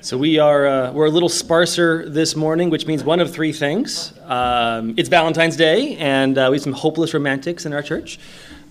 So 0.00 0.16
we 0.16 0.38
are 0.38 0.66
uh, 0.66 0.92
we're 0.92 1.06
a 1.06 1.10
little 1.10 1.28
sparser 1.28 2.08
this 2.08 2.36
morning, 2.36 2.70
which 2.70 2.86
means 2.86 3.02
one 3.02 3.18
of 3.18 3.32
three 3.32 3.52
things. 3.52 4.12
Um, 4.26 4.94
it's 4.96 5.08
Valentine's 5.08 5.56
Day, 5.56 5.96
and 5.96 6.38
uh, 6.38 6.46
we 6.50 6.56
have 6.56 6.62
some 6.62 6.72
hopeless 6.72 7.14
romantics 7.14 7.66
in 7.66 7.72
our 7.72 7.82
church. 7.82 8.20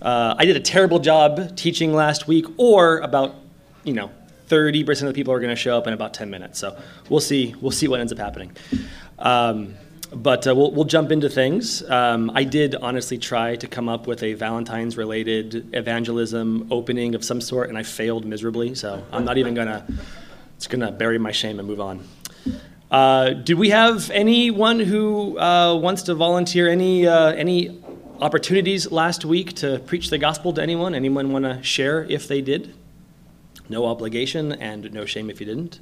Uh, 0.00 0.34
I 0.38 0.46
did 0.46 0.56
a 0.56 0.60
terrible 0.60 0.98
job 0.98 1.54
teaching 1.54 1.92
last 1.92 2.28
week, 2.28 2.46
or 2.56 3.00
about 3.00 3.34
you 3.84 3.92
know 3.92 4.10
30% 4.48 5.02
of 5.02 5.08
the 5.08 5.12
people 5.12 5.34
are 5.34 5.38
going 5.38 5.50
to 5.50 5.56
show 5.56 5.76
up 5.76 5.86
in 5.86 5.92
about 5.92 6.14
10 6.14 6.30
minutes. 6.30 6.58
So 6.58 6.78
we'll 7.10 7.20
see 7.20 7.54
we'll 7.60 7.72
see 7.72 7.88
what 7.88 8.00
ends 8.00 8.10
up 8.12 8.18
happening. 8.18 8.56
Um, 9.18 9.74
but 10.10 10.46
uh, 10.46 10.54
we'll, 10.54 10.72
we'll 10.72 10.86
jump 10.86 11.12
into 11.12 11.28
things. 11.28 11.82
Um, 11.90 12.30
I 12.34 12.44
did 12.44 12.74
honestly 12.74 13.18
try 13.18 13.56
to 13.56 13.66
come 13.66 13.90
up 13.90 14.06
with 14.06 14.22
a 14.22 14.32
Valentine's 14.32 14.96
related 14.96 15.74
evangelism 15.74 16.68
opening 16.70 17.14
of 17.14 17.22
some 17.22 17.42
sort, 17.42 17.68
and 17.68 17.76
I 17.76 17.82
failed 17.82 18.24
miserably. 18.24 18.74
So 18.74 19.04
I'm 19.12 19.26
not 19.26 19.36
even 19.36 19.52
going 19.52 19.68
to 19.68 19.84
it's 20.58 20.66
going 20.66 20.80
to 20.80 20.90
bury 20.90 21.18
my 21.18 21.30
shame 21.30 21.60
and 21.60 21.68
move 21.68 21.80
on. 21.80 22.04
Uh, 22.90 23.30
do 23.30 23.56
we 23.56 23.70
have 23.70 24.10
anyone 24.10 24.80
who 24.80 25.38
uh, 25.38 25.76
wants 25.76 26.02
to 26.02 26.16
volunteer 26.16 26.68
any 26.68 27.06
uh, 27.06 27.30
any 27.30 27.80
opportunities 28.20 28.90
last 28.90 29.24
week 29.24 29.54
to 29.54 29.78
preach 29.86 30.10
the 30.10 30.18
gospel 30.18 30.52
to 30.54 30.60
anyone? 30.60 30.96
Anyone 30.96 31.30
want 31.30 31.44
to 31.44 31.62
share 31.62 32.04
if 32.06 32.26
they 32.26 32.40
did? 32.40 32.74
No 33.68 33.86
obligation 33.86 34.50
and 34.50 34.92
no 34.92 35.04
shame 35.04 35.30
if 35.30 35.38
you 35.38 35.46
didn't. 35.46 35.78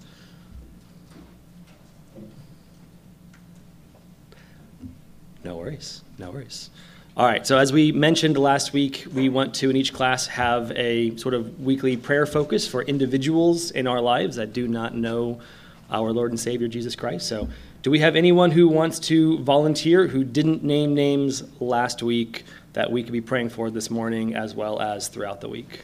No 5.42 5.56
worries. 5.56 6.02
No 6.18 6.32
worries. 6.32 6.68
All 7.16 7.24
right, 7.24 7.46
so 7.46 7.56
as 7.56 7.72
we 7.72 7.92
mentioned 7.92 8.36
last 8.36 8.74
week, 8.74 9.06
we 9.14 9.30
want 9.30 9.54
to, 9.54 9.70
in 9.70 9.76
each 9.76 9.94
class, 9.94 10.26
have 10.26 10.70
a 10.72 11.16
sort 11.16 11.32
of 11.32 11.58
weekly 11.60 11.96
prayer 11.96 12.26
focus 12.26 12.68
for 12.68 12.82
individuals 12.82 13.70
in 13.70 13.86
our 13.86 14.02
lives 14.02 14.36
that 14.36 14.52
do 14.52 14.68
not 14.68 14.94
know 14.94 15.40
our 15.90 16.12
Lord 16.12 16.30
and 16.30 16.38
Savior 16.38 16.68
Jesus 16.68 16.94
Christ. 16.94 17.26
So, 17.26 17.48
do 17.82 17.90
we 17.90 18.00
have 18.00 18.16
anyone 18.16 18.50
who 18.50 18.68
wants 18.68 18.98
to 19.00 19.38
volunteer 19.38 20.08
who 20.08 20.24
didn't 20.24 20.62
name 20.62 20.94
names 20.94 21.42
last 21.60 22.02
week 22.02 22.44
that 22.74 22.90
we 22.90 23.02
could 23.02 23.12
be 23.12 23.20
praying 23.22 23.48
for 23.48 23.70
this 23.70 23.90
morning 23.90 24.34
as 24.34 24.54
well 24.54 24.80
as 24.82 25.08
throughout 25.08 25.40
the 25.40 25.48
week? 25.48 25.80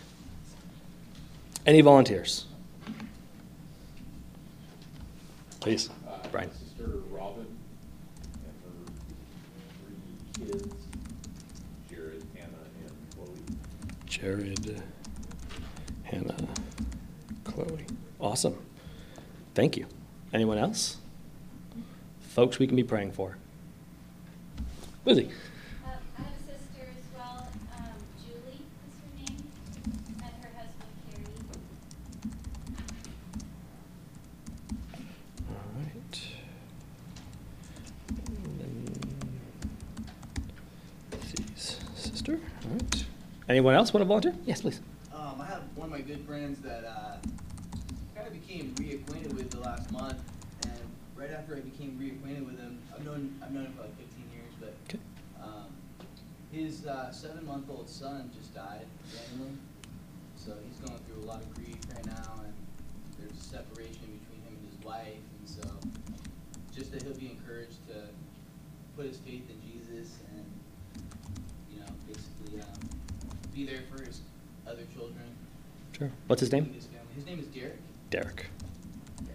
Any 1.65 1.81
volunteers? 1.81 2.45
Please, 5.61 5.89
Brian. 6.33 6.51
Sister 6.53 6.89
Robin 7.09 7.47
and 8.45 8.55
her 8.65 8.83
three 10.35 10.45
kids, 10.45 10.75
Jared, 11.89 12.27
Hannah, 12.35 12.49
and 12.81 12.91
Chloe. 13.15 13.39
Jared, 14.23 14.77
uh, 14.79 14.81
Hannah, 16.05 16.37
Chloe. 17.43 17.85
Awesome. 18.21 18.57
Thank 19.53 19.77
you. 19.77 19.87
Anyone 20.33 20.59
else? 20.59 20.99
Folks 22.21 22.61
we 22.61 22.69
can 22.69 22.77
be 22.77 22.85
praying 22.85 23.11
for. 23.11 23.37
Lizzie. 25.05 25.29
Uh, 25.85 25.89
I 25.89 26.23
have 26.23 26.29
a 26.29 26.39
sister 26.39 26.87
as 26.97 27.19
well, 27.19 27.49
um, 27.77 27.99
Julie 28.25 28.63
is 28.87 28.95
her 29.01 29.11
name, 29.19 29.43
and 30.23 30.33
her 30.41 30.53
husband 30.57 31.01
Carrie. 31.11 31.43
All 35.51 35.67
right. 35.81 36.15
And 38.47 38.55
then 38.61 38.95
Lizzie's 41.11 41.81
sister. 41.97 42.39
All 42.65 42.71
right. 42.71 43.05
Anyone 43.53 43.75
else 43.75 43.93
want 43.93 44.01
to 44.01 44.07
volunteer? 44.07 44.35
Yes, 44.47 44.63
please. 44.63 44.81
Um, 45.15 45.39
I 45.39 45.45
have 45.45 45.61
one 45.75 45.85
of 45.85 45.93
my 45.93 46.01
good 46.01 46.25
friends 46.25 46.59
that 46.61 46.87
uh, 46.87 47.17
kind 48.15 48.27
of 48.27 48.33
became 48.33 48.75
reacquainted 48.77 49.35
with 49.35 49.51
the 49.51 49.61
last 49.61 49.93
month, 49.93 50.17
and 50.63 50.81
right 51.15 51.31
after 51.31 51.55
I 51.55 51.61
became 51.61 51.99
reacquainted 52.01 52.47
with 52.47 52.59
him, 52.59 52.79
I've 52.97 53.05
known 53.05 53.39
I've 53.45 53.51
known 53.53 53.67
him 53.67 53.75
for 53.75 53.83
like 53.83 53.95
15 53.99 54.25
years, 54.33 54.55
but 54.59 54.73
Okay. 54.89 54.99
um, 55.43 55.67
his 56.51 56.87
uh, 56.87 57.13
seven-month-old 57.13 57.91
son 57.91 58.31
just 58.35 58.55
died 58.55 58.87
randomly, 59.15 59.59
so 60.35 60.55
he's 60.67 60.79
going 60.89 60.99
through 61.01 61.23
a 61.23 61.27
lot 61.27 61.43
of 61.43 61.55
grief 61.55 61.77
right 61.95 62.07
now, 62.07 62.41
and 62.45 62.55
there's 63.19 63.39
a 63.39 63.45
separation 63.45 64.17
between 64.17 64.41
him 64.49 64.57
and 64.57 64.65
his 64.73 64.83
wife, 64.83 65.21
and 65.39 65.45
so 65.47 65.69
just 66.75 66.91
that 66.91 67.03
he'll 67.03 67.13
be 67.19 67.29
encouraged 67.29 67.87
to 67.89 67.97
put 68.97 69.05
his 69.05 69.19
faith 69.19 69.45
in 69.51 69.61
Jesus 69.61 70.21
and 70.35 70.45
you 71.71 71.81
know 71.81 71.87
basically 72.09 72.61
um, 72.63 72.89
be 73.55 73.65
there 73.67 73.81
for 73.95 74.03
his 74.03 74.21
other 74.67 74.85
children. 74.95 75.25
Sure. 75.97 76.11
What's 76.27 76.41
his 76.41 76.53
name? 76.53 76.73
His. 76.73 76.89
His 77.15 77.27
name 77.27 77.39
is 77.39 77.47
Derek. 77.47 77.79
Derek. 78.11 78.47
Yeah. 79.27 79.33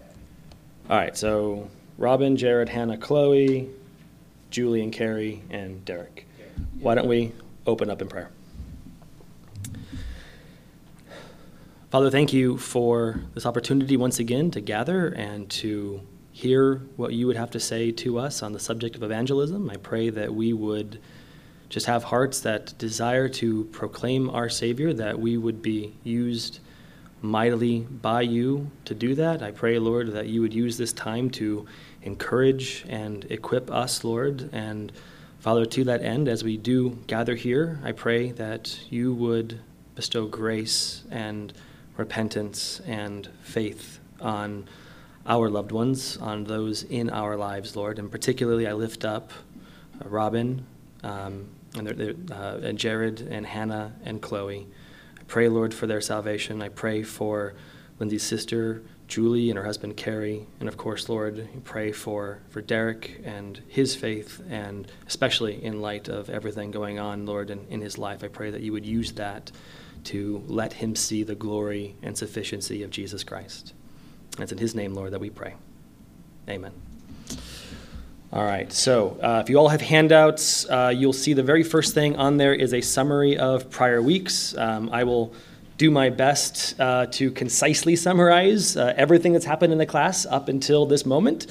All 0.90 0.96
right. 0.96 1.16
So 1.16 1.70
Robin, 1.96 2.36
Jared, 2.36 2.68
Hannah, 2.68 2.98
Chloe, 2.98 3.68
Julie, 4.50 4.82
and 4.82 4.92
Carrie, 4.92 5.42
and 5.50 5.84
Derek. 5.84 6.26
Derek. 6.36 6.52
Why 6.80 6.94
don't 6.94 7.08
we 7.08 7.32
open 7.66 7.90
up 7.90 8.02
in 8.02 8.08
prayer? 8.08 8.30
Father, 11.90 12.10
thank 12.10 12.32
you 12.32 12.58
for 12.58 13.20
this 13.34 13.46
opportunity 13.46 13.96
once 13.96 14.18
again 14.18 14.50
to 14.50 14.60
gather 14.60 15.08
and 15.08 15.48
to 15.50 16.02
hear 16.32 16.82
what 16.96 17.12
you 17.14 17.26
would 17.26 17.36
have 17.36 17.50
to 17.52 17.60
say 17.60 17.90
to 17.90 18.18
us 18.18 18.42
on 18.42 18.52
the 18.52 18.60
subject 18.60 18.94
of 18.94 19.02
evangelism. 19.02 19.70
I 19.70 19.76
pray 19.76 20.10
that 20.10 20.34
we 20.34 20.52
would 20.52 21.00
just 21.68 21.86
have 21.86 22.04
hearts 22.04 22.40
that 22.40 22.76
desire 22.78 23.28
to 23.28 23.64
proclaim 23.64 24.30
our 24.30 24.48
Savior, 24.48 24.92
that 24.94 25.18
we 25.18 25.36
would 25.36 25.60
be 25.60 25.94
used 26.02 26.60
mightily 27.20 27.80
by 27.80 28.22
you 28.22 28.70
to 28.84 28.94
do 28.94 29.14
that. 29.16 29.42
I 29.42 29.50
pray, 29.50 29.78
Lord, 29.78 30.12
that 30.12 30.28
you 30.28 30.40
would 30.40 30.54
use 30.54 30.78
this 30.78 30.92
time 30.92 31.30
to 31.30 31.66
encourage 32.02 32.84
and 32.88 33.24
equip 33.30 33.70
us, 33.70 34.04
Lord. 34.04 34.48
And 34.52 34.92
Father, 35.40 35.66
to 35.66 35.84
that 35.84 36.02
end, 36.02 36.28
as 36.28 36.44
we 36.44 36.56
do 36.56 36.98
gather 37.06 37.34
here, 37.34 37.80
I 37.82 37.92
pray 37.92 38.32
that 38.32 38.78
you 38.88 39.14
would 39.14 39.60
bestow 39.94 40.26
grace 40.26 41.02
and 41.10 41.52
repentance 41.96 42.80
and 42.86 43.28
faith 43.42 43.98
on 44.20 44.68
our 45.26 45.50
loved 45.50 45.72
ones, 45.72 46.16
on 46.16 46.44
those 46.44 46.84
in 46.84 47.10
our 47.10 47.36
lives, 47.36 47.76
Lord. 47.76 47.98
And 47.98 48.10
particularly, 48.10 48.66
I 48.66 48.72
lift 48.72 49.04
up 49.04 49.32
uh, 50.02 50.08
Robin 50.08 50.64
um, 51.02 51.48
and, 51.76 51.86
their, 51.86 51.94
their, 51.94 52.14
uh, 52.32 52.58
and 52.58 52.78
Jared 52.78 53.20
and 53.20 53.46
Hannah 53.46 53.94
and 54.04 54.20
Chloe. 54.20 54.66
I 55.18 55.22
pray, 55.24 55.48
Lord, 55.48 55.74
for 55.74 55.86
their 55.86 56.00
salvation. 56.00 56.62
I 56.62 56.68
pray 56.68 57.02
for 57.02 57.54
Lindsay's 57.98 58.22
sister, 58.22 58.82
Julie, 59.08 59.50
and 59.50 59.58
her 59.58 59.64
husband, 59.64 59.96
Carrie. 59.96 60.46
And 60.60 60.68
of 60.68 60.76
course, 60.76 61.08
Lord, 61.08 61.48
I 61.54 61.58
pray 61.64 61.92
for, 61.92 62.40
for 62.48 62.60
Derek 62.60 63.20
and 63.24 63.60
his 63.68 63.94
faith, 63.94 64.40
and 64.48 64.90
especially 65.06 65.62
in 65.62 65.80
light 65.80 66.08
of 66.08 66.30
everything 66.30 66.70
going 66.70 66.98
on, 66.98 67.26
Lord, 67.26 67.50
in, 67.50 67.66
in 67.68 67.80
his 67.80 67.98
life. 67.98 68.22
I 68.22 68.28
pray 68.28 68.50
that 68.50 68.60
you 68.60 68.72
would 68.72 68.86
use 68.86 69.12
that 69.12 69.50
to 70.04 70.42
let 70.46 70.74
him 70.74 70.94
see 70.94 71.22
the 71.22 71.34
glory 71.34 71.96
and 72.02 72.16
sufficiency 72.16 72.82
of 72.82 72.90
Jesus 72.90 73.24
Christ. 73.24 73.74
And 74.34 74.42
it's 74.42 74.52
in 74.52 74.58
his 74.58 74.74
name, 74.74 74.94
Lord, 74.94 75.12
that 75.12 75.20
we 75.20 75.30
pray. 75.30 75.54
Amen. 76.48 76.87
All 78.30 78.44
right, 78.44 78.70
so 78.70 79.18
uh, 79.22 79.40
if 79.42 79.48
you 79.48 79.56
all 79.56 79.70
have 79.70 79.80
handouts, 79.80 80.68
uh, 80.68 80.92
you'll 80.94 81.14
see 81.14 81.32
the 81.32 81.42
very 81.42 81.62
first 81.62 81.94
thing 81.94 82.16
on 82.16 82.36
there 82.36 82.52
is 82.52 82.74
a 82.74 82.82
summary 82.82 83.38
of 83.38 83.70
prior 83.70 84.02
weeks. 84.02 84.54
Um, 84.54 84.90
I 84.92 85.04
will 85.04 85.32
do 85.78 85.90
my 85.90 86.10
best 86.10 86.78
uh, 86.78 87.06
to 87.06 87.30
concisely 87.30 87.96
summarize 87.96 88.76
uh, 88.76 88.92
everything 88.98 89.32
that's 89.32 89.46
happened 89.46 89.72
in 89.72 89.78
the 89.78 89.86
class 89.86 90.26
up 90.26 90.50
until 90.50 90.84
this 90.84 91.06
moment. 91.06 91.46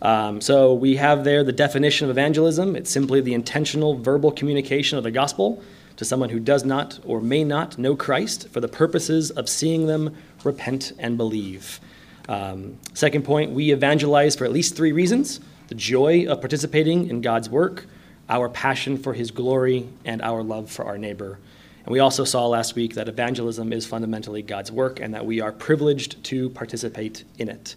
Um, 0.00 0.40
so 0.40 0.72
we 0.72 0.96
have 0.96 1.22
there 1.22 1.44
the 1.44 1.52
definition 1.52 2.06
of 2.06 2.10
evangelism 2.10 2.76
it's 2.76 2.90
simply 2.90 3.20
the 3.20 3.34
intentional 3.34 3.98
verbal 3.98 4.32
communication 4.32 4.96
of 4.96 5.04
the 5.04 5.10
gospel 5.10 5.62
to 5.96 6.04
someone 6.06 6.30
who 6.30 6.40
does 6.40 6.64
not 6.64 6.98
or 7.04 7.20
may 7.20 7.44
not 7.44 7.76
know 7.76 7.94
Christ 7.94 8.48
for 8.48 8.60
the 8.60 8.68
purposes 8.68 9.30
of 9.30 9.50
seeing 9.50 9.86
them 9.86 10.16
repent 10.44 10.92
and 10.98 11.18
believe. 11.18 11.78
Um, 12.26 12.78
second 12.94 13.26
point, 13.26 13.50
we 13.50 13.70
evangelize 13.70 14.34
for 14.34 14.46
at 14.46 14.52
least 14.52 14.76
three 14.76 14.92
reasons 14.92 15.38
the 15.72 15.78
joy 15.78 16.26
of 16.26 16.38
participating 16.38 17.08
in 17.08 17.22
God's 17.22 17.48
work, 17.48 17.86
our 18.28 18.50
passion 18.50 18.98
for 18.98 19.14
his 19.14 19.30
glory, 19.30 19.88
and 20.04 20.20
our 20.20 20.42
love 20.42 20.70
for 20.70 20.84
our 20.84 20.98
neighbor. 20.98 21.38
And 21.86 21.92
we 21.94 21.98
also 21.98 22.24
saw 22.24 22.46
last 22.46 22.74
week 22.74 22.92
that 22.96 23.08
evangelism 23.08 23.72
is 23.72 23.86
fundamentally 23.86 24.42
God's 24.42 24.70
work 24.70 25.00
and 25.00 25.14
that 25.14 25.24
we 25.24 25.40
are 25.40 25.50
privileged 25.50 26.22
to 26.24 26.50
participate 26.50 27.24
in 27.38 27.48
it. 27.48 27.74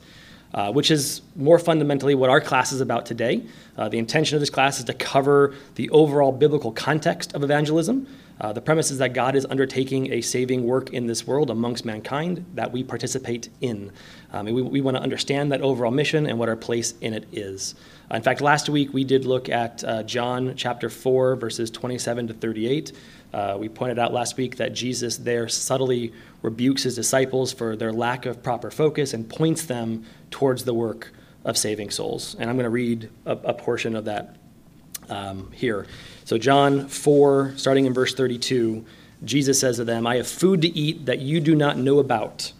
Uh, 0.53 0.73
which 0.73 0.91
is 0.91 1.21
more 1.37 1.57
fundamentally 1.57 2.15
what 2.15 2.29
our 2.29 2.41
class 2.41 2.73
is 2.73 2.81
about 2.81 3.05
today. 3.05 3.43
Uh, 3.77 3.87
the 3.87 3.97
intention 3.97 4.35
of 4.35 4.41
this 4.41 4.49
class 4.49 4.77
is 4.77 4.85
to 4.85 4.93
cover 4.93 5.53
the 5.75 5.89
overall 5.91 6.33
biblical 6.33 6.73
context 6.73 7.33
of 7.33 7.43
evangelism, 7.43 8.07
Uh, 8.39 8.51
the 8.51 8.61
premise 8.61 8.91
is 8.91 8.97
that 8.97 9.13
God 9.13 9.35
is 9.35 9.45
undertaking 9.49 10.11
a 10.11 10.21
saving 10.21 10.65
work 10.65 10.91
in 10.91 11.07
this 11.07 11.25
world 11.25 11.49
amongst 11.49 11.85
mankind 11.85 12.45
that 12.55 12.71
we 12.71 12.83
participate 12.83 13.49
in. 13.61 13.91
Um, 14.33 14.47
and 14.47 14.55
we, 14.55 14.61
we 14.61 14.81
want 14.81 14.97
to 14.97 15.03
understand 15.03 15.51
that 15.51 15.61
overall 15.61 15.91
mission 15.91 16.25
and 16.25 16.37
what 16.37 16.49
our 16.49 16.57
place 16.57 16.95
in 16.99 17.13
it 17.13 17.27
is. 17.31 17.75
In 18.11 18.21
fact, 18.21 18.41
last 18.41 18.67
week 18.67 18.93
we 18.93 19.03
did 19.03 19.25
look 19.25 19.47
at 19.49 19.83
uh, 19.83 20.03
John 20.03 20.53
chapter 20.55 20.89
4, 20.89 21.37
verses 21.37 21.71
27 21.71 22.27
to 22.27 22.33
38. 22.33 22.91
Uh, 23.33 23.57
we 23.59 23.69
pointed 23.69 23.99
out 23.99 24.13
last 24.13 24.37
week 24.37 24.57
that 24.57 24.73
Jesus 24.73 25.17
there 25.17 25.47
subtly 25.47 26.13
rebukes 26.41 26.83
his 26.83 26.95
disciples 26.95 27.51
for 27.51 27.75
their 27.75 27.91
lack 27.91 28.25
of 28.25 28.43
proper 28.43 28.69
focus 28.69 29.13
and 29.13 29.27
points 29.27 29.65
them 29.65 30.05
towards 30.29 30.65
the 30.65 30.73
work 30.73 31.11
of 31.45 31.57
saving 31.57 31.89
souls. 31.89 32.35
And 32.39 32.49
I'm 32.49 32.57
going 32.57 32.65
to 32.65 32.69
read 32.69 33.09
a, 33.25 33.31
a 33.31 33.53
portion 33.53 33.95
of 33.95 34.05
that 34.05 34.35
um, 35.09 35.51
here. 35.51 35.87
So, 36.23 36.37
John 36.37 36.87
4, 36.87 37.53
starting 37.57 37.85
in 37.85 37.93
verse 37.93 38.13
32, 38.13 38.85
Jesus 39.23 39.59
says 39.59 39.77
to 39.77 39.83
them, 39.83 40.05
I 40.05 40.17
have 40.17 40.27
food 40.27 40.61
to 40.61 40.67
eat 40.77 41.05
that 41.05 41.19
you 41.19 41.39
do 41.39 41.55
not 41.55 41.77
know 41.77 41.99
about. 41.99 42.51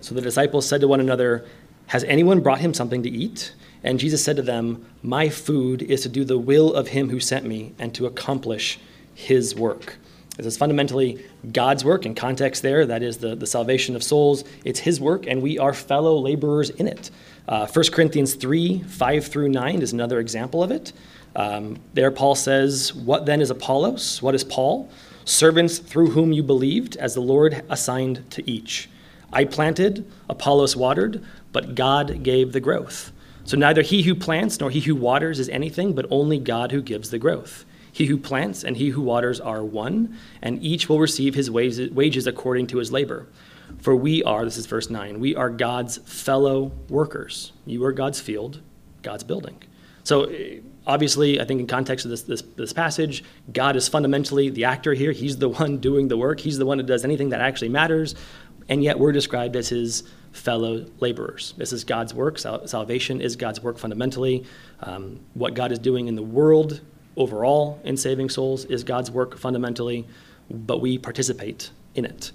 So 0.00 0.14
the 0.14 0.20
disciples 0.20 0.66
said 0.66 0.80
to 0.80 0.88
one 0.88 1.00
another, 1.00 1.44
Has 1.88 2.04
anyone 2.04 2.40
brought 2.40 2.60
him 2.60 2.74
something 2.74 3.02
to 3.02 3.10
eat? 3.10 3.52
And 3.84 3.98
Jesus 3.98 4.24
said 4.24 4.36
to 4.36 4.42
them, 4.42 4.86
My 5.02 5.28
food 5.28 5.82
is 5.82 6.02
to 6.02 6.08
do 6.08 6.24
the 6.24 6.38
will 6.38 6.74
of 6.74 6.88
him 6.88 7.10
who 7.10 7.20
sent 7.20 7.46
me 7.46 7.74
and 7.78 7.94
to 7.94 8.06
accomplish 8.06 8.78
his 9.14 9.54
work. 9.54 9.98
This 10.36 10.46
is 10.46 10.56
fundamentally 10.56 11.24
God's 11.50 11.84
work 11.84 12.06
in 12.06 12.14
context 12.14 12.62
there. 12.62 12.86
That 12.86 13.02
is 13.02 13.18
the, 13.18 13.34
the 13.34 13.46
salvation 13.46 13.96
of 13.96 14.04
souls. 14.04 14.44
It's 14.64 14.78
his 14.78 15.00
work, 15.00 15.26
and 15.26 15.42
we 15.42 15.58
are 15.58 15.74
fellow 15.74 16.16
laborers 16.16 16.70
in 16.70 16.86
it. 16.86 17.10
Uh, 17.48 17.66
1 17.66 17.84
Corinthians 17.90 18.34
3 18.34 18.84
5 18.84 19.26
through 19.26 19.48
9 19.48 19.82
is 19.82 19.92
another 19.92 20.20
example 20.20 20.62
of 20.62 20.70
it. 20.70 20.92
Um, 21.36 21.78
there, 21.94 22.10
Paul 22.10 22.34
says, 22.34 22.92
What 22.94 23.26
then 23.26 23.40
is 23.40 23.50
Apollos? 23.50 24.22
What 24.22 24.34
is 24.34 24.44
Paul? 24.44 24.88
Servants 25.24 25.78
through 25.78 26.10
whom 26.10 26.32
you 26.32 26.42
believed, 26.42 26.96
as 26.96 27.14
the 27.14 27.20
Lord 27.20 27.62
assigned 27.68 28.30
to 28.30 28.50
each. 28.50 28.88
I 29.32 29.44
planted, 29.44 30.10
Apollos 30.28 30.74
watered, 30.74 31.24
but 31.52 31.74
God 31.74 32.22
gave 32.22 32.52
the 32.52 32.60
growth. 32.60 33.12
So 33.44 33.56
neither 33.56 33.82
he 33.82 34.02
who 34.02 34.14
plants 34.14 34.60
nor 34.60 34.70
he 34.70 34.80
who 34.80 34.94
waters 34.94 35.38
is 35.38 35.48
anything, 35.48 35.94
but 35.94 36.06
only 36.10 36.38
God 36.38 36.72
who 36.72 36.82
gives 36.82 37.10
the 37.10 37.18
growth. 37.18 37.64
He 37.92 38.06
who 38.06 38.18
plants 38.18 38.62
and 38.64 38.76
he 38.76 38.90
who 38.90 39.00
waters 39.00 39.40
are 39.40 39.64
one, 39.64 40.18
and 40.42 40.62
each 40.62 40.88
will 40.88 41.00
receive 41.00 41.34
his 41.34 41.50
wages 41.50 42.26
according 42.26 42.66
to 42.68 42.78
his 42.78 42.92
labor. 42.92 43.26
For 43.80 43.94
we 43.96 44.22
are, 44.22 44.44
this 44.44 44.56
is 44.56 44.66
verse 44.66 44.90
9, 44.90 45.20
we 45.20 45.34
are 45.34 45.50
God's 45.50 45.98
fellow 45.98 46.72
workers. 46.88 47.52
You 47.66 47.84
are 47.84 47.92
God's 47.92 48.20
field, 48.20 48.60
God's 49.02 49.24
building. 49.24 49.62
So 50.04 50.30
obviously, 50.88 51.40
I 51.40 51.44
think 51.44 51.60
in 51.60 51.66
context 51.66 52.06
of 52.06 52.10
this, 52.10 52.22
this, 52.22 52.42
this, 52.56 52.72
passage, 52.72 53.22
God 53.52 53.76
is 53.76 53.86
fundamentally 53.86 54.48
the 54.48 54.64
actor 54.64 54.94
here. 54.94 55.12
He's 55.12 55.36
the 55.36 55.50
one 55.50 55.78
doing 55.88 56.08
the 56.08 56.16
work, 56.16 56.40
He's 56.40 56.58
the 56.58 56.66
one 56.66 56.78
that 56.78 56.86
does 56.86 57.04
anything 57.04 57.28
that 57.28 57.40
actually 57.40 57.68
matters. 57.68 58.14
And 58.70 58.82
yet 58.82 58.98
we're 58.98 59.12
described 59.12 59.54
as 59.56 59.68
His 59.68 60.02
fellow 60.32 60.86
laborers. 61.00 61.54
This 61.56 61.72
is 61.72 61.84
God's 61.84 62.12
work. 62.12 62.38
Sal- 62.38 62.66
salvation 62.66 63.20
is 63.20 63.36
God's 63.36 63.62
work 63.62 63.78
fundamentally. 63.78 64.44
Um, 64.80 65.20
what 65.34 65.54
God 65.54 65.72
is 65.72 65.78
doing 65.78 66.08
in 66.08 66.16
the 66.16 66.22
world 66.22 66.80
overall 67.16 67.80
in 67.84 67.96
saving 67.96 68.30
souls 68.30 68.64
is 68.66 68.84
God's 68.84 69.10
work 69.10 69.38
fundamentally, 69.38 70.06
but 70.50 70.80
we 70.80 70.98
participate 70.98 71.70
in 71.94 72.04
it. 72.04 72.30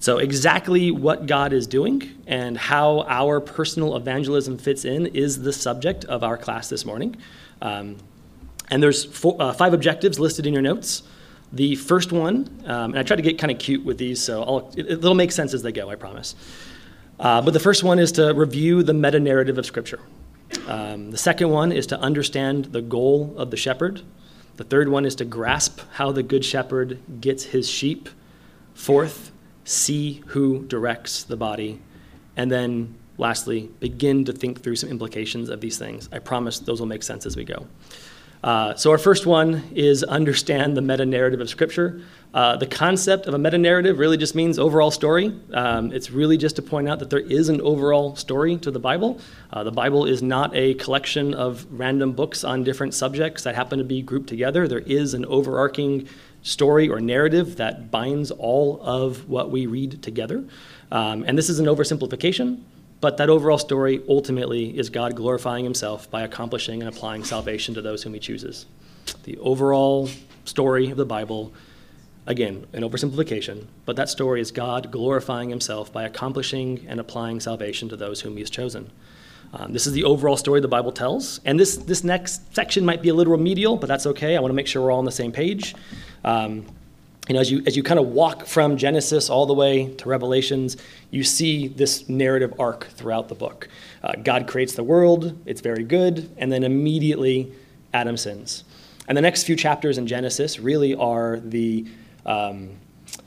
So, 0.00 0.18
exactly 0.18 0.92
what 0.92 1.26
God 1.26 1.52
is 1.52 1.66
doing 1.66 2.22
and 2.26 2.56
how 2.56 3.02
our 3.08 3.40
personal 3.40 3.96
evangelism 3.96 4.56
fits 4.56 4.84
in 4.84 5.06
is 5.06 5.42
the 5.42 5.52
subject 5.52 6.04
of 6.04 6.22
our 6.22 6.36
class 6.36 6.68
this 6.68 6.84
morning. 6.84 7.16
Um, 7.60 7.96
and 8.70 8.82
there's 8.82 9.04
four, 9.04 9.36
uh, 9.40 9.52
five 9.52 9.72
objectives 9.72 10.18
listed 10.18 10.46
in 10.46 10.52
your 10.52 10.62
notes. 10.62 11.02
The 11.52 11.76
first 11.76 12.12
one, 12.12 12.62
um, 12.66 12.90
and 12.90 12.98
I 12.98 13.02
try 13.02 13.16
to 13.16 13.22
get 13.22 13.38
kind 13.38 13.50
of 13.50 13.58
cute 13.58 13.84
with 13.84 13.96
these, 13.96 14.22
so 14.22 14.70
it, 14.76 15.00
will 15.00 15.14
make 15.14 15.32
sense 15.32 15.54
as 15.54 15.62
they 15.62 15.72
go, 15.72 15.88
I 15.88 15.94
promise. 15.94 16.34
Uh, 17.18 17.40
but 17.40 17.52
the 17.52 17.60
first 17.60 17.82
one 17.82 17.98
is 17.98 18.12
to 18.12 18.34
review 18.34 18.82
the 18.82 18.92
meta 18.92 19.18
narrative 19.18 19.56
of 19.56 19.64
Scripture. 19.64 20.00
Um, 20.66 21.10
the 21.10 21.18
second 21.18 21.50
one 21.50 21.72
is 21.72 21.86
to 21.88 21.98
understand 22.00 22.66
the 22.66 22.82
goal 22.82 23.34
of 23.36 23.50
the 23.50 23.56
shepherd. 23.56 24.02
The 24.56 24.64
third 24.64 24.88
one 24.88 25.06
is 25.06 25.14
to 25.16 25.24
grasp 25.24 25.80
how 25.92 26.12
the 26.12 26.22
good 26.22 26.44
shepherd 26.44 26.98
gets 27.20 27.44
his 27.44 27.68
sheep. 27.68 28.08
Fourth, 28.74 29.30
see 29.64 30.22
who 30.28 30.64
directs 30.66 31.22
the 31.24 31.36
body. 31.36 31.80
And 32.36 32.50
then 32.50 32.94
lastly, 33.18 33.68
begin 33.80 34.24
to 34.24 34.32
think 34.32 34.62
through 34.62 34.76
some 34.76 34.88
implications 34.88 35.50
of 35.50 35.60
these 35.60 35.78
things. 35.78 36.08
I 36.12 36.20
promise 36.20 36.58
those 36.60 36.80
will 36.80 36.86
make 36.86 37.02
sense 37.02 37.26
as 37.26 37.36
we 37.36 37.44
go. 37.44 37.66
Uh, 38.42 38.72
so, 38.76 38.92
our 38.92 38.98
first 38.98 39.26
one 39.26 39.64
is 39.74 40.04
understand 40.04 40.76
the 40.76 40.80
meta 40.80 41.04
narrative 41.04 41.40
of 41.40 41.48
Scripture. 41.48 42.02
Uh, 42.32 42.56
the 42.56 42.66
concept 42.66 43.26
of 43.26 43.34
a 43.34 43.38
meta 43.38 43.58
narrative 43.58 43.98
really 43.98 44.16
just 44.16 44.36
means 44.36 44.58
overall 44.58 44.92
story. 44.92 45.34
Um, 45.52 45.92
it's 45.92 46.10
really 46.10 46.36
just 46.36 46.54
to 46.56 46.62
point 46.62 46.88
out 46.88 47.00
that 47.00 47.10
there 47.10 47.18
is 47.18 47.48
an 47.48 47.60
overall 47.62 48.14
story 48.14 48.56
to 48.58 48.70
the 48.70 48.78
Bible. 48.78 49.18
Uh, 49.52 49.64
the 49.64 49.72
Bible 49.72 50.04
is 50.04 50.22
not 50.22 50.54
a 50.54 50.74
collection 50.74 51.34
of 51.34 51.66
random 51.70 52.12
books 52.12 52.44
on 52.44 52.62
different 52.62 52.94
subjects 52.94 53.42
that 53.42 53.56
happen 53.56 53.78
to 53.78 53.84
be 53.84 54.02
grouped 54.02 54.28
together. 54.28 54.68
There 54.68 54.80
is 54.80 55.14
an 55.14 55.24
overarching 55.24 56.08
story 56.42 56.88
or 56.88 57.00
narrative 57.00 57.56
that 57.56 57.90
binds 57.90 58.30
all 58.30 58.80
of 58.82 59.28
what 59.28 59.50
we 59.50 59.66
read 59.66 60.00
together. 60.02 60.44
Um, 60.92 61.24
and 61.26 61.36
this 61.36 61.48
is 61.48 61.58
an 61.58 61.66
oversimplification. 61.66 62.60
But 63.00 63.16
that 63.18 63.30
overall 63.30 63.58
story 63.58 64.02
ultimately 64.08 64.76
is 64.76 64.90
God 64.90 65.14
glorifying 65.14 65.64
himself 65.64 66.10
by 66.10 66.22
accomplishing 66.22 66.82
and 66.82 66.88
applying 66.88 67.24
salvation 67.24 67.74
to 67.74 67.82
those 67.82 68.02
whom 68.02 68.14
he 68.14 68.20
chooses. 68.20 68.66
The 69.24 69.38
overall 69.38 70.08
story 70.44 70.90
of 70.90 70.96
the 70.96 71.06
Bible, 71.06 71.52
again, 72.26 72.66
an 72.72 72.82
oversimplification, 72.82 73.66
but 73.84 73.96
that 73.96 74.08
story 74.08 74.40
is 74.40 74.50
God 74.50 74.90
glorifying 74.90 75.48
himself 75.48 75.92
by 75.92 76.04
accomplishing 76.04 76.84
and 76.88 76.98
applying 76.98 77.38
salvation 77.38 77.88
to 77.90 77.96
those 77.96 78.20
whom 78.20 78.34
he 78.34 78.40
has 78.40 78.50
chosen. 78.50 78.90
Um, 79.52 79.72
this 79.72 79.86
is 79.86 79.92
the 79.92 80.04
overall 80.04 80.36
story 80.36 80.60
the 80.60 80.68
Bible 80.68 80.92
tells. 80.92 81.40
And 81.44 81.58
this, 81.58 81.76
this 81.76 82.04
next 82.04 82.54
section 82.54 82.84
might 82.84 83.00
be 83.00 83.08
a 83.08 83.14
little 83.14 83.32
remedial, 83.32 83.76
but 83.76 83.86
that's 83.86 84.06
okay. 84.06 84.36
I 84.36 84.40
want 84.40 84.50
to 84.50 84.54
make 84.54 84.66
sure 84.66 84.82
we're 84.82 84.90
all 84.90 84.98
on 84.98 85.04
the 85.04 85.12
same 85.12 85.32
page. 85.32 85.74
Um, 86.24 86.66
you 87.28 87.34
know, 87.34 87.40
as 87.40 87.50
you, 87.50 87.62
as 87.66 87.76
you 87.76 87.82
kind 87.82 88.00
of 88.00 88.06
walk 88.08 88.46
from 88.46 88.78
Genesis 88.78 89.28
all 89.28 89.44
the 89.44 89.54
way 89.54 89.92
to 89.94 90.08
Revelations, 90.08 90.78
you 91.10 91.22
see 91.22 91.68
this 91.68 92.08
narrative 92.08 92.54
arc 92.58 92.86
throughout 92.86 93.28
the 93.28 93.34
book. 93.34 93.68
Uh, 94.02 94.12
God 94.22 94.48
creates 94.48 94.72
the 94.72 94.82
world, 94.82 95.38
it's 95.44 95.60
very 95.60 95.84
good, 95.84 96.30
and 96.38 96.50
then 96.50 96.64
immediately 96.64 97.52
Adam 97.92 98.16
sins. 98.16 98.64
And 99.08 99.16
the 99.16 99.22
next 99.22 99.44
few 99.44 99.56
chapters 99.56 99.98
in 99.98 100.06
Genesis 100.06 100.58
really 100.58 100.94
are 100.94 101.38
the, 101.40 101.86
um, 102.24 102.70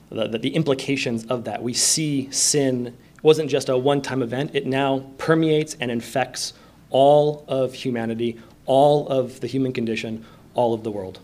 the, 0.09 0.27
the, 0.27 0.39
the 0.39 0.56
implications 0.56 1.25
of 1.27 1.44
that. 1.44 1.62
We 1.62 1.74
see 1.74 2.31
sin 2.31 2.98
wasn't 3.21 3.51
just 3.51 3.69
a 3.69 3.77
one 3.77 4.01
time 4.01 4.24
event, 4.24 4.56
it 4.56 4.65
now 4.65 5.06
permeates 5.19 5.77
and 5.80 5.92
infects 5.92 6.53
all 6.89 7.45
of 7.48 7.74
humanity, 7.74 8.39
all 8.65 9.07
of 9.09 9.39
the 9.42 9.48
human 9.48 9.74
condition, 9.74 10.25
all 10.56 10.74
of 10.74 10.83
the 10.83 10.89
world. 10.89 11.19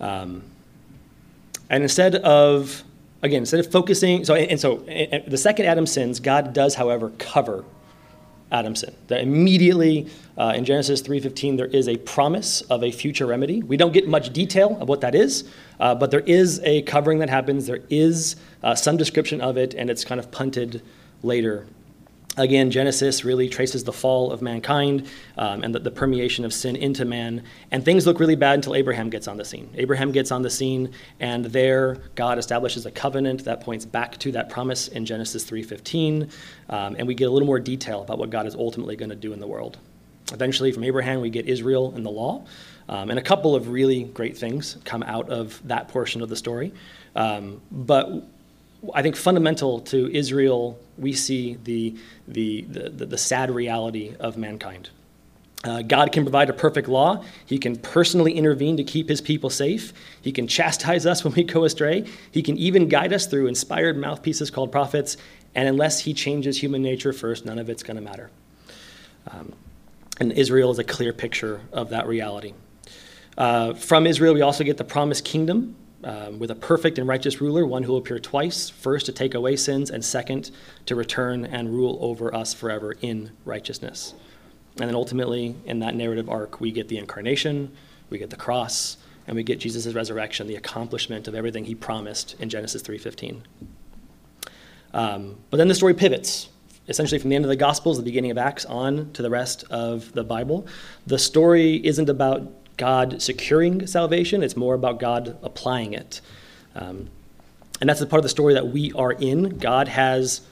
Um, 0.00 0.42
and 1.72 1.82
instead 1.82 2.16
of, 2.16 2.84
again, 3.22 3.38
instead 3.38 3.60
of 3.60 3.72
focusing, 3.72 4.26
so, 4.26 4.34
and 4.34 4.60
so 4.60 4.82
and 4.82 5.24
the 5.26 5.38
second 5.38 5.64
Adam 5.64 5.86
sins, 5.86 6.20
God 6.20 6.52
does, 6.52 6.74
however, 6.74 7.10
cover 7.18 7.64
Adam's 8.52 8.80
sin. 8.80 8.94
That 9.08 9.22
immediately 9.22 10.06
uh, 10.36 10.52
in 10.54 10.66
Genesis 10.66 11.00
3:15 11.00 11.56
there 11.56 11.66
is 11.66 11.88
a 11.88 11.96
promise 11.96 12.60
of 12.62 12.84
a 12.84 12.92
future 12.92 13.24
remedy. 13.24 13.62
We 13.62 13.78
don't 13.78 13.92
get 13.92 14.06
much 14.06 14.34
detail 14.34 14.76
of 14.82 14.88
what 14.90 15.00
that 15.00 15.14
is, 15.14 15.44
uh, 15.80 15.94
but 15.94 16.10
there 16.10 16.20
is 16.20 16.60
a 16.62 16.82
covering 16.82 17.20
that 17.20 17.30
happens. 17.30 17.66
There 17.66 17.80
is 17.88 18.36
uh, 18.62 18.74
some 18.74 18.98
description 18.98 19.40
of 19.40 19.56
it, 19.56 19.72
and 19.72 19.88
it's 19.88 20.04
kind 20.04 20.20
of 20.20 20.30
punted 20.30 20.82
later 21.22 21.66
Again, 22.38 22.70
Genesis 22.70 23.26
really 23.26 23.46
traces 23.46 23.84
the 23.84 23.92
fall 23.92 24.32
of 24.32 24.40
mankind 24.40 25.06
um, 25.36 25.62
and 25.62 25.74
the, 25.74 25.80
the, 25.80 25.90
permeation 25.90 26.46
of 26.46 26.54
sin 26.54 26.76
into 26.76 27.04
man. 27.04 27.42
And 27.70 27.84
things 27.84 28.06
look 28.06 28.18
really 28.18 28.36
bad 28.36 28.54
until 28.54 28.74
Abraham 28.74 29.10
gets 29.10 29.28
on 29.28 29.36
the 29.36 29.44
scene. 29.44 29.68
Abraham 29.74 30.12
gets 30.12 30.32
on 30.32 30.40
the 30.40 30.48
scene, 30.48 30.92
and 31.20 31.44
there 31.44 31.98
God 32.14 32.38
establishes 32.38 32.86
a 32.86 32.90
covenant 32.90 33.44
that 33.44 33.60
points 33.60 33.84
back 33.84 34.16
to 34.20 34.32
that 34.32 34.48
promise 34.48 34.88
in 34.88 35.04
Genesis 35.04 35.44
3:15, 35.44 36.30
um, 36.70 36.96
and 36.98 37.06
we 37.06 37.14
get 37.14 37.26
a 37.26 37.30
little 37.30 37.46
more 37.46 37.60
detail 37.60 38.00
about 38.00 38.16
what 38.16 38.30
God 38.30 38.46
is 38.46 38.54
ultimately 38.54 38.96
going 38.96 39.10
to 39.10 39.16
do 39.16 39.34
in 39.34 39.38
the 39.38 39.46
world. 39.46 39.76
Eventually, 40.32 40.72
from 40.72 40.84
Abraham, 40.84 41.20
we 41.20 41.28
get 41.28 41.46
Israel 41.46 41.92
and 41.94 42.06
the 42.06 42.10
law, 42.10 42.46
um, 42.88 43.10
and 43.10 43.18
a 43.18 43.22
couple 43.22 43.54
of 43.54 43.68
really 43.68 44.04
great 44.04 44.38
things 44.38 44.78
come 44.86 45.02
out 45.02 45.28
of 45.28 45.60
that 45.68 45.88
portion 45.88 46.22
of 46.22 46.30
the 46.30 46.36
story. 46.36 46.72
Um, 47.14 47.60
but 47.70 48.10
I 48.94 49.02
think 49.02 49.16
fundamental 49.16 49.80
to 49.80 50.10
Israel, 50.16 50.78
we 50.98 51.12
see 51.12 51.58
the, 51.64 51.96
the, 52.28 52.62
the, 52.62 53.06
the 53.06 53.18
sad 53.18 53.50
reality 53.50 54.14
of 54.20 54.36
mankind. 54.36 54.90
Uh, 55.64 55.80
God 55.80 56.10
can 56.10 56.24
provide 56.24 56.50
a 56.50 56.52
perfect 56.52 56.88
law. 56.88 57.24
He 57.46 57.56
can 57.56 57.76
personally 57.76 58.32
intervene 58.32 58.76
to 58.78 58.84
keep 58.84 59.08
his 59.08 59.20
people 59.20 59.48
safe. 59.48 59.92
He 60.20 60.32
can 60.32 60.48
chastise 60.48 61.06
us 61.06 61.22
when 61.24 61.34
we 61.34 61.44
go 61.44 61.64
astray. 61.64 62.06
He 62.32 62.42
can 62.42 62.56
even 62.58 62.88
guide 62.88 63.12
us 63.12 63.26
through 63.26 63.46
inspired 63.46 63.96
mouthpieces 63.96 64.50
called 64.50 64.72
prophets. 64.72 65.16
And 65.54 65.68
unless 65.68 66.00
he 66.00 66.14
changes 66.14 66.58
human 66.60 66.82
nature 66.82 67.12
first, 67.12 67.44
none 67.44 67.58
of 67.58 67.68
it's 67.70 67.82
going 67.82 67.96
to 67.96 68.02
matter. 68.02 68.30
Um, 69.30 69.52
and 70.18 70.32
Israel 70.32 70.70
is 70.70 70.78
a 70.78 70.84
clear 70.84 71.12
picture 71.12 71.60
of 71.72 71.90
that 71.90 72.06
reality. 72.06 72.54
Uh, 73.38 73.74
from 73.74 74.06
Israel, 74.06 74.34
we 74.34 74.42
also 74.42 74.64
get 74.64 74.76
the 74.76 74.84
promised 74.84 75.24
kingdom 75.24 75.76
um, 76.04 76.38
with 76.38 76.50
a 76.50 76.54
perfect 76.54 76.98
and 76.98 77.06
righteous 77.08 77.40
ruler, 77.40 77.66
one 77.66 77.82
who 77.82 77.92
will 77.92 77.98
appear 77.98 78.18
twice 78.18 78.68
first 78.68 79.06
to 79.06 79.12
take 79.12 79.34
away 79.34 79.56
sins, 79.56 79.90
and 79.90 80.04
second 80.04 80.50
to 80.86 80.94
return 80.94 81.44
and 81.44 81.70
rule 81.70 81.98
over 82.00 82.34
us 82.34 82.52
forever 82.54 82.96
in 83.00 83.30
righteousness. 83.44 84.14
And 84.78 84.88
then 84.88 84.94
ultimately, 84.94 85.54
in 85.66 85.80
that 85.80 85.94
narrative 85.94 86.28
arc, 86.28 86.60
we 86.60 86.72
get 86.72 86.88
the 86.88 86.98
incarnation, 86.98 87.72
we 88.10 88.18
get 88.18 88.30
the 88.30 88.36
cross, 88.36 88.96
and 89.26 89.36
we 89.36 89.42
get 89.42 89.60
Jesus' 89.60 89.94
resurrection, 89.94 90.46
the 90.46 90.56
accomplishment 90.56 91.28
of 91.28 91.34
everything 91.34 91.64
he 91.64 91.74
promised 91.74 92.36
in 92.40 92.48
Genesis 92.48 92.82
3.15. 92.82 93.42
Um, 94.94 95.38
but 95.50 95.56
then 95.58 95.68
the 95.68 95.74
story 95.74 95.94
pivots, 95.94 96.48
essentially 96.88 97.18
from 97.18 97.30
the 97.30 97.36
end 97.36 97.44
of 97.44 97.48
the 97.48 97.56
Gospels, 97.56 97.96
the 97.96 98.02
beginning 98.02 98.30
of 98.30 98.38
Acts, 98.38 98.64
on 98.64 99.12
to 99.12 99.22
the 99.22 99.30
rest 99.30 99.64
of 99.70 100.12
the 100.12 100.24
Bible. 100.24 100.66
The 101.06 101.18
story 101.18 101.76
isn't 101.86 102.08
about 102.08 102.61
God 102.76 103.20
securing 103.22 103.86
salvation, 103.86 104.42
it's 104.42 104.56
more 104.56 104.74
about 104.74 104.98
God 104.98 105.38
applying 105.42 105.92
it. 105.92 106.20
Um, 106.74 107.10
and 107.80 107.88
that's 107.88 108.00
the 108.00 108.06
part 108.06 108.20
of 108.20 108.24
the 108.24 108.28
story 108.28 108.54
that 108.54 108.68
we 108.68 108.92
are 108.92 109.12
in. 109.12 109.58
God 109.58 109.88
has 109.88 110.42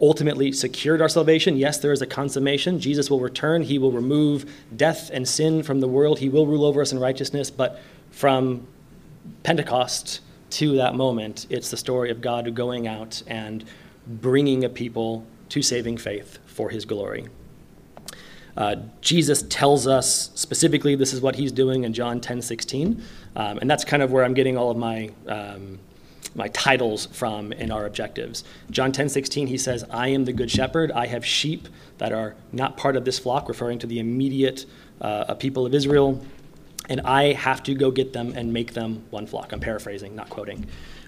ultimately 0.00 0.52
secured 0.52 1.00
our 1.00 1.08
salvation. 1.08 1.56
Yes, 1.56 1.78
there 1.78 1.92
is 1.92 2.02
a 2.02 2.06
consummation. 2.06 2.78
Jesus 2.78 3.10
will 3.10 3.20
return. 3.20 3.62
He 3.62 3.78
will 3.78 3.92
remove 3.92 4.50
death 4.76 5.10
and 5.12 5.26
sin 5.26 5.62
from 5.62 5.80
the 5.80 5.88
world. 5.88 6.18
He 6.18 6.28
will 6.28 6.46
rule 6.46 6.64
over 6.64 6.82
us 6.82 6.92
in 6.92 6.98
righteousness. 6.98 7.50
But 7.50 7.80
from 8.10 8.66
Pentecost 9.42 10.20
to 10.50 10.76
that 10.76 10.94
moment, 10.94 11.46
it's 11.50 11.70
the 11.70 11.76
story 11.76 12.10
of 12.10 12.20
God 12.20 12.54
going 12.54 12.86
out 12.86 13.22
and 13.26 13.64
bringing 14.06 14.64
a 14.64 14.68
people 14.68 15.26
to 15.48 15.62
saving 15.62 15.96
faith 15.96 16.38
for 16.46 16.70
his 16.70 16.84
glory. 16.84 17.26
Uh, 18.56 18.76
Jesus 19.00 19.42
tells 19.42 19.86
us 19.86 20.30
specifically 20.34 20.94
this 20.94 21.12
is 21.12 21.20
what 21.20 21.36
he's 21.36 21.52
doing 21.52 21.84
in 21.84 21.92
John 21.92 22.20
10 22.20 22.42
16. 22.42 23.02
Um, 23.36 23.58
and 23.58 23.70
that's 23.70 23.84
kind 23.84 24.02
of 24.02 24.12
where 24.12 24.24
I'm 24.24 24.34
getting 24.34 24.56
all 24.56 24.70
of 24.70 24.76
my, 24.76 25.10
um, 25.26 25.78
my 26.34 26.48
titles 26.48 27.06
from 27.06 27.52
in 27.52 27.70
our 27.70 27.86
objectives. 27.86 28.44
John 28.70 28.92
10 28.92 29.08
16, 29.08 29.46
he 29.46 29.58
says, 29.58 29.84
I 29.90 30.08
am 30.08 30.24
the 30.24 30.32
good 30.32 30.50
shepherd. 30.50 30.90
I 30.92 31.06
have 31.06 31.24
sheep 31.24 31.68
that 31.98 32.12
are 32.12 32.34
not 32.52 32.76
part 32.76 32.96
of 32.96 33.04
this 33.04 33.18
flock, 33.18 33.48
referring 33.48 33.78
to 33.80 33.86
the 33.86 33.98
immediate 33.98 34.64
uh, 35.00 35.34
people 35.34 35.66
of 35.66 35.74
Israel. 35.74 36.22
And 36.88 37.00
I 37.00 37.32
have 37.32 37.62
to 37.64 37.74
go 37.74 37.90
get 37.90 38.12
them 38.12 38.32
and 38.36 38.52
make 38.52 38.72
them 38.72 39.04
one 39.10 39.26
flock. 39.26 39.52
I'm 39.52 39.60
paraphrasing, 39.60 40.14
not 40.14 40.30
quoting. 40.30 40.66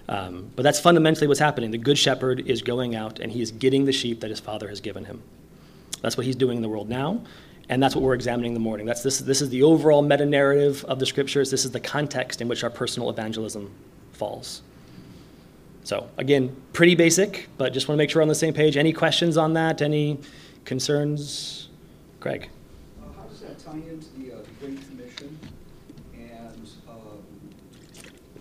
Um, 0.09 0.49
but 0.55 0.63
that's 0.63 0.79
fundamentally 0.79 1.27
what's 1.27 1.39
happening. 1.39 1.71
The 1.71 1.77
good 1.77 1.97
shepherd 1.97 2.41
is 2.47 2.61
going 2.61 2.95
out 2.95 3.19
and 3.19 3.31
he 3.31 3.41
is 3.41 3.51
getting 3.51 3.85
the 3.85 3.93
sheep 3.93 4.19
that 4.21 4.29
his 4.29 4.39
father 4.39 4.67
has 4.67 4.81
given 4.81 5.05
him. 5.05 5.21
That's 6.01 6.17
what 6.17 6.25
he's 6.25 6.35
doing 6.35 6.57
in 6.57 6.61
the 6.63 6.69
world 6.69 6.89
now, 6.89 7.21
and 7.67 7.81
that's 7.83 7.95
what 7.95 8.03
we're 8.03 8.13
examining 8.13 8.51
in 8.51 8.53
the 8.53 8.59
morning. 8.59 8.85
That's 8.85 9.03
this, 9.03 9.19
this 9.19 9.41
is 9.41 9.49
the 9.49 9.63
overall 9.63 10.01
meta 10.01 10.25
narrative 10.25 10.85
of 10.85 10.99
the 10.99 11.05
scriptures. 11.05 11.51
This 11.51 11.65
is 11.65 11.71
the 11.71 11.79
context 11.79 12.41
in 12.41 12.47
which 12.47 12.63
our 12.63 12.69
personal 12.69 13.09
evangelism 13.09 13.69
falls. 14.13 14.61
So, 15.83 16.07
again, 16.17 16.55
pretty 16.73 16.95
basic, 16.95 17.47
but 17.57 17.73
just 17.73 17.87
want 17.87 17.97
to 17.97 17.97
make 17.97 18.09
sure 18.09 18.19
we're 18.19 18.23
on 18.23 18.27
the 18.27 18.35
same 18.35 18.53
page. 18.53 18.77
Any 18.77 18.93
questions 18.93 19.37
on 19.37 19.53
that? 19.53 19.81
Any 19.81 20.19
concerns? 20.65 21.67
Craig? 22.19 22.49
Uh, 23.01 23.05
how 23.17 23.23
does 23.27 23.39
that 23.41 23.57
tie 23.59 23.71
into 23.73 24.07
the, 24.17 24.33
uh, 24.33 24.37
the 24.41 24.65
Great 24.67 24.87
Commission 24.87 25.39
and 26.13 26.67
um, 26.87 27.23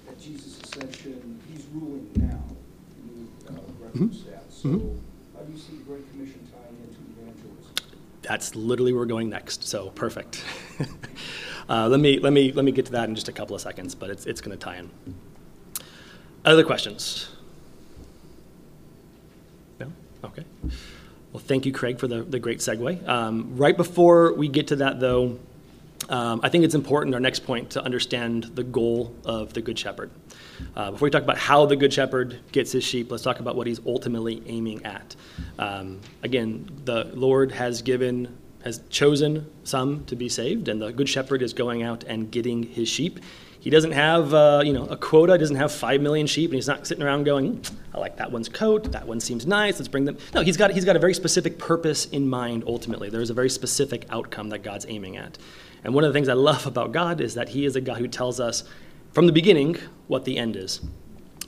at 0.09 0.21
Jesus' 0.21 0.61
ascension? 0.62 1.41
He's 1.50 1.65
ruling 1.73 2.11
now. 2.17 2.43
You 3.07 3.29
uh, 3.49 3.53
referenced 3.81 4.27
that. 4.27 4.45
So, 4.53 4.69
Mhm. 4.69 4.99
how 5.35 5.43
do 5.45 5.53
you 5.53 5.59
see 5.59 5.77
the 5.79 5.85
Great 5.85 6.11
Commission 6.11 6.41
tying 6.41 6.41
into 6.41 6.47
evangelism? 6.47 6.48
That's 8.28 8.54
literally 8.54 8.92
where 8.92 9.00
we're 9.00 9.06
going 9.06 9.30
next. 9.30 9.64
So 9.64 9.88
perfect. 9.88 10.44
uh, 11.70 11.88
let 11.88 11.99
me 11.99 12.18
let 12.18 12.35
me 12.35 12.52
let 12.52 12.62
me 12.62 12.73
get 12.73 12.85
to 12.87 12.92
that 12.92 13.08
in 13.08 13.14
just 13.14 13.28
a 13.28 13.32
couple 13.32 13.56
of 13.56 13.62
seconds, 13.62 13.94
but 13.94 14.11
it's 14.11 14.26
it's 14.26 14.42
going 14.42 14.56
to 14.56 14.62
tie 14.62 14.76
in. 14.76 14.90
Other 16.44 16.62
questions? 16.62 17.30
No. 19.80 19.90
Okay. 20.23 20.44
Well, 21.32 21.42
thank 21.42 21.64
you, 21.64 21.73
Craig, 21.73 21.99
for 21.99 22.06
the, 22.06 22.23
the 22.23 22.38
great 22.38 22.58
segue. 22.58 23.06
Um, 23.08 23.56
right 23.56 23.76
before 23.76 24.35
we 24.35 24.49
get 24.49 24.68
to 24.68 24.76
that, 24.76 25.00
though, 25.00 25.38
um, 26.09 26.41
I 26.43 26.49
think 26.49 26.65
it's 26.65 26.75
important, 26.75 27.15
our 27.15 27.21
next 27.21 27.41
point, 27.41 27.71
to 27.71 27.83
understand 27.83 28.45
the 28.55 28.65
goal 28.65 29.15
of 29.25 29.53
the 29.53 29.61
Good 29.61 29.79
Shepherd. 29.79 30.11
Uh, 30.75 30.91
before 30.91 31.07
we 31.07 31.11
talk 31.11 31.23
about 31.23 31.38
how 31.38 31.67
the 31.67 31.77
Good 31.77 31.93
Shepherd 31.93 32.41
gets 32.53 32.73
his 32.73 32.85
sheep, 32.85 33.11
let's 33.11 33.23
talk 33.23 33.41
about 33.41 33.57
what 33.57 33.67
he's 33.67 33.81
ultimately 33.87 34.43
aiming 34.47 34.85
at. 34.85 35.15
Um, 35.59 36.00
again, 36.23 36.71
the 36.85 37.11
Lord 37.15 37.53
has 37.53 37.83
given, 37.83 38.37
has 38.65 38.81
chosen 38.88 39.50
some 39.65 40.05
to 40.07 40.17
be 40.17 40.29
saved, 40.29 40.69
and 40.69 40.81
the 40.81 40.93
Good 40.93 41.09
Shepherd 41.09 41.43
is 41.43 41.53
going 41.53 41.83
out 41.83 42.05
and 42.05 42.31
getting 42.31 42.62
his 42.62 42.88
sheep. 42.88 43.21
He 43.61 43.71
doesn't 43.71 43.93
have, 43.93 44.33
uh, 44.33 44.62
you 44.65 44.73
know, 44.73 44.87
a 44.87 44.97
quota. 44.97 45.33
He 45.33 45.38
doesn't 45.38 45.57
have 45.57 45.73
five 45.73 46.00
million 46.00 46.27
sheep, 46.27 46.50
and 46.50 46.55
he's 46.55 46.69
not 46.69 46.87
sitting 46.87 47.03
around 47.03 47.25
going, 47.25 47.57
"Hmm, 47.57 47.97
"I 47.97 47.99
like 47.99 48.17
that 48.17 48.31
one's 48.31 48.49
coat. 48.49 48.93
That 48.93 49.07
one 49.07 49.19
seems 49.21 49.47
nice. 49.47 49.79
Let's 49.79 49.88
bring 49.88 50.05
them." 50.05 50.17
No, 50.33 50.43
he's 50.43 50.57
got 50.57 50.71
he's 50.71 50.85
got 50.85 50.95
a 50.95 51.00
very 51.00 51.12
specific 51.12 51.59
purpose 51.59 52.07
in 52.07 52.29
mind. 52.29 52.62
Ultimately, 52.67 53.11
there's 53.11 53.31
a 53.31 53.35
very 53.35 53.50
specific 53.50 54.07
outcome 54.11 54.50
that 54.50 54.62
God's 54.62 54.87
aiming 54.88 55.17
at. 55.17 55.38
And 55.85 55.94
one 55.94 56.04
of 56.04 56.12
the 56.12 56.16
things 56.16 56.28
I 56.28 56.35
love 56.35 56.66
about 56.66 56.92
God 56.92 57.20
is 57.20 57.35
that 57.35 57.50
He 57.50 57.64
is 57.64 57.76
a 57.76 57.80
God 57.80 57.99
who 57.99 58.08
tells 58.08 58.40
us 58.40 58.64
from 59.12 59.26
the 59.26 59.32
beginning 59.32 59.76
what 60.06 60.25
the 60.25 60.37
end 60.37 60.56
is. 60.56 60.80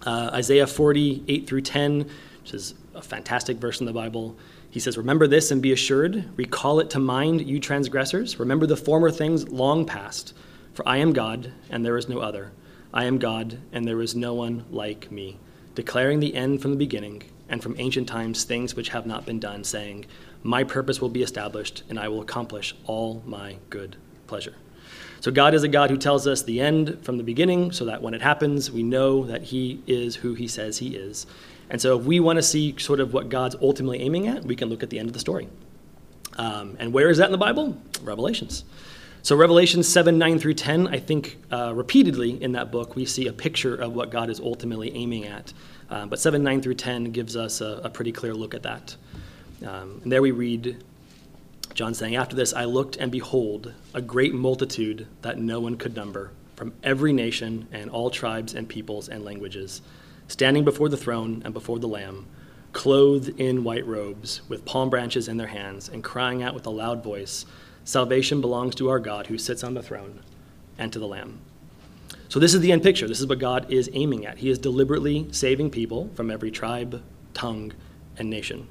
Uh, 0.06 0.30
Isaiah 0.32 0.66
40, 0.66 1.24
8 1.28 1.46
through 1.46 1.60
10, 1.60 2.08
which 2.42 2.54
is 2.54 2.74
a 2.94 3.02
fantastic 3.02 3.58
verse 3.58 3.80
in 3.80 3.86
the 3.86 3.92
Bible. 3.92 4.36
He 4.70 4.80
says, 4.80 4.96
Remember 4.96 5.26
this 5.26 5.50
and 5.50 5.60
be 5.60 5.72
assured. 5.72 6.24
Recall 6.36 6.80
it 6.80 6.90
to 6.90 6.98
mind, 6.98 7.46
you 7.46 7.60
transgressors. 7.60 8.38
Remember 8.38 8.66
the 8.66 8.76
former 8.76 9.10
things 9.10 9.48
long 9.48 9.84
past. 9.84 10.32
For 10.72 10.88
I 10.88 10.98
am 10.98 11.12
God, 11.12 11.52
and 11.68 11.84
there 11.84 11.98
is 11.98 12.08
no 12.08 12.20
other. 12.20 12.52
I 12.94 13.04
am 13.04 13.18
God, 13.18 13.58
and 13.72 13.86
there 13.86 14.00
is 14.00 14.14
no 14.14 14.34
one 14.34 14.64
like 14.70 15.10
me, 15.12 15.38
declaring 15.74 16.20
the 16.20 16.34
end 16.34 16.62
from 16.62 16.70
the 16.70 16.76
beginning, 16.76 17.24
and 17.48 17.62
from 17.62 17.74
ancient 17.78 18.08
times 18.08 18.44
things 18.44 18.74
which 18.74 18.88
have 18.90 19.06
not 19.06 19.26
been 19.26 19.40
done, 19.40 19.64
saying, 19.64 20.06
My 20.42 20.64
purpose 20.64 21.00
will 21.00 21.08
be 21.08 21.22
established, 21.22 21.82
and 21.88 21.98
I 21.98 22.08
will 22.08 22.22
accomplish 22.22 22.74
all 22.86 23.22
my 23.26 23.56
good 23.68 23.96
pleasure. 24.30 24.54
So 25.20 25.30
God 25.30 25.52
is 25.52 25.62
a 25.62 25.68
God 25.68 25.90
who 25.90 25.98
tells 25.98 26.26
us 26.26 26.42
the 26.42 26.60
end 26.60 26.98
from 27.02 27.18
the 27.18 27.22
beginning, 27.22 27.72
so 27.72 27.84
that 27.84 28.00
when 28.00 28.14
it 28.14 28.22
happens, 28.22 28.70
we 28.70 28.82
know 28.82 29.24
that 29.24 29.42
He 29.42 29.82
is 29.86 30.16
who 30.16 30.32
He 30.32 30.48
says 30.48 30.78
He 30.78 30.96
is. 30.96 31.26
And 31.68 31.80
so 31.80 31.98
if 31.98 32.06
we 32.06 32.20
want 32.20 32.38
to 32.38 32.42
see 32.42 32.74
sort 32.78 33.00
of 33.00 33.12
what 33.12 33.28
God's 33.28 33.56
ultimately 33.60 34.00
aiming 34.00 34.28
at, 34.28 34.44
we 34.44 34.56
can 34.56 34.70
look 34.70 34.82
at 34.82 34.88
the 34.88 34.98
end 34.98 35.08
of 35.08 35.12
the 35.12 35.20
story. 35.20 35.48
Um, 36.38 36.76
and 36.80 36.92
where 36.92 37.10
is 37.10 37.18
that 37.18 37.26
in 37.26 37.32
the 37.32 37.38
Bible? 37.38 37.76
Revelations. 38.02 38.64
So, 39.22 39.36
Revelation 39.36 39.82
7, 39.82 40.16
9 40.16 40.38
through 40.38 40.54
10, 40.54 40.86
I 40.88 40.98
think 40.98 41.36
uh, 41.52 41.74
repeatedly 41.74 42.42
in 42.42 42.52
that 42.52 42.72
book, 42.72 42.96
we 42.96 43.04
see 43.04 43.26
a 43.26 43.32
picture 43.34 43.74
of 43.74 43.94
what 43.94 44.10
God 44.10 44.30
is 44.30 44.40
ultimately 44.40 44.94
aiming 44.94 45.26
at. 45.26 45.52
Uh, 45.90 46.06
but 46.06 46.18
7, 46.18 46.42
9 46.42 46.62
through 46.62 46.76
10 46.76 47.12
gives 47.12 47.36
us 47.36 47.60
a, 47.60 47.82
a 47.84 47.90
pretty 47.90 48.12
clear 48.12 48.32
look 48.32 48.54
at 48.54 48.62
that. 48.62 48.96
Um, 49.66 50.00
and 50.02 50.10
there 50.10 50.22
we 50.22 50.30
read 50.30 50.82
John 51.80 51.94
saying, 51.94 52.14
After 52.14 52.36
this 52.36 52.52
I 52.52 52.66
looked, 52.66 52.96
and 52.96 53.10
behold, 53.10 53.72
a 53.94 54.02
great 54.02 54.34
multitude 54.34 55.06
that 55.22 55.38
no 55.38 55.60
one 55.60 55.78
could 55.78 55.96
number, 55.96 56.30
from 56.54 56.74
every 56.82 57.10
nation 57.10 57.68
and 57.72 57.88
all 57.88 58.10
tribes 58.10 58.52
and 58.52 58.68
peoples 58.68 59.08
and 59.08 59.24
languages, 59.24 59.80
standing 60.28 60.62
before 60.62 60.90
the 60.90 60.98
throne 60.98 61.40
and 61.42 61.54
before 61.54 61.78
the 61.78 61.88
Lamb, 61.88 62.26
clothed 62.74 63.30
in 63.40 63.64
white 63.64 63.86
robes, 63.86 64.42
with 64.46 64.66
palm 64.66 64.90
branches 64.90 65.26
in 65.26 65.38
their 65.38 65.46
hands, 65.46 65.88
and 65.88 66.04
crying 66.04 66.42
out 66.42 66.52
with 66.52 66.66
a 66.66 66.70
loud 66.70 67.02
voice, 67.02 67.46
Salvation 67.82 68.42
belongs 68.42 68.74
to 68.74 68.90
our 68.90 69.00
God 69.00 69.28
who 69.28 69.38
sits 69.38 69.64
on 69.64 69.72
the 69.72 69.82
throne 69.82 70.20
and 70.76 70.92
to 70.92 70.98
the 70.98 71.08
Lamb. 71.08 71.40
So, 72.28 72.38
this 72.38 72.52
is 72.52 72.60
the 72.60 72.72
end 72.72 72.82
picture. 72.82 73.08
This 73.08 73.20
is 73.20 73.26
what 73.26 73.38
God 73.38 73.72
is 73.72 73.88
aiming 73.94 74.26
at. 74.26 74.36
He 74.36 74.50
is 74.50 74.58
deliberately 74.58 75.28
saving 75.32 75.70
people 75.70 76.10
from 76.14 76.30
every 76.30 76.50
tribe, 76.50 77.02
tongue, 77.32 77.72
and 78.18 78.28
nation. 78.28 78.68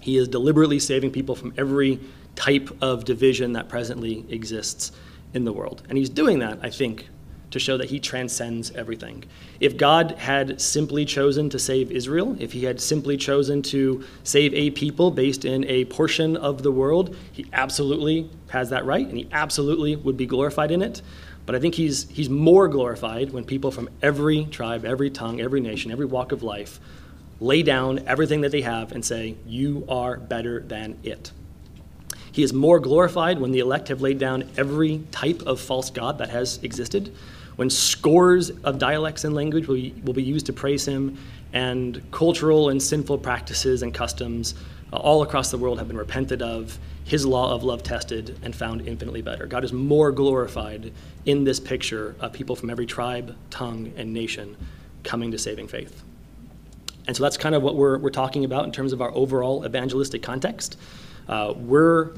He 0.00 0.18
is 0.18 0.28
deliberately 0.28 0.78
saving 0.78 1.12
people 1.12 1.34
from 1.34 1.54
every 1.56 1.98
type 2.36 2.70
of 2.80 3.04
division 3.04 3.54
that 3.54 3.68
presently 3.68 4.24
exists 4.28 4.92
in 5.34 5.44
the 5.44 5.52
world. 5.52 5.82
And 5.88 5.98
he's 5.98 6.10
doing 6.10 6.38
that, 6.38 6.58
I 6.62 6.70
think, 6.70 7.08
to 7.50 7.58
show 7.58 7.76
that 7.76 7.88
he 7.88 8.00
transcends 8.00 8.70
everything. 8.72 9.24
If 9.60 9.76
God 9.76 10.12
had 10.12 10.60
simply 10.60 11.04
chosen 11.04 11.48
to 11.50 11.58
save 11.58 11.90
Israel, 11.90 12.36
if 12.38 12.52
he 12.52 12.64
had 12.64 12.80
simply 12.80 13.16
chosen 13.16 13.62
to 13.62 14.04
save 14.24 14.52
a 14.52 14.70
people 14.70 15.10
based 15.10 15.44
in 15.44 15.64
a 15.64 15.84
portion 15.86 16.36
of 16.36 16.62
the 16.62 16.72
world, 16.72 17.16
he 17.32 17.46
absolutely 17.52 18.28
has 18.48 18.70
that 18.70 18.84
right 18.84 19.06
and 19.06 19.16
he 19.16 19.28
absolutely 19.32 19.96
would 19.96 20.16
be 20.16 20.26
glorified 20.26 20.70
in 20.70 20.82
it. 20.82 21.02
But 21.46 21.54
I 21.54 21.60
think 21.60 21.76
he's, 21.76 22.08
he's 22.10 22.28
more 22.28 22.66
glorified 22.66 23.32
when 23.32 23.44
people 23.44 23.70
from 23.70 23.88
every 24.02 24.46
tribe, 24.46 24.84
every 24.84 25.10
tongue, 25.10 25.40
every 25.40 25.60
nation, 25.60 25.92
every 25.92 26.06
walk 26.06 26.32
of 26.32 26.42
life 26.42 26.80
lay 27.38 27.62
down 27.62 28.00
everything 28.06 28.40
that 28.40 28.50
they 28.50 28.62
have 28.62 28.92
and 28.92 29.04
say, 29.04 29.36
You 29.46 29.84
are 29.88 30.16
better 30.16 30.60
than 30.60 30.98
it. 31.04 31.30
He 32.36 32.42
is 32.42 32.52
more 32.52 32.78
glorified 32.78 33.38
when 33.38 33.50
the 33.50 33.60
elect 33.60 33.88
have 33.88 34.02
laid 34.02 34.18
down 34.18 34.46
every 34.58 35.02
type 35.10 35.40
of 35.46 35.58
false 35.58 35.88
God 35.88 36.18
that 36.18 36.28
has 36.28 36.58
existed, 36.62 37.14
when 37.56 37.70
scores 37.70 38.50
of 38.50 38.78
dialects 38.78 39.24
and 39.24 39.34
language 39.34 39.66
will 39.66 39.76
be, 39.76 39.94
will 40.04 40.12
be 40.12 40.22
used 40.22 40.44
to 40.44 40.52
praise 40.52 40.84
him, 40.84 41.16
and 41.54 42.02
cultural 42.10 42.68
and 42.68 42.82
sinful 42.82 43.16
practices 43.16 43.82
and 43.82 43.94
customs 43.94 44.54
uh, 44.92 44.96
all 44.96 45.22
across 45.22 45.50
the 45.50 45.56
world 45.56 45.78
have 45.78 45.88
been 45.88 45.96
repented 45.96 46.42
of, 46.42 46.78
his 47.04 47.24
law 47.24 47.54
of 47.54 47.64
love 47.64 47.82
tested, 47.82 48.38
and 48.42 48.54
found 48.54 48.86
infinitely 48.86 49.22
better. 49.22 49.46
God 49.46 49.64
is 49.64 49.72
more 49.72 50.12
glorified 50.12 50.92
in 51.24 51.44
this 51.44 51.58
picture 51.58 52.16
of 52.20 52.34
people 52.34 52.54
from 52.54 52.68
every 52.68 52.84
tribe, 52.84 53.34
tongue, 53.48 53.94
and 53.96 54.12
nation 54.12 54.58
coming 55.04 55.30
to 55.30 55.38
saving 55.38 55.68
faith. 55.68 56.02
And 57.06 57.16
so 57.16 57.22
that's 57.22 57.38
kind 57.38 57.54
of 57.54 57.62
what 57.62 57.76
we're, 57.76 57.96
we're 57.96 58.10
talking 58.10 58.44
about 58.44 58.66
in 58.66 58.72
terms 58.72 58.92
of 58.92 59.00
our 59.00 59.10
overall 59.14 59.64
evangelistic 59.64 60.22
context. 60.22 60.76
Uh, 61.28 61.54
we're 61.56 62.12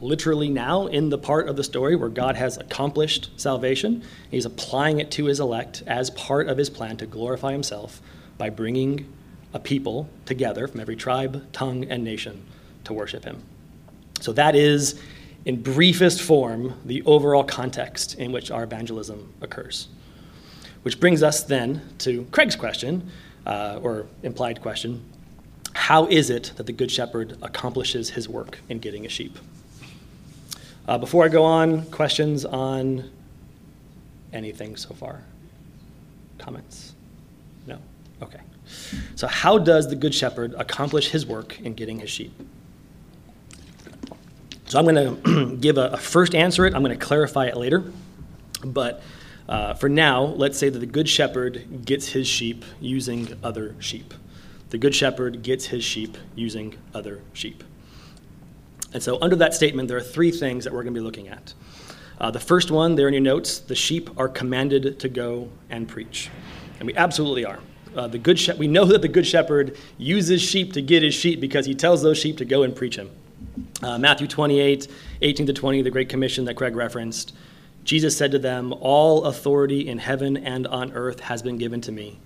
literally 0.00 0.48
now 0.48 0.86
in 0.86 1.08
the 1.08 1.18
part 1.18 1.48
of 1.48 1.56
the 1.56 1.64
story 1.64 1.96
where 1.96 2.08
God 2.08 2.36
has 2.36 2.56
accomplished 2.56 3.30
salvation. 3.36 4.02
He's 4.30 4.44
applying 4.44 5.00
it 5.00 5.10
to 5.12 5.24
his 5.24 5.40
elect 5.40 5.82
as 5.86 6.10
part 6.10 6.48
of 6.48 6.58
his 6.58 6.68
plan 6.68 6.96
to 6.98 7.06
glorify 7.06 7.52
himself 7.52 8.02
by 8.36 8.50
bringing 8.50 9.10
a 9.54 9.58
people 9.58 10.08
together 10.26 10.68
from 10.68 10.80
every 10.80 10.96
tribe, 10.96 11.50
tongue, 11.52 11.84
and 11.84 12.04
nation 12.04 12.44
to 12.84 12.92
worship 12.92 13.24
him. 13.24 13.42
So 14.20 14.32
that 14.32 14.54
is, 14.54 15.00
in 15.44 15.62
briefest 15.62 16.20
form, 16.20 16.74
the 16.84 17.02
overall 17.04 17.44
context 17.44 18.18
in 18.18 18.32
which 18.32 18.50
our 18.50 18.64
evangelism 18.64 19.32
occurs. 19.40 19.88
Which 20.82 21.00
brings 21.00 21.22
us 21.22 21.44
then 21.44 21.82
to 21.98 22.26
Craig's 22.30 22.56
question, 22.56 23.10
uh, 23.46 23.78
or 23.82 24.06
implied 24.22 24.60
question 24.60 25.02
How 25.74 26.06
is 26.06 26.30
it 26.30 26.52
that 26.56 26.66
the 26.66 26.72
Good 26.72 26.90
Shepherd 26.90 27.36
accomplishes 27.42 28.10
his 28.10 28.28
work 28.28 28.58
in 28.68 28.78
getting 28.78 29.04
a 29.04 29.08
sheep? 29.08 29.38
Uh, 30.86 30.98
before 30.98 31.24
I 31.24 31.28
go 31.28 31.44
on, 31.44 31.84
questions 31.90 32.44
on 32.44 33.10
anything 34.32 34.76
so 34.76 34.94
far? 34.94 35.22
Comments? 36.38 36.94
No? 37.66 37.78
Okay. 38.22 38.40
So, 39.14 39.26
how 39.26 39.58
does 39.58 39.88
the 39.88 39.96
Good 39.96 40.14
Shepherd 40.14 40.54
accomplish 40.54 41.10
his 41.10 41.26
work 41.26 41.60
in 41.60 41.74
getting 41.74 42.00
his 42.00 42.10
sheep? 42.10 42.32
So, 44.66 44.78
I'm 44.78 44.84
going 44.86 45.22
to 45.22 45.56
give 45.60 45.76
a, 45.76 45.88
a, 45.88 45.96
first 45.96 46.34
answer 46.34 46.66
it, 46.66 46.74
I'm 46.74 46.82
going 46.82 46.98
to 46.98 47.04
clarify 47.04 47.46
it 47.46 47.56
later. 47.56 47.84
But 48.64 49.02
uh, 49.48 49.74
for 49.74 49.88
now, 49.88 50.22
let's 50.22 50.58
say 50.58 50.68
that 50.68 50.78
the 50.78 50.86
Good 50.86 51.08
Shepherd 51.08 51.84
gets 51.84 52.08
his 52.08 52.26
sheep 52.26 52.64
using 52.80 53.38
other 53.42 53.74
sheep. 53.78 54.14
The 54.70 54.78
Good 54.78 54.94
Shepherd 54.94 55.42
gets 55.42 55.66
his 55.66 55.84
sheep 55.84 56.16
using 56.34 56.76
other 56.94 57.20
sheep. 57.32 57.62
And 58.92 59.02
so, 59.02 59.18
under 59.20 59.36
that 59.36 59.54
statement, 59.54 59.88
there 59.88 59.96
are 59.96 60.02
three 60.02 60.30
things 60.30 60.64
that 60.64 60.72
we're 60.72 60.82
going 60.82 60.94
to 60.94 61.00
be 61.00 61.04
looking 61.04 61.28
at. 61.28 61.52
Uh, 62.18 62.30
the 62.30 62.40
first 62.40 62.70
one, 62.70 62.94
there 62.94 63.08
in 63.08 63.14
your 63.14 63.22
notes, 63.22 63.58
the 63.58 63.74
sheep 63.74 64.08
are 64.18 64.28
commanded 64.28 65.00
to 65.00 65.08
go 65.08 65.50
and 65.68 65.88
preach. 65.88 66.30
And 66.78 66.86
we 66.86 66.94
absolutely 66.94 67.44
are. 67.44 67.58
Uh, 67.94 68.06
the 68.08 68.18
good 68.18 68.38
she- 68.38 68.52
we 68.52 68.68
know 68.68 68.84
that 68.84 69.02
the 69.02 69.08
good 69.08 69.26
shepherd 69.26 69.76
uses 69.98 70.42
sheep 70.42 70.72
to 70.72 70.82
get 70.82 71.02
his 71.02 71.14
sheep 71.14 71.40
because 71.40 71.66
he 71.66 71.74
tells 71.74 72.02
those 72.02 72.18
sheep 72.18 72.36
to 72.38 72.44
go 72.44 72.62
and 72.62 72.74
preach 72.74 72.96
him. 72.96 73.10
Uh, 73.82 73.98
Matthew 73.98 74.26
28, 74.26 74.88
18 75.22 75.46
to 75.46 75.52
20, 75.52 75.82
the 75.82 75.90
Great 75.90 76.08
Commission 76.08 76.44
that 76.44 76.54
Craig 76.54 76.74
referenced. 76.74 77.34
Jesus 77.84 78.16
said 78.16 78.32
to 78.32 78.38
them, 78.38 78.72
All 78.80 79.24
authority 79.24 79.86
in 79.86 79.98
heaven 79.98 80.36
and 80.36 80.66
on 80.66 80.92
earth 80.92 81.20
has 81.20 81.42
been 81.42 81.58
given 81.58 81.80
to 81.82 81.92
me. 81.92 82.18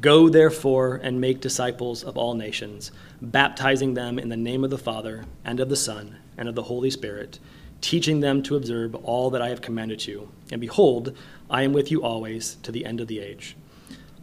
Go 0.00 0.28
therefore 0.28 1.00
and 1.02 1.20
make 1.20 1.40
disciples 1.40 2.04
of 2.04 2.16
all 2.16 2.34
nations, 2.34 2.92
baptizing 3.20 3.94
them 3.94 4.18
in 4.18 4.28
the 4.28 4.36
name 4.36 4.64
of 4.64 4.70
the 4.70 4.78
Father, 4.78 5.24
and 5.44 5.60
of 5.60 5.68
the 5.68 5.76
Son, 5.76 6.16
and 6.38 6.48
of 6.48 6.54
the 6.54 6.62
Holy 6.62 6.90
Spirit, 6.90 7.38
teaching 7.80 8.20
them 8.20 8.42
to 8.44 8.56
observe 8.56 8.94
all 8.94 9.30
that 9.30 9.42
I 9.42 9.48
have 9.48 9.60
commanded 9.60 10.06
you. 10.06 10.30
And 10.52 10.60
behold, 10.60 11.16
I 11.50 11.62
am 11.62 11.72
with 11.72 11.90
you 11.90 12.02
always 12.02 12.54
to 12.62 12.72
the 12.72 12.86
end 12.86 13.00
of 13.00 13.08
the 13.08 13.18
age. 13.18 13.56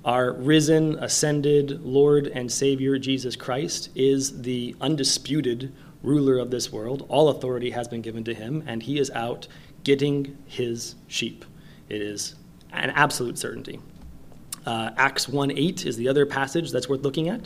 Our 0.05 0.31
risen, 0.31 0.97
ascended 0.99 1.81
Lord 1.83 2.27
and 2.27 2.49
Savior 2.49 2.97
Jesus 2.97 3.35
Christ 3.35 3.89
is 3.93 4.41
the 4.41 4.73
undisputed 4.79 5.73
ruler 6.01 6.37
of 6.37 6.49
this 6.49 6.71
world. 6.71 7.05
All 7.09 7.29
authority 7.29 7.71
has 7.71 7.87
been 7.87 8.01
given 8.01 8.23
to 8.23 8.33
him, 8.33 8.63
and 8.65 8.81
he 8.81 8.99
is 8.99 9.11
out 9.11 9.47
getting 9.83 10.37
his 10.45 10.95
sheep. 11.07 11.43
It 11.89 12.01
is 12.01 12.35
an 12.71 12.91
absolute 12.91 13.37
certainty. 13.37 13.79
Uh, 14.67 14.91
Acts 14.97 15.29
1 15.29 15.51
8 15.51 15.85
is 15.85 15.95
the 15.95 16.09
other 16.09 16.25
passage 16.25 16.71
that's 16.71 16.89
worth 16.89 17.01
looking 17.01 17.29
at. 17.29 17.39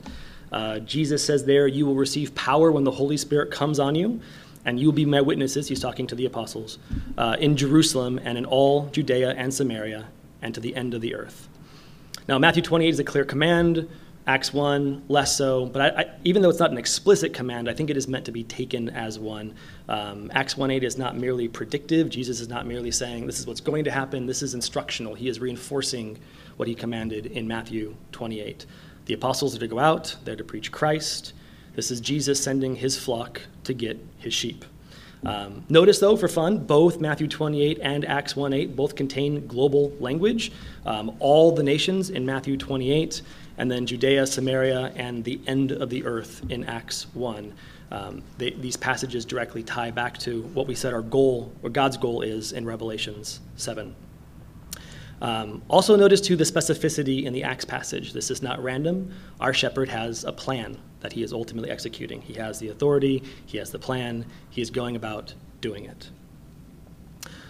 Uh, 0.52 0.80
Jesus 0.80 1.24
says 1.24 1.46
there, 1.46 1.68
You 1.68 1.86
will 1.86 1.96
receive 1.96 2.34
power 2.34 2.72
when 2.72 2.84
the 2.84 2.92
Holy 2.92 3.16
Spirit 3.16 3.52
comes 3.52 3.80
on 3.80 3.94
you, 3.94 4.20
and 4.66 4.80
you 4.80 4.88
will 4.88 4.94
be 4.94 5.06
my 5.06 5.22
witnesses. 5.22 5.68
He's 5.68 5.80
talking 5.80 6.08
to 6.08 6.16
the 6.16 6.26
apostles 6.26 6.80
uh, 7.20 7.38
in 7.40 7.56
Jerusalem 7.56 8.20
and 8.24 8.40
in 8.40 8.46
all 8.46 8.88
Judea 8.88 9.36
and 9.38 9.54
Samaria 9.54 10.08
and 10.42 10.56
to 10.56 10.60
the 10.60 10.76
end 10.76 10.96
of 10.96 11.02
the 11.02 11.14
earth. 11.14 11.48
Now, 12.28 12.40
Matthew 12.40 12.64
28 12.64 12.90
is 12.90 13.00
a 13.00 13.04
clear 13.04 13.24
command. 13.24 13.88
Acts 14.26 14.52
1, 14.52 15.04
less 15.08 15.36
so. 15.36 15.68
But 15.68 15.82
I, 15.82 16.02
I, 16.02 16.06
even 16.24 16.42
though 16.42 16.50
it's 16.50 16.60
not 16.60 16.72
an 16.72 16.78
explicit 16.78 17.34
command, 17.34 17.70
I 17.70 17.74
think 17.74 17.92
it 17.92 17.98
is 17.98 18.08
meant 18.08 18.26
to 18.26 18.32
be 18.32 18.44
taken 18.44 18.90
as 18.90 19.20
one. 19.20 19.54
Um, 19.90 20.32
Acts 20.34 20.58
1 20.58 20.72
8 20.72 20.84
is 20.84 20.98
not 20.98 21.18
merely 21.18 21.48
predictive. 21.48 22.10
Jesus 22.10 22.40
is 22.40 22.48
not 22.48 22.66
merely 22.66 22.92
saying, 22.92 23.28
this 23.28 23.40
is 23.40 23.46
what's 23.46 23.62
going 23.62 23.84
to 23.84 23.92
happen. 23.92 24.26
This 24.26 24.42
is 24.42 24.56
instructional. 24.56 25.14
He 25.14 25.28
is 25.28 25.40
reinforcing 25.40 26.20
what 26.62 26.68
he 26.68 26.76
commanded 26.76 27.26
in 27.26 27.48
Matthew 27.48 27.96
28. 28.12 28.68
The 29.08 29.16
apostles 29.16 29.56
are 29.56 29.60
to 29.60 29.68
go 29.68 29.80
out, 29.80 30.16
they're 30.24 30.36
to 30.36 30.44
preach 30.44 30.72
Christ. 30.72 31.34
This 31.76 31.90
is 31.90 32.00
Jesus 32.00 32.40
sending 32.40 32.76
his 32.76 32.96
flock 32.96 33.42
to 33.64 33.74
get 33.74 34.00
his 34.20 34.36
sheep. 34.36 34.64
Um, 35.26 35.66
notice, 35.70 35.98
though, 35.98 36.16
for 36.16 36.28
fun, 36.28 36.60
both 36.60 37.02
Matthew 37.02 37.28
28 37.28 37.80
and 37.82 38.06
Acts 38.06 38.36
1 38.36 38.54
8 38.54 38.76
both 38.76 38.96
contain 38.96 39.48
global 39.48 39.92
language. 40.00 40.52
Um, 40.86 41.16
all 41.18 41.52
the 41.52 41.64
nations 41.64 42.12
in 42.12 42.28
Matthew 42.28 42.58
28, 42.58 43.24
and 43.58 43.72
then 43.72 43.88
Judea, 43.88 44.28
Samaria, 44.28 44.94
and 44.96 45.24
the 45.24 45.42
end 45.48 45.72
of 45.72 45.90
the 45.90 46.06
earth 46.06 46.44
in 46.52 46.64
Acts 46.66 47.08
1. 47.16 47.56
Um, 47.90 48.22
they, 48.38 48.52
these 48.52 48.78
passages 48.78 49.26
directly 49.26 49.64
tie 49.64 49.90
back 49.90 50.20
to 50.20 50.44
what 50.54 50.68
we 50.68 50.76
said 50.76 50.94
our 50.94 51.02
goal, 51.02 51.52
or 51.64 51.72
God's 51.72 51.98
goal 51.98 52.22
is 52.22 52.52
in 52.52 52.68
Revelations 52.68 53.40
7. 53.56 53.96
Um, 55.22 55.62
also, 55.68 55.96
notice 55.96 56.20
too 56.20 56.36
the 56.36 56.44
specificity 56.44 57.26
in 57.26 57.34
the 57.34 57.44
Acts 57.44 57.64
passage. 57.64 58.12
This 58.14 58.32
is 58.32 58.42
not 58.42 58.62
random. 58.64 59.14
Our 59.40 59.54
shepherd 59.54 59.88
has 59.90 60.24
a 60.24 60.32
plan 60.32 60.78
that 61.02 61.14
he 61.14 61.22
is 61.22 61.32
ultimately 61.32 61.70
executing. 61.70 62.22
He 62.22 62.34
has 62.34 62.60
the 62.60 62.70
authority, 62.70 63.24
he 63.46 63.58
has 63.60 63.72
the 63.72 63.80
plan, 63.80 64.26
he 64.50 64.62
is 64.62 64.72
going 64.72 64.96
about 64.96 65.34
doing 65.62 65.86
it. 65.86 66.10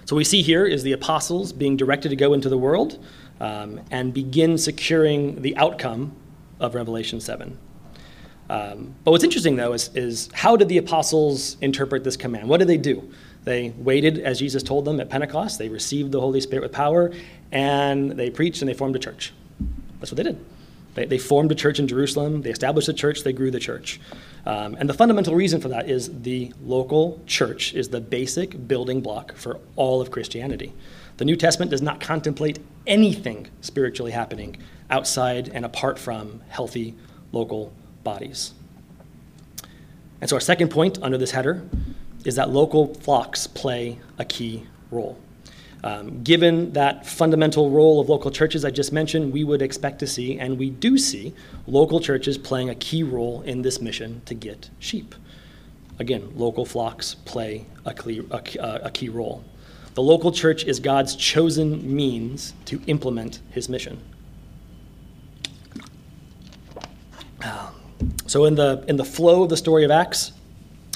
So, 0.05 0.15
we 0.17 0.25
see 0.25 0.41
here 0.41 0.65
is 0.65 0.83
the 0.83 0.91
apostles 0.91 1.53
being 1.53 1.77
directed 1.77 2.09
to 2.09 2.17
go 2.17 2.33
into 2.33 2.49
the 2.49 2.57
world 2.57 3.03
um, 3.39 3.79
and 3.89 4.13
begin 4.13 4.57
securing 4.57 5.41
the 5.41 5.55
outcome 5.55 6.15
of 6.59 6.75
Revelation 6.75 7.21
7. 7.21 7.57
Um, 8.49 8.95
but 9.05 9.11
what's 9.11 9.23
interesting, 9.23 9.55
though, 9.55 9.71
is, 9.71 9.89
is 9.95 10.29
how 10.33 10.57
did 10.57 10.67
the 10.67 10.77
apostles 10.77 11.55
interpret 11.61 12.03
this 12.03 12.17
command? 12.17 12.49
What 12.49 12.57
did 12.57 12.67
they 12.67 12.77
do? 12.77 13.09
They 13.43 13.71
waited, 13.77 14.19
as 14.19 14.39
Jesus 14.39 14.61
told 14.61 14.85
them 14.85 14.99
at 14.99 15.09
Pentecost. 15.09 15.57
They 15.57 15.69
received 15.69 16.11
the 16.11 16.21
Holy 16.21 16.41
Spirit 16.41 16.63
with 16.63 16.71
power, 16.71 17.11
and 17.51 18.11
they 18.11 18.29
preached 18.29 18.61
and 18.61 18.69
they 18.69 18.73
formed 18.73 18.95
a 18.95 18.99
church. 18.99 19.33
That's 19.99 20.11
what 20.11 20.17
they 20.17 20.23
did. 20.23 20.43
They, 20.93 21.05
they 21.05 21.17
formed 21.17 21.51
a 21.51 21.55
church 21.55 21.79
in 21.79 21.87
Jerusalem. 21.87 22.41
They 22.41 22.49
established 22.49 22.89
a 22.89 22.93
church. 22.93 23.23
They 23.23 23.33
grew 23.33 23.51
the 23.51 23.59
church. 23.59 23.99
Um, 24.45 24.75
and 24.79 24.89
the 24.89 24.93
fundamental 24.93 25.35
reason 25.35 25.61
for 25.61 25.69
that 25.69 25.89
is 25.89 26.21
the 26.21 26.53
local 26.63 27.21
church 27.25 27.73
is 27.73 27.89
the 27.89 28.01
basic 28.01 28.67
building 28.67 29.01
block 29.01 29.35
for 29.35 29.59
all 29.75 30.01
of 30.01 30.11
Christianity. 30.11 30.73
The 31.17 31.25
New 31.25 31.35
Testament 31.35 31.71
does 31.71 31.81
not 31.81 31.99
contemplate 31.99 32.59
anything 32.87 33.47
spiritually 33.61 34.11
happening 34.11 34.57
outside 34.89 35.49
and 35.53 35.63
apart 35.65 35.97
from 35.99 36.41
healthy 36.49 36.95
local 37.31 37.71
bodies. 38.03 38.53
And 40.19 40.29
so, 40.29 40.35
our 40.35 40.41
second 40.41 40.69
point 40.69 40.99
under 41.01 41.17
this 41.17 41.31
header 41.31 41.63
is 42.25 42.35
that 42.35 42.49
local 42.49 42.93
flocks 42.95 43.47
play 43.47 43.99
a 44.17 44.25
key 44.25 44.65
role. 44.91 45.17
Um, 45.83 46.21
given 46.21 46.73
that 46.73 47.07
fundamental 47.07 47.71
role 47.71 47.99
of 47.99 48.07
local 48.07 48.29
churches 48.29 48.63
I 48.63 48.69
just 48.69 48.93
mentioned, 48.93 49.33
we 49.33 49.43
would 49.43 49.61
expect 49.61 49.99
to 49.99 50.07
see, 50.07 50.37
and 50.37 50.59
we 50.59 50.69
do 50.69 50.97
see, 50.97 51.33
local 51.65 51.99
churches 51.99 52.37
playing 52.37 52.69
a 52.69 52.75
key 52.75 53.01
role 53.01 53.41
in 53.41 53.63
this 53.63 53.81
mission 53.81 54.21
to 54.25 54.35
get 54.35 54.69
sheep. 54.77 55.15
Again, 55.97 56.31
local 56.35 56.65
flocks 56.65 57.15
play 57.15 57.65
a 57.85 57.93
key, 57.93 58.21
a, 58.29 58.41
a 58.83 58.91
key 58.91 59.09
role. 59.09 59.43
The 59.95 60.03
local 60.03 60.31
church 60.31 60.63
is 60.65 60.79
God's 60.79 61.15
chosen 61.15 61.95
means 61.95 62.53
to 62.65 62.81
implement 62.85 63.39
his 63.51 63.67
mission. 63.67 64.01
So, 68.27 68.45
in 68.45 68.55
the, 68.55 68.85
in 68.87 68.95
the 68.95 69.03
flow 69.03 69.43
of 69.43 69.49
the 69.49 69.57
story 69.57 69.83
of 69.83 69.91
Acts, 69.91 70.31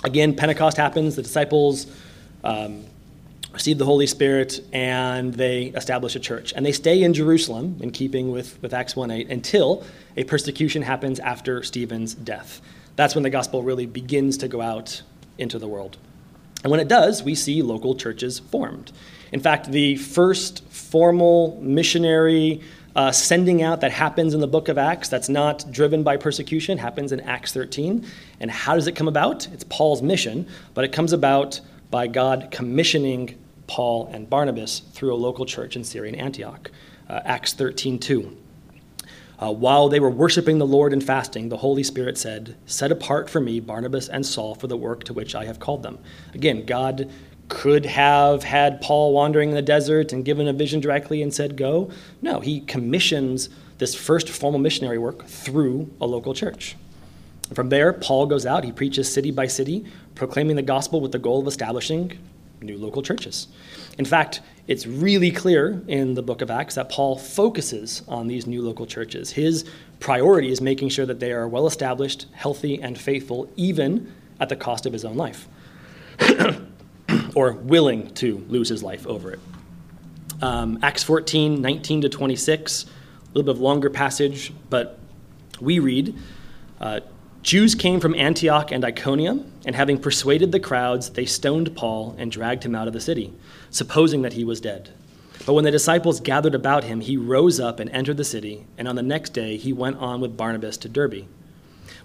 again, 0.06 0.36
Pentecost 0.36 0.78
happens, 0.78 1.16
the 1.16 1.22
disciples 1.22 1.88
um, 2.44 2.86
receive 3.52 3.78
the 3.78 3.86
Holy 3.86 4.08
Spirit, 4.08 4.62
and 4.72 5.34
they 5.34 5.66
establish 5.66 6.16
a 6.16 6.20
church. 6.20 6.54
And 6.56 6.66
they 6.66 6.72
stay 6.72 7.04
in 7.04 7.14
Jerusalem, 7.14 7.78
in 7.82 7.92
keeping 7.92 8.32
with, 8.32 8.62
with 8.62 8.74
Acts 8.74 8.96
1 8.96 9.12
8, 9.12 9.30
until 9.30 9.84
a 10.16 10.24
persecution 10.24 10.84
happens 10.84 11.20
after 11.20 11.64
Stephen's 11.64 12.14
death. 12.14 12.62
That's 12.96 13.16
when 13.16 13.24
the 13.24 13.30
gospel 13.30 13.64
really 13.64 13.86
begins 13.86 14.38
to 14.38 14.48
go 14.48 14.62
out 14.62 15.02
into 15.38 15.60
the 15.60 15.68
world. 15.68 15.98
And 16.64 16.72
when 16.72 16.80
it 16.80 16.88
does, 16.88 17.22
we 17.22 17.36
see 17.36 17.62
local 17.62 17.96
churches 17.96 18.40
formed. 18.40 18.92
In 19.32 19.40
fact, 19.40 19.72
the 19.72 19.98
first 19.98 20.64
formal 20.70 21.60
missionary 21.62 22.62
uh, 22.96 23.12
sending 23.12 23.62
out 23.62 23.82
that 23.82 23.92
happens 23.92 24.34
in 24.34 24.40
the 24.40 24.48
book 24.48 24.70
of 24.70 24.78
Acts, 24.78 25.10
that's 25.10 25.30
not 25.30 25.70
driven 25.72 26.04
by 26.04 26.18
persecution, 26.18 26.78
happens 26.78 27.12
in 27.12 27.20
Acts 27.22 27.54
13. 27.54 28.06
And 28.40 28.50
how 28.50 28.76
does 28.76 28.88
it 28.88 28.96
come 28.96 29.08
about? 29.08 29.48
It's 29.50 29.66
Paul's 29.66 30.02
mission, 30.02 30.48
but 30.74 30.86
it 30.86 30.92
comes 30.92 31.12
about 31.12 31.60
by 31.92 32.08
God 32.08 32.50
commissioning 32.52 33.38
Paul 33.68 34.10
and 34.14 34.30
Barnabas 34.30 34.80
through 34.94 35.14
a 35.14 35.18
local 35.18 35.46
church 35.46 35.76
in 35.76 35.84
Syrian 35.84 36.16
Antioch. 36.16 36.72
Uh, 37.10 37.22
Acts 37.26 37.54
13 37.54 38.00
2. 38.00 38.38
Uh, 39.38 39.52
while 39.52 39.90
they 39.90 40.00
were 40.00 40.10
worshiping 40.10 40.60
the 40.60 40.66
Lord 40.66 40.94
and 40.94 41.04
fasting, 41.04 41.50
the 41.50 41.58
Holy 41.58 41.84
Spirit 41.84 42.18
said, 42.18 42.56
Set 42.66 42.92
apart 42.92 43.30
for 43.30 43.42
me 43.42 43.60
Barnabas 43.60 44.08
and 44.08 44.26
Saul 44.26 44.56
for 44.56 44.68
the 44.68 44.78
work 44.78 45.04
to 45.04 45.14
which 45.14 45.36
I 45.36 45.44
have 45.46 45.60
called 45.60 45.84
them. 45.84 46.00
Again, 46.34 46.66
God 46.66 47.12
could 47.48 47.86
have 47.86 48.44
had 48.44 48.82
Paul 48.82 49.14
wandering 49.14 49.50
in 49.50 49.56
the 49.56 49.62
desert 49.62 50.12
and 50.14 50.26
given 50.26 50.48
a 50.48 50.54
vision 50.54 50.80
directly 50.80 51.22
and 51.22 51.34
said, 51.34 51.56
Go. 51.56 51.92
No, 52.22 52.40
he 52.40 52.62
commissions 52.62 53.50
this 53.78 53.94
first 53.94 54.30
formal 54.30 54.60
missionary 54.60 54.98
work 54.98 55.26
through 55.26 55.92
a 56.02 56.08
local 56.08 56.34
church. 56.34 56.76
From 57.54 57.70
there, 57.70 57.94
Paul 57.94 58.26
goes 58.26 58.46
out, 58.46 58.64
he 58.64 58.72
preaches 58.72 59.12
city 59.12 59.30
by 59.32 59.48
city, 59.48 59.86
proclaiming 60.16 60.56
the 60.56 60.64
gospel 60.64 61.02
with 61.02 61.12
the 61.12 61.20
goal 61.20 61.42
of 61.42 61.48
establishing 61.48 62.18
new 62.62 62.78
local 62.78 63.04
churches. 63.04 63.48
In 63.98 64.06
fact, 64.06 64.42
it's 64.68 64.88
really 64.88 65.30
clear 65.30 65.82
in 65.88 66.16
the 66.16 66.24
book 66.24 66.42
of 66.42 66.50
Acts 66.50 66.76
that 66.76 66.90
Paul 66.90 67.18
focuses 67.18 68.02
on 68.08 68.28
these 68.28 68.48
new 68.48 68.62
local 68.62 68.88
churches. 68.88 69.32
His 69.32 69.66
priority 70.00 70.52
is 70.52 70.62
making 70.62 70.90
sure 70.90 71.06
that 71.06 71.20
they 71.20 71.32
are 71.32 71.48
well 71.48 71.68
established, 71.68 72.26
healthy, 72.34 72.82
and 72.82 72.98
faithful, 72.98 73.50
even 73.56 74.12
at 74.40 74.50
the 74.50 74.56
cost 74.56 74.86
of 74.86 74.94
his 74.94 75.06
own 75.06 75.16
life, 75.16 75.48
or 77.36 77.52
willing 77.52 78.12
to 78.16 78.44
lose 78.48 78.70
his 78.70 78.82
life 78.82 79.06
over 79.06 79.32
it. 79.32 79.40
Um, 80.42 80.80
Acts 80.82 81.04
14, 81.04 81.62
19 81.62 82.02
to 82.02 82.10
26, 82.10 82.84
a 82.84 82.88
little 83.28 83.44
bit 83.44 83.56
of 83.56 83.62
longer 83.62 83.90
passage, 83.90 84.52
but 84.70 84.98
we 85.60 85.80
read. 85.80 86.16
Uh, 86.80 87.02
Jews 87.42 87.76
came 87.76 88.00
from 88.00 88.16
Antioch 88.16 88.72
and 88.72 88.84
Iconium, 88.84 89.52
and 89.66 89.76
having 89.76 90.00
persuaded 90.00 90.52
the 90.52 90.60
crowds, 90.60 91.12
they 91.12 91.26
stoned 91.26 91.76
Paul 91.76 92.16
and 92.18 92.32
dragged 92.32 92.64
him 92.64 92.74
out 92.74 92.88
of 92.88 92.94
the 92.94 93.00
city, 93.00 93.34
supposing 93.70 94.24
that 94.24 94.34
he 94.34 94.44
was 94.44 94.60
dead. 94.60 94.90
But 95.46 95.54
when 95.54 95.64
the 95.64 95.72
disciples 95.72 96.20
gathered 96.20 96.56
about 96.56 96.86
him, 96.86 97.02
he 97.02 97.18
rose 97.18 97.60
up 97.60 97.80
and 97.80 97.90
entered 97.92 98.18
the 98.18 98.24
city, 98.24 98.66
and 98.78 98.88
on 98.88 98.96
the 98.96 99.04
next 99.04 99.32
day 99.32 99.58
he 99.58 99.74
went 99.74 99.98
on 99.98 100.22
with 100.22 100.36
Barnabas 100.36 100.78
to 100.78 100.90
Derbe. 100.90 101.28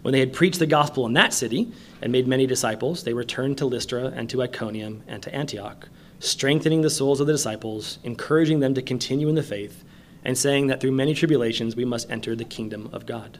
When 0.02 0.12
they 0.12 0.20
had 0.20 0.32
preached 0.32 0.58
the 0.58 0.66
gospel 0.66 1.04
in 1.06 1.12
that 1.14 1.34
city 1.34 1.72
and 2.00 2.10
made 2.10 2.26
many 2.26 2.46
disciples, 2.46 3.04
they 3.04 3.12
returned 3.12 3.58
to 3.58 3.66
Lystra 3.66 4.06
and 4.06 4.30
to 4.30 4.42
Iconium 4.42 5.02
and 5.06 5.22
to 5.22 5.34
Antioch, 5.34 5.88
strengthening 6.20 6.80
the 6.80 6.90
souls 6.90 7.20
of 7.20 7.26
the 7.26 7.34
disciples, 7.34 7.98
encouraging 8.02 8.60
them 8.60 8.74
to 8.74 8.82
continue 8.82 9.28
in 9.28 9.34
the 9.34 9.42
faith, 9.42 9.84
and 10.24 10.36
saying 10.36 10.68
that 10.68 10.80
through 10.80 10.92
many 10.92 11.14
tribulations 11.14 11.76
we 11.76 11.84
must 11.84 12.10
enter 12.10 12.34
the 12.34 12.44
kingdom 12.44 12.88
of 12.92 13.06
God. 13.06 13.38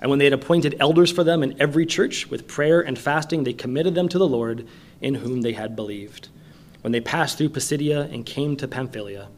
And 0.00 0.10
when 0.10 0.18
they 0.18 0.26
had 0.26 0.34
appointed 0.34 0.76
elders 0.78 1.10
for 1.10 1.24
them 1.24 1.42
in 1.42 1.60
every 1.60 1.86
church, 1.86 2.28
with 2.28 2.46
prayer 2.46 2.80
and 2.80 2.98
fasting, 2.98 3.44
they 3.44 3.52
committed 3.52 3.94
them 3.94 4.08
to 4.08 4.18
the 4.18 4.28
Lord 4.28 4.66
in 5.00 5.16
whom 5.16 5.42
they 5.42 5.52
had 5.52 5.74
believed. 5.74 6.28
When 6.82 6.92
they 6.92 7.00
passed 7.00 7.36
through 7.36 7.48
Pisidia 7.50 8.02
and 8.12 8.24
came 8.24 8.56
to 8.56 8.68
Pamphylia, 8.68 9.28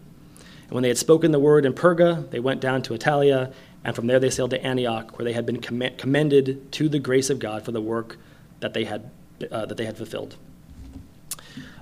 and 0.70 0.74
when 0.76 0.82
they 0.82 0.88
had 0.88 0.98
spoken 0.98 1.32
the 1.32 1.38
word 1.40 1.64
in 1.64 1.72
Perga, 1.72 2.30
they 2.30 2.38
went 2.38 2.60
down 2.60 2.82
to 2.82 2.94
Attalia, 2.94 3.52
and 3.84 3.96
from 3.96 4.06
there 4.06 4.20
they 4.20 4.30
sailed 4.30 4.50
to 4.50 4.62
Antioch, 4.62 5.18
where 5.18 5.24
they 5.24 5.32
had 5.32 5.46
been 5.46 5.60
commended 5.60 6.72
to 6.72 6.88
the 6.88 6.98
grace 6.98 7.30
of 7.30 7.38
God 7.38 7.64
for 7.64 7.72
the 7.72 7.80
work 7.80 8.18
that 8.60 8.74
they 8.74 8.84
had, 8.84 9.10
uh, 9.50 9.66
that 9.66 9.76
they 9.76 9.86
had 9.86 9.96
fulfilled. 9.96 10.36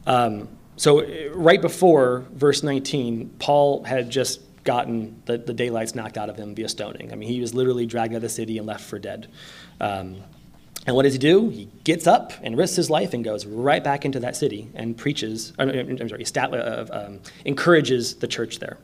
Um, 0.06 0.48
so, 0.76 1.04
right 1.32 1.60
before 1.60 2.24
verse 2.32 2.62
19, 2.62 3.30
Paul 3.40 3.82
had 3.82 4.10
just 4.10 4.40
gotten 4.62 5.20
the, 5.26 5.38
the 5.38 5.52
daylights 5.52 5.94
knocked 5.94 6.16
out 6.16 6.28
of 6.28 6.36
him 6.36 6.54
via 6.54 6.68
stoning. 6.68 7.12
I 7.12 7.16
mean, 7.16 7.28
he 7.28 7.40
was 7.40 7.52
literally 7.52 7.86
dragged 7.86 8.12
out 8.12 8.16
of 8.16 8.22
the 8.22 8.28
city 8.28 8.58
and 8.58 8.66
left 8.66 8.84
for 8.84 8.98
dead. 8.98 9.28
Um, 9.80 10.22
and 10.86 10.94
what 10.94 11.02
does 11.02 11.12
he 11.12 11.18
do? 11.18 11.48
He 11.48 11.68
gets 11.84 12.06
up 12.06 12.32
and 12.42 12.56
risks 12.56 12.76
his 12.76 12.88
life 12.88 13.12
and 13.12 13.24
goes 13.24 13.44
right 13.44 13.82
back 13.82 14.04
into 14.04 14.20
that 14.20 14.36
city 14.36 14.70
and 14.74 14.96
preaches, 14.96 15.52
uh, 15.58 15.62
I'm 15.62 16.08
sorry, 16.08 16.24
stat, 16.24 16.54
uh, 16.54 16.86
um, 16.92 17.20
encourages 17.44 18.14
the 18.16 18.28
church 18.28 18.58
there. 18.58 18.78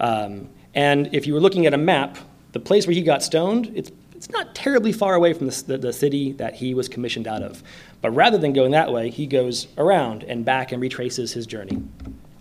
Um, 0.00 0.48
and 0.74 1.14
if 1.14 1.26
you 1.26 1.34
were 1.34 1.40
looking 1.40 1.66
at 1.66 1.74
a 1.74 1.78
map, 1.78 2.18
the 2.56 2.64
place 2.64 2.86
where 2.86 2.94
he 2.94 3.02
got 3.02 3.22
stoned, 3.22 3.70
it's, 3.74 3.90
it's 4.14 4.30
not 4.30 4.54
terribly 4.54 4.92
far 4.92 5.14
away 5.14 5.34
from 5.34 5.46
the, 5.46 5.64
the, 5.66 5.78
the 5.78 5.92
city 5.92 6.32
that 6.32 6.54
he 6.54 6.72
was 6.72 6.88
commissioned 6.88 7.26
out 7.26 7.42
of. 7.42 7.62
But 8.00 8.12
rather 8.12 8.38
than 8.38 8.54
going 8.54 8.70
that 8.70 8.90
way, 8.90 9.10
he 9.10 9.26
goes 9.26 9.68
around 9.76 10.24
and 10.24 10.42
back 10.42 10.72
and 10.72 10.80
retraces 10.80 11.32
his 11.32 11.46
journey. 11.46 11.82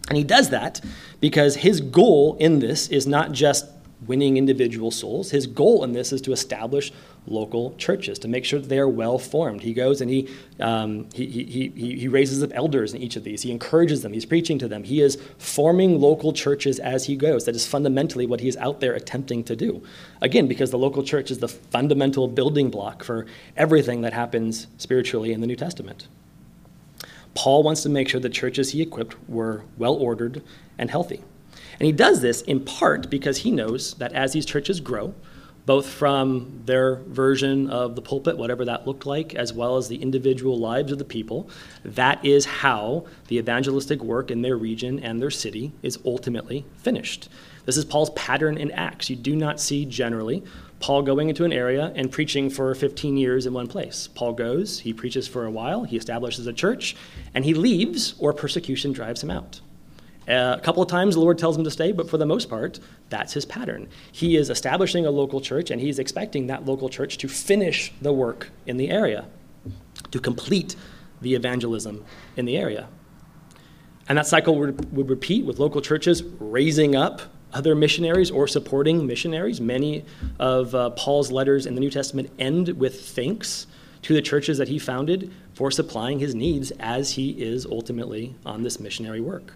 And 0.08 0.18
he 0.18 0.24
does 0.24 0.52
that 0.52 0.80
because 1.20 1.56
his 1.56 1.82
goal 1.82 2.38
in 2.40 2.60
this 2.60 2.88
is 2.88 3.08
not 3.08 3.34
just 3.34 3.66
winning 4.08 4.38
individual 4.38 4.90
souls. 4.90 5.32
His 5.32 5.48
goal 5.48 5.84
in 5.84 5.92
this 5.92 6.14
is 6.14 6.22
to 6.22 6.32
establish 6.32 6.94
local 7.28 7.76
churches, 7.78 8.20
to 8.20 8.28
make 8.28 8.46
sure 8.46 8.60
that 8.60 8.68
they 8.68 8.80
are 8.80 8.90
well 8.90 9.18
formed. 9.18 9.62
He 9.62 9.74
goes 9.74 10.02
and 10.02 10.10
he, 10.10 10.30
um, 10.60 11.08
he, 11.14 11.26
he, 11.26 11.44
he, 11.70 12.00
he 12.00 12.08
raises 12.08 12.44
up 12.44 12.52
elders 12.54 12.94
in 12.94 13.02
each 13.02 13.16
of 13.16 13.24
these. 13.24 13.42
He 13.42 13.52
encourages 13.52 14.02
them, 14.02 14.14
he's 14.14 14.26
preaching 14.26 14.60
to 14.60 14.68
them. 14.68 14.84
He 14.84 15.02
is 15.02 15.22
forming 15.38 16.00
local 16.00 16.34
churches 16.34 16.80
as 16.80 17.06
he 17.06 17.16
goes. 17.16 17.46
That 17.46 17.56
is 17.56 17.66
fundamentally 17.66 18.26
what 18.26 18.42
he 18.42 18.48
is 18.48 18.58
out 18.58 18.80
there 18.80 18.94
attempting 18.94 19.44
to 19.46 19.56
do. 19.56 19.84
Again, 20.22 20.48
because 20.48 20.72
the 20.72 20.78
local 20.78 21.04
church 21.04 21.32
is 21.32 21.40
the 21.40 21.48
fundamental 21.48 22.28
building 22.28 22.70
block 22.70 23.04
for 23.04 23.26
everything 23.58 24.02
that 24.02 24.14
happens 24.14 24.68
spiritually 24.78 25.34
in 25.34 25.42
the 25.42 25.48
New 25.48 25.56
Testament. 25.56 26.08
Paul 27.34 27.64
wants 27.64 27.84
to 27.84 27.90
make 27.90 28.08
sure 28.08 28.20
the 28.20 28.30
churches 28.30 28.72
he 28.72 28.82
equipped 28.82 29.16
were 29.30 29.64
well 29.78 29.94
ordered 29.94 30.42
and 30.78 30.90
healthy. 30.90 31.22
And 31.80 31.86
he 31.86 31.92
does 31.92 32.22
this 32.22 32.42
in 32.42 32.62
part 32.62 33.10
because 33.10 33.40
he 33.40 33.52
knows 33.52 33.96
that 33.96 34.14
as 34.14 34.34
these 34.34 34.46
churches 34.46 34.80
grow, 34.80 35.14
both 35.66 35.88
from 35.88 36.62
their 36.66 36.96
version 37.08 37.70
of 37.70 37.96
the 37.96 38.02
pulpit, 38.02 38.38
whatever 38.38 38.66
that 38.66 38.86
looked 38.86 39.06
like, 39.06 39.34
as 39.34 39.52
well 39.54 39.78
as 39.78 39.88
the 39.88 40.02
individual 40.02 40.58
lives 40.58 40.92
of 40.92 41.00
the 41.00 41.06
people, 41.06 41.50
that 41.84 42.24
is 42.24 42.46
how 42.46 43.06
the 43.28 43.38
evangelistic 43.38 44.02
work 44.04 44.30
in 44.30 44.42
their 44.42 44.58
region 44.58 45.00
and 45.00 45.22
their 45.22 45.32
city 45.32 45.72
is 45.82 45.98
ultimately 46.06 46.66
finished. 46.78 47.30
This 47.66 47.78
is 47.78 47.86
Paul's 47.86 48.12
pattern 48.12 48.58
in 48.58 48.70
Acts. 48.72 49.10
You 49.10 49.16
do 49.16 49.36
not 49.36 49.60
see 49.60 49.86
generally 49.86 50.44
Paul 50.80 51.02
going 51.02 51.30
into 51.30 51.46
an 51.46 51.54
area 51.54 51.92
and 51.96 52.12
preaching 52.12 52.50
for 52.52 52.76
15 52.76 53.18
years 53.18 53.48
in 53.48 53.54
one 53.54 53.68
place. 53.68 54.08
Paul 54.14 54.34
goes, 54.34 54.80
he 54.80 54.94
preaches 54.94 55.28
for 55.28 55.46
a 55.46 55.52
while, 55.52 55.84
he 55.84 55.98
establishes 55.98 56.46
a 56.46 56.54
church, 56.54 56.96
and 57.34 57.44
he 57.44 57.56
leaves, 57.56 58.14
or 58.20 58.34
persecution 58.34 58.94
drives 58.94 59.24
him 59.24 59.32
out. 59.32 59.62
Uh, 60.28 60.56
a 60.58 60.62
couple 60.62 60.82
of 60.82 60.90
times 60.90 61.16
the 61.16 61.22
Lord 61.22 61.38
tells 61.38 61.58
him 61.58 61.64
to 61.64 61.72
stay, 61.72 61.92
but 61.92 62.10
for 62.10 62.18
the 62.18 62.26
most 62.26 62.50
part, 62.50 62.80
that's 63.10 63.34
his 63.34 63.46
pattern. 63.46 63.88
He 64.12 64.36
is 64.36 64.50
establishing 64.50 65.06
a 65.06 65.12
local 65.12 65.40
church, 65.40 65.70
and 65.70 65.80
he's 65.80 66.00
expecting 66.00 66.48
that 66.48 66.66
local 66.66 66.90
church 66.90 67.18
to 67.20 67.28
finish 67.28 67.94
the 68.02 68.12
work 68.12 68.50
in 68.66 68.78
the 68.78 68.90
area, 68.90 69.26
to 70.12 70.20
complete 70.20 70.76
the 71.22 71.36
evangelism 71.36 72.04
in 72.36 72.46
the 72.46 72.58
area. 72.58 72.88
And 74.08 74.18
that 74.18 74.28
cycle 74.28 74.58
would, 74.60 74.96
would 74.96 75.10
repeat 75.10 75.46
with 75.46 75.60
local 75.60 75.82
churches 75.82 76.24
raising 76.40 76.96
up 76.96 77.22
other 77.54 77.74
missionaries 77.74 78.30
or 78.30 78.48
supporting 78.48 79.08
missionaries. 79.08 79.62
Many 79.62 80.06
of 80.40 80.76
uh, 80.76 80.90
Paul's 80.92 81.32
letters 81.32 81.66
in 81.66 81.74
the 81.74 81.80
New 81.80 81.90
Testament 81.90 82.30
end 82.38 82.70
with 82.70 83.10
thanks 83.10 83.68
to 84.04 84.14
the 84.14 84.22
churches 84.22 84.58
that 84.58 84.68
he 84.68 84.78
founded 84.78 85.32
for 85.54 85.72
supplying 85.72 86.20
his 86.20 86.36
needs 86.36 86.72
as 86.80 87.12
he 87.12 87.32
is 87.32 87.66
ultimately 87.66 88.36
on 88.46 88.62
this 88.62 88.80
missionary 88.80 89.22
work. 89.22 89.54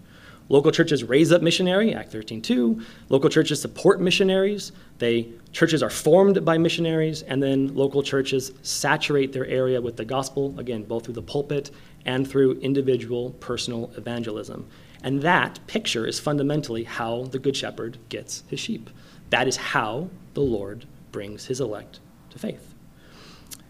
Local 0.49 0.71
churches 0.71 1.03
raise 1.03 1.31
up 1.31 1.43
missionary, 1.43 1.93
Act 1.93 2.11
13.2. 2.11 2.83
Local 3.09 3.29
churches 3.29 3.61
support 3.61 4.01
missionaries. 4.01 4.71
They 4.97 5.29
churches 5.51 5.83
are 5.83 5.91
formed 5.91 6.43
by 6.43 6.57
missionaries, 6.57 7.21
and 7.21 7.41
then 7.41 7.75
local 7.75 8.01
churches 8.01 8.51
saturate 8.63 9.31
their 9.31 9.45
area 9.45 9.79
with 9.79 9.95
the 9.95 10.05
gospel, 10.05 10.55
again, 10.57 10.83
both 10.83 11.05
through 11.05 11.13
the 11.13 11.21
pulpit 11.21 11.69
and 12.05 12.27
through 12.27 12.53
individual 12.61 13.31
personal 13.39 13.91
evangelism. 13.95 14.67
And 15.03 15.21
that 15.21 15.59
picture 15.67 16.07
is 16.07 16.19
fundamentally 16.19 16.83
how 16.83 17.25
the 17.25 17.39
Good 17.39 17.55
Shepherd 17.55 17.99
gets 18.09 18.43
his 18.47 18.59
sheep. 18.59 18.89
That 19.29 19.47
is 19.47 19.55
how 19.55 20.09
the 20.33 20.41
Lord 20.41 20.85
brings 21.11 21.45
his 21.45 21.61
elect 21.61 21.99
to 22.31 22.39
faith. 22.39 22.73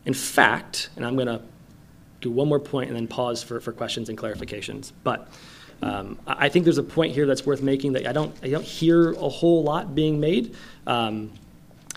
In 0.05 0.13
fact, 0.13 0.89
and 0.95 1.05
I'm 1.05 1.15
going 1.15 1.27
to 1.27 1.41
do 2.21 2.31
one 2.31 2.47
more 2.47 2.59
point 2.59 2.89
and 2.89 2.95
then 2.95 3.07
pause 3.07 3.43
for, 3.43 3.59
for 3.59 3.71
questions 3.71 4.09
and 4.09 4.17
clarifications, 4.17 4.91
but 5.03 5.29
um, 5.81 6.19
I 6.27 6.49
think 6.49 6.65
there's 6.65 6.77
a 6.77 6.83
point 6.83 7.13
here 7.13 7.25
that's 7.25 7.45
worth 7.45 7.61
making 7.61 7.93
that 7.93 8.07
I 8.07 8.11
don't, 8.11 8.35
I 8.43 8.49
don't 8.49 8.63
hear 8.63 9.11
a 9.11 9.29
whole 9.29 9.63
lot 9.63 9.95
being 9.95 10.19
made. 10.19 10.55
Um, 10.85 11.31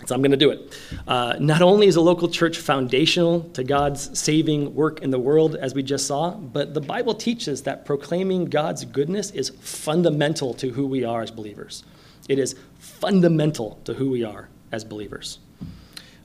so 0.05 0.15
I'm 0.15 0.21
going 0.21 0.31
to 0.31 0.37
do 0.37 0.49
it. 0.49 0.77
Uh, 1.07 1.35
not 1.39 1.61
only 1.61 1.87
is 1.87 1.95
a 1.95 2.01
local 2.01 2.27
church 2.27 2.57
foundational 2.57 3.41
to 3.53 3.63
God's 3.63 4.17
saving 4.19 4.75
work 4.75 5.01
in 5.01 5.11
the 5.11 5.19
world, 5.19 5.55
as 5.55 5.73
we 5.73 5.83
just 5.83 6.07
saw, 6.07 6.31
but 6.31 6.73
the 6.73 6.81
Bible 6.81 7.13
teaches 7.13 7.63
that 7.63 7.85
proclaiming 7.85 8.45
God's 8.45 8.83
goodness 8.85 9.31
is 9.31 9.49
fundamental 9.61 10.53
to 10.55 10.71
who 10.71 10.87
we 10.87 11.05
are 11.05 11.21
as 11.21 11.31
believers. 11.31 11.83
It 12.27 12.39
is 12.39 12.55
fundamental 12.79 13.79
to 13.85 13.93
who 13.93 14.09
we 14.09 14.23
are 14.23 14.49
as 14.71 14.83
believers. 14.83 15.39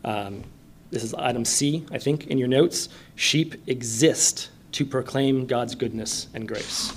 Um, 0.05 0.45
this 0.91 1.05
is 1.05 1.15
item 1.15 1.45
C, 1.45 1.85
I 1.93 1.99
think, 1.99 2.27
in 2.29 2.39
your 2.39 2.49
notes. 2.49 2.89
Sheep 3.15 3.55
exist 3.69 4.49
to 4.73 4.87
proclaim 4.87 5.47
God's 5.47 5.75
goodness 5.75 6.29
and 6.35 6.49
grace. 6.49 6.97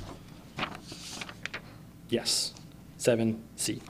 Yes, 2.11 2.53
7C. 2.99 3.81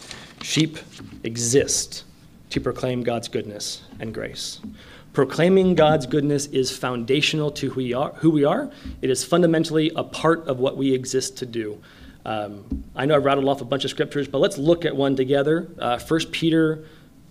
Sheep 0.44 0.78
exist 1.24 2.06
to 2.52 2.62
proclaim 2.62 3.02
God's 3.02 3.28
goodness 3.28 3.82
and 4.00 4.14
grace. 4.14 4.60
Proclaiming 5.14 5.74
God's 5.74 6.06
goodness 6.06 6.46
is 6.48 6.76
foundational 6.76 7.52
to 7.52 7.72
who 7.72 7.76
we 7.82 7.94
are. 7.94 8.12
Who 8.14 8.30
we 8.30 8.46
are. 8.46 8.72
It 9.02 9.10
is 9.10 9.26
fundamentally 9.26 9.92
a 9.96 10.04
part 10.04 10.48
of 10.48 10.60
what 10.60 10.78
we 10.78 10.94
exist 10.94 11.36
to 11.40 11.48
do. 11.48 11.82
Um, 12.24 12.84
I 12.96 13.08
know 13.08 13.16
I've 13.16 13.26
rattled 13.26 13.50
off 13.50 13.62
a 13.62 13.66
bunch 13.66 13.86
of 13.86 13.90
scriptures, 13.90 14.28
but 14.28 14.38
let's 14.38 14.60
look 14.60 14.86
at 14.86 14.96
one 14.96 15.16
together. 15.16 15.68
Uh, 15.80 16.00
1 16.00 16.20
Peter 16.32 16.86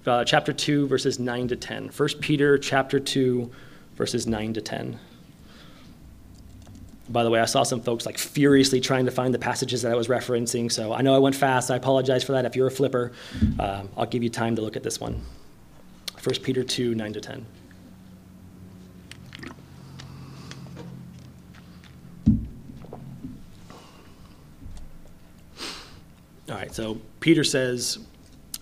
uh, 0.06 0.24
chapter 0.24 0.52
2, 0.52 0.88
verses 0.88 1.20
9 1.20 1.48
to 1.48 1.56
10. 1.56 1.88
1 1.88 2.08
Peter 2.20 2.58
chapter 2.58 2.98
2, 2.98 3.48
verses 3.94 4.26
9 4.26 4.54
to 4.54 4.60
10. 4.60 4.98
By 7.10 7.24
the 7.24 7.30
way, 7.30 7.40
I 7.40 7.44
saw 7.44 7.64
some 7.64 7.80
folks 7.80 8.06
like 8.06 8.18
furiously 8.18 8.80
trying 8.80 9.04
to 9.06 9.10
find 9.10 9.34
the 9.34 9.38
passages 9.38 9.82
that 9.82 9.90
I 9.90 9.96
was 9.96 10.06
referencing, 10.06 10.70
so 10.70 10.92
I 10.92 11.02
know 11.02 11.12
I 11.12 11.18
went 11.18 11.34
fast. 11.34 11.68
I 11.68 11.76
apologize 11.76 12.22
for 12.22 12.32
that. 12.32 12.44
If 12.44 12.54
you're 12.54 12.68
a 12.68 12.70
flipper, 12.70 13.10
um, 13.58 13.88
I'll 13.96 14.06
give 14.06 14.22
you 14.22 14.30
time 14.30 14.54
to 14.56 14.62
look 14.62 14.76
at 14.76 14.84
this 14.84 15.00
one. 15.00 15.20
1 16.22 16.36
Peter 16.42 16.62
2, 16.62 16.94
9 16.94 17.12
to 17.14 17.20
10. 17.20 17.46
All 26.48 26.56
right, 26.56 26.72
so 26.72 27.00
Peter 27.18 27.42
says, 27.42 27.98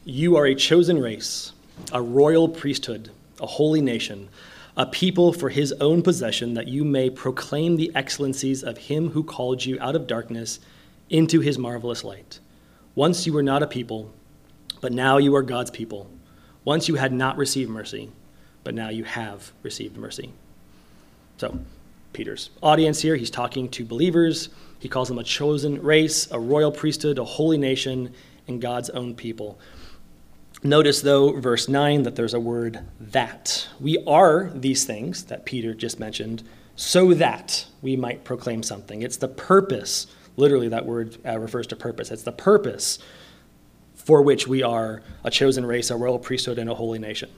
You 0.04 0.37
are 0.37 0.46
a 0.46 0.54
chosen 0.54 1.00
race, 1.00 1.52
a 1.92 2.00
royal 2.00 2.48
priesthood, 2.48 3.11
a 3.40 3.46
holy 3.46 3.82
nation, 3.82 4.30
a 4.79 4.87
people 4.87 5.33
for 5.33 5.49
his 5.49 5.73
own 5.81 6.03
possession, 6.03 6.55
that 6.55 6.69
you 6.69 6.85
may 6.85 7.11
proclaim 7.11 7.77
the 7.77 7.91
excellencies 7.97 8.62
of 8.62 8.79
him 8.79 9.11
who 9.11 9.25
called 9.25 9.64
you 9.64 9.77
out 9.81 9.97
of 9.97 10.07
darkness 10.07 10.61
into 11.11 11.41
his 11.41 11.59
marvelous 11.59 12.05
light. 12.05 12.38
Once 12.95 13.27
you 13.27 13.33
were 13.33 13.43
not 13.43 13.62
a 13.62 13.67
people, 13.67 14.14
but 14.81 14.93
now 14.93 15.19
you 15.19 15.35
are 15.35 15.43
God's 15.43 15.73
people. 15.73 16.09
Once 16.64 16.87
you 16.87 16.95
had 16.95 17.12
not 17.12 17.37
received 17.37 17.69
mercy, 17.69 18.09
but 18.62 18.73
now 18.73 18.88
you 18.88 19.03
have 19.03 19.51
received 19.64 19.97
mercy. 19.97 20.33
So, 21.38 21.59
Peter's 22.12 22.51
audience 22.62 23.01
here, 23.01 23.17
he's 23.17 23.31
talking 23.31 23.69
to 23.71 23.85
believers. 23.85 24.49
He 24.79 24.88
calls 24.88 25.09
them 25.09 25.19
a 25.19 25.25
chosen 25.25 25.83
race, 25.83 26.31
a 26.31 26.38
royal 26.38 26.71
priesthood, 26.71 27.19
a 27.19 27.25
holy 27.25 27.59
nation, 27.59 28.14
and 28.47 28.61
God's 28.61 28.91
own 28.91 29.17
people. 29.17 29.59
Notice, 30.62 31.03
though, 31.03 31.38
verse 31.38 31.68
9, 31.68 32.03
that 32.03 32.16
there's 32.16 32.35
a 32.35 32.40
word 32.40 32.81
that. 32.99 33.68
We 33.79 34.03
are 34.07 34.51
these 34.55 34.85
things 34.85 35.25
that 35.25 35.44
Peter 35.44 35.73
just 35.73 36.01
mentioned 36.01 36.42
so 36.75 37.14
that 37.14 37.66
we 37.81 37.97
might 37.97 38.25
proclaim 38.25 38.64
something. 38.64 39.03
It's 39.03 39.18
the 39.18 39.29
purpose, 39.29 40.09
literally, 40.37 40.68
that 40.68 40.85
word 40.85 41.16
uh, 41.25 41.38
refers 41.38 41.68
to 41.68 41.77
purpose. 41.77 42.11
It's 42.11 42.25
the 42.25 42.33
purpose 42.33 42.99
for 43.94 44.23
which 44.23 44.49
we 44.49 44.62
are 44.62 45.03
a 45.23 45.31
chosen 45.31 45.64
race, 45.64 45.90
a 45.90 45.97
royal 45.97 46.18
priesthood, 46.18 46.59
and 46.59 46.68
a 46.68 46.75
holy 46.75 46.99
nation. 46.99 47.31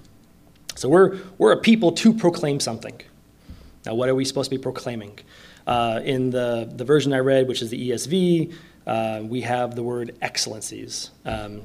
So 0.77 0.89
we're, 0.89 1.19
we're 1.37 1.53
a 1.53 1.59
people 1.59 1.93
to 1.93 2.15
proclaim 2.15 2.59
something. 2.59 3.01
Now, 3.85 3.95
what 3.95 4.09
are 4.09 4.15
we 4.15 4.25
supposed 4.25 4.51
to 4.51 4.57
be 4.57 4.63
proclaiming? 4.63 5.19
Uh, 5.67 6.01
in 6.05 6.31
the, 6.31 6.71
the 6.75 6.85
version 6.85 7.13
I 7.13 7.19
read, 7.19 7.49
which 7.49 7.61
is 7.61 7.69
the 7.69 7.91
ESV, 7.91 8.55
uh, 8.87 9.21
we 9.25 9.43
have 9.43 9.75
the 9.75 9.83
word 9.83 10.17
excellencies. 10.23 11.11
Um, 11.27 11.63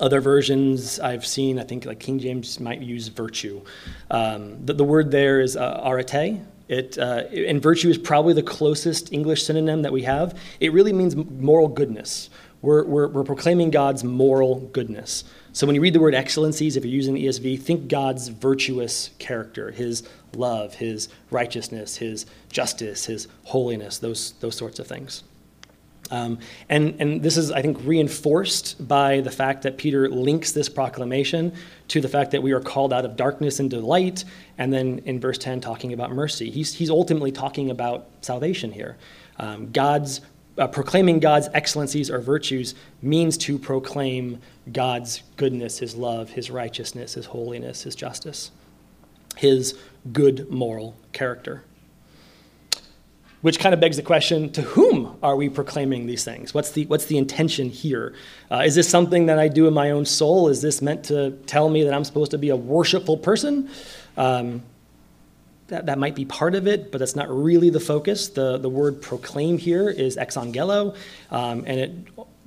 other 0.00 0.20
versions 0.20 1.00
I've 1.00 1.26
seen, 1.26 1.58
I 1.58 1.64
think 1.64 1.84
like 1.84 1.98
King 1.98 2.18
James 2.18 2.60
might 2.60 2.80
use 2.80 3.08
virtue. 3.08 3.62
Um, 4.10 4.64
the, 4.64 4.72
the, 4.72 4.84
word 4.84 5.10
there 5.10 5.40
is 5.40 5.56
uh, 5.56 5.82
arete. 5.84 6.40
It, 6.68 6.98
uh, 6.98 7.24
and 7.32 7.62
virtue 7.62 7.88
is 7.88 7.98
probably 7.98 8.34
the 8.34 8.42
closest 8.42 9.12
English 9.12 9.44
synonym 9.44 9.82
that 9.82 9.92
we 9.92 10.02
have. 10.02 10.38
It 10.60 10.72
really 10.72 10.92
means 10.92 11.16
moral 11.16 11.68
goodness. 11.68 12.30
We're, 12.60 12.84
we're, 12.84 13.08
we're 13.08 13.24
proclaiming 13.24 13.70
God's 13.70 14.04
moral 14.04 14.60
goodness. 14.60 15.24
So 15.52 15.66
when 15.66 15.74
you 15.74 15.80
read 15.80 15.94
the 15.94 16.00
word 16.00 16.14
excellencies, 16.14 16.76
if 16.76 16.84
you're 16.84 16.92
using 16.92 17.14
the 17.14 17.26
ESV, 17.26 17.62
think 17.62 17.88
God's 17.88 18.28
virtuous 18.28 19.10
character, 19.18 19.70
his 19.70 20.08
love, 20.34 20.74
his 20.74 21.08
righteousness, 21.30 21.96
his 21.96 22.26
justice, 22.50 23.06
his 23.06 23.28
holiness, 23.44 23.98
those, 23.98 24.32
those 24.40 24.56
sorts 24.56 24.78
of 24.78 24.86
things. 24.86 25.22
Um, 26.10 26.38
and, 26.68 26.94
and 26.98 27.22
this 27.22 27.36
is, 27.36 27.50
I 27.50 27.62
think, 27.62 27.78
reinforced 27.84 28.86
by 28.86 29.20
the 29.20 29.30
fact 29.30 29.62
that 29.62 29.76
Peter 29.76 30.08
links 30.08 30.52
this 30.52 30.68
proclamation 30.68 31.52
to 31.88 32.00
the 32.00 32.08
fact 32.08 32.30
that 32.32 32.42
we 32.42 32.52
are 32.52 32.60
called 32.60 32.92
out 32.92 33.04
of 33.04 33.16
darkness 33.16 33.60
into 33.60 33.80
light, 33.80 34.24
and 34.58 34.72
then 34.72 35.00
in 35.04 35.20
verse 35.20 35.38
10, 35.38 35.60
talking 35.60 35.92
about 35.92 36.12
mercy. 36.12 36.50
He's, 36.50 36.74
he's 36.74 36.90
ultimately 36.90 37.32
talking 37.32 37.70
about 37.70 38.08
salvation 38.20 38.72
here. 38.72 38.96
Um, 39.38 39.70
God's 39.70 40.20
uh, 40.58 40.66
proclaiming 40.66 41.20
God's 41.20 41.48
excellencies 41.54 42.10
or 42.10 42.18
virtues 42.18 42.74
means 43.00 43.38
to 43.38 43.58
proclaim 43.58 44.40
God's 44.72 45.22
goodness, 45.36 45.78
His 45.78 45.94
love, 45.94 46.30
His 46.30 46.50
righteousness, 46.50 47.14
His 47.14 47.26
holiness, 47.26 47.82
His 47.82 47.94
justice, 47.94 48.50
His 49.36 49.78
good 50.12 50.50
moral 50.50 50.96
character. 51.12 51.62
Which 53.40 53.60
kind 53.60 53.72
of 53.72 53.80
begs 53.80 53.96
the 53.96 54.02
question 54.02 54.50
to 54.52 54.62
whom 54.62 55.16
are 55.22 55.36
we 55.36 55.48
proclaiming 55.48 56.06
these 56.06 56.24
things? 56.24 56.52
What's 56.52 56.72
the, 56.72 56.86
what's 56.86 57.06
the 57.06 57.18
intention 57.18 57.70
here? 57.70 58.14
Uh, 58.50 58.62
is 58.66 58.74
this 58.74 58.88
something 58.88 59.26
that 59.26 59.38
I 59.38 59.46
do 59.46 59.68
in 59.68 59.74
my 59.74 59.92
own 59.92 60.04
soul? 60.04 60.48
Is 60.48 60.60
this 60.60 60.82
meant 60.82 61.04
to 61.04 61.30
tell 61.46 61.68
me 61.68 61.84
that 61.84 61.94
I'm 61.94 62.04
supposed 62.04 62.32
to 62.32 62.38
be 62.38 62.48
a 62.48 62.56
worshipful 62.56 63.18
person? 63.18 63.70
Um, 64.16 64.62
that, 65.68 65.86
that 65.86 65.98
might 65.98 66.16
be 66.16 66.24
part 66.24 66.54
of 66.54 66.66
it, 66.66 66.90
but 66.90 66.98
that's 66.98 67.14
not 67.14 67.28
really 67.30 67.70
the 67.70 67.78
focus. 67.80 68.28
The, 68.28 68.58
the 68.58 68.70
word 68.70 69.00
proclaim 69.00 69.58
here 69.58 69.88
is 69.88 70.16
exangello, 70.16 70.96
um, 71.30 71.64
and 71.66 71.78
it 71.78 71.92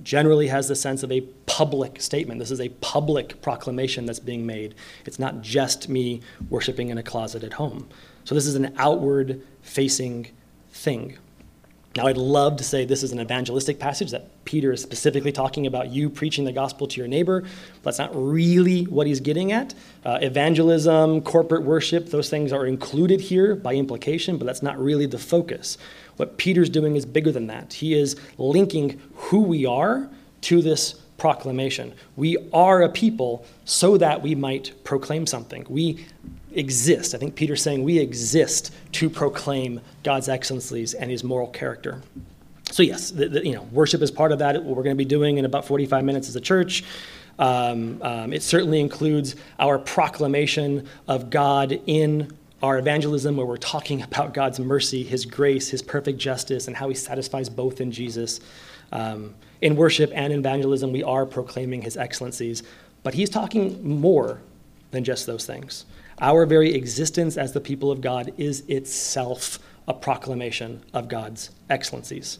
generally 0.03 0.47
has 0.47 0.67
the 0.67 0.75
sense 0.75 1.03
of 1.03 1.11
a 1.11 1.21
public 1.45 2.01
statement. 2.01 2.39
This 2.39 2.51
is 2.51 2.59
a 2.59 2.69
public 2.69 3.41
proclamation 3.41 4.05
that's 4.05 4.19
being 4.19 4.45
made. 4.45 4.73
It's 5.05 5.19
not 5.19 5.41
just 5.41 5.87
me 5.87 6.21
worshiping 6.49 6.89
in 6.89 6.97
a 6.97 7.03
closet 7.03 7.43
at 7.43 7.53
home. 7.53 7.87
So 8.23 8.33
this 8.35 8.47
is 8.47 8.55
an 8.55 8.73
outward 8.77 9.41
facing 9.61 10.27
thing. 10.81 11.17
Now, 11.97 12.07
I'd 12.07 12.15
love 12.15 12.55
to 12.55 12.63
say 12.63 12.85
this 12.85 13.03
is 13.03 13.11
an 13.11 13.19
evangelistic 13.19 13.77
passage 13.77 14.11
that 14.11 14.45
Peter 14.45 14.71
is 14.71 14.81
specifically 14.81 15.33
talking 15.33 15.67
about 15.67 15.89
you 15.89 16.09
preaching 16.09 16.45
the 16.45 16.53
gospel 16.53 16.87
to 16.87 16.97
your 16.97 17.07
neighbor. 17.07 17.43
That's 17.83 17.99
not 17.99 18.11
really 18.13 18.83
what 18.85 19.07
he's 19.07 19.19
getting 19.19 19.51
at. 19.51 19.73
Uh, 20.05 20.17
evangelism, 20.21 21.21
corporate 21.21 21.63
worship, 21.63 22.09
those 22.09 22.29
things 22.29 22.53
are 22.53 22.65
included 22.65 23.19
here 23.19 23.55
by 23.55 23.75
implication, 23.75 24.37
but 24.37 24.45
that's 24.45 24.63
not 24.63 24.79
really 24.79 25.05
the 25.05 25.19
focus. 25.19 25.77
What 26.15 26.37
Peter's 26.37 26.69
doing 26.69 26.95
is 26.95 27.05
bigger 27.05 27.31
than 27.31 27.47
that. 27.47 27.73
He 27.73 27.93
is 27.93 28.15
linking 28.37 29.01
who 29.15 29.41
we 29.41 29.65
are 29.65 30.09
to 30.41 30.61
this 30.61 30.93
proclamation. 31.17 31.93
We 32.15 32.37
are 32.53 32.83
a 32.83 32.89
people 32.89 33.45
so 33.65 33.97
that 33.97 34.21
we 34.21 34.33
might 34.33 34.73
proclaim 34.85 35.27
something. 35.27 35.65
We 35.67 36.05
exist. 36.53 37.15
I 37.15 37.17
think 37.17 37.35
Peter's 37.35 37.61
saying 37.61 37.83
we 37.83 37.99
exist 37.99 38.73
to 38.93 39.09
proclaim 39.09 39.81
God's 40.03 40.29
excellencies 40.29 40.93
and 40.93 41.09
his 41.09 41.23
moral 41.23 41.47
character. 41.47 42.01
So, 42.71 42.83
yes, 42.83 43.11
the, 43.11 43.27
the, 43.27 43.45
you 43.45 43.53
know, 43.53 43.63
worship 43.71 44.01
is 44.01 44.11
part 44.11 44.31
of 44.31 44.39
that, 44.39 44.55
what 44.63 44.77
we're 44.77 44.83
going 44.83 44.95
to 44.95 45.03
be 45.03 45.05
doing 45.05 45.37
in 45.37 45.45
about 45.45 45.65
45 45.65 46.03
minutes 46.03 46.29
as 46.29 46.35
a 46.35 46.41
church. 46.41 46.83
Um, 47.37 48.01
um, 48.01 48.33
it 48.33 48.43
certainly 48.43 48.79
includes 48.79 49.35
our 49.59 49.77
proclamation 49.79 50.87
of 51.07 51.29
God 51.29 51.81
in 51.85 52.31
our 52.61 52.77
evangelism, 52.77 53.35
where 53.35 53.45
we're 53.45 53.57
talking 53.57 54.01
about 54.03 54.33
God's 54.33 54.59
mercy, 54.59 55.03
His 55.03 55.25
grace, 55.25 55.69
His 55.69 55.81
perfect 55.81 56.17
justice, 56.17 56.67
and 56.67 56.75
how 56.75 56.87
He 56.87 56.95
satisfies 56.95 57.49
both 57.49 57.81
in 57.81 57.91
Jesus. 57.91 58.39
Um, 58.91 59.35
in 59.61 59.75
worship 59.75 60.11
and 60.13 60.33
in 60.33 60.39
evangelism, 60.39 60.91
we 60.91 61.03
are 61.03 61.25
proclaiming 61.25 61.81
His 61.81 61.97
excellencies, 61.97 62.63
but 63.03 63.13
He's 63.13 63.29
talking 63.29 63.99
more 63.99 64.41
than 64.91 65.03
just 65.03 65.25
those 65.25 65.45
things. 65.45 65.85
Our 66.21 66.45
very 66.45 66.75
existence 66.75 67.35
as 67.35 67.51
the 67.51 67.59
people 67.59 67.91
of 67.91 67.99
God 67.99 68.31
is 68.37 68.61
itself 68.67 69.57
a 69.87 69.93
proclamation 69.93 70.83
of 70.93 71.07
God's 71.07 71.49
excellencies. 71.67 72.37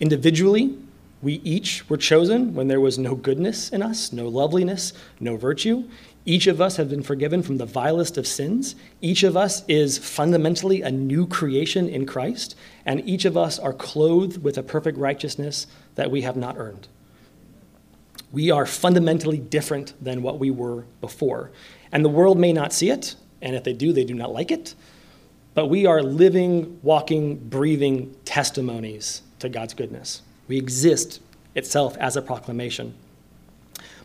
Individually, 0.00 0.78
we 1.20 1.34
each 1.44 1.88
were 1.90 1.98
chosen 1.98 2.54
when 2.54 2.68
there 2.68 2.80
was 2.80 2.98
no 2.98 3.14
goodness 3.14 3.68
in 3.68 3.82
us, 3.82 4.14
no 4.14 4.26
loveliness, 4.26 4.94
no 5.20 5.36
virtue. 5.36 5.84
Each 6.24 6.46
of 6.46 6.62
us 6.62 6.76
have 6.76 6.88
been 6.88 7.02
forgiven 7.02 7.42
from 7.42 7.58
the 7.58 7.66
vilest 7.66 8.16
of 8.16 8.26
sins. 8.26 8.74
Each 9.02 9.22
of 9.22 9.36
us 9.36 9.62
is 9.68 9.98
fundamentally 9.98 10.80
a 10.80 10.90
new 10.90 11.26
creation 11.26 11.86
in 11.86 12.06
Christ, 12.06 12.54
and 12.86 13.06
each 13.06 13.26
of 13.26 13.36
us 13.36 13.58
are 13.58 13.74
clothed 13.74 14.42
with 14.42 14.56
a 14.56 14.62
perfect 14.62 14.96
righteousness 14.96 15.66
that 15.96 16.10
we 16.10 16.22
have 16.22 16.36
not 16.36 16.56
earned. 16.56 16.88
We 18.32 18.50
are 18.50 18.64
fundamentally 18.64 19.38
different 19.38 19.92
than 20.02 20.22
what 20.22 20.38
we 20.38 20.50
were 20.50 20.84
before. 21.02 21.50
And 21.92 22.04
the 22.04 22.08
world 22.08 22.38
may 22.38 22.52
not 22.52 22.72
see 22.72 22.90
it, 22.90 23.16
and 23.42 23.56
if 23.56 23.64
they 23.64 23.72
do, 23.72 23.92
they 23.92 24.04
do 24.04 24.14
not 24.14 24.32
like 24.32 24.50
it. 24.50 24.74
But 25.54 25.66
we 25.66 25.86
are 25.86 26.02
living, 26.02 26.78
walking, 26.82 27.36
breathing 27.36 28.14
testimonies 28.24 29.22
to 29.40 29.48
God's 29.48 29.74
goodness. 29.74 30.22
We 30.46 30.56
exist 30.56 31.20
itself 31.54 31.96
as 31.96 32.16
a 32.16 32.22
proclamation. 32.22 32.94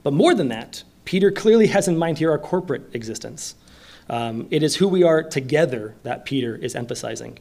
But 0.04 0.14
more 0.14 0.34
than 0.34 0.48
that, 0.50 0.84
Peter 1.06 1.32
clearly 1.32 1.68
has 1.68 1.88
in 1.88 1.98
mind 1.98 2.18
here 2.18 2.32
our 2.32 2.40
corporate 2.40 2.94
existence. 2.94 3.56
Um, 4.10 4.48
it 4.52 4.64
is 4.64 4.76
who 4.76 4.88
we 4.88 5.04
are 5.04 5.24
together 5.24 5.96
that 6.04 6.26
Peter 6.26 6.56
is 6.56 6.76
emphasizing. 6.76 7.38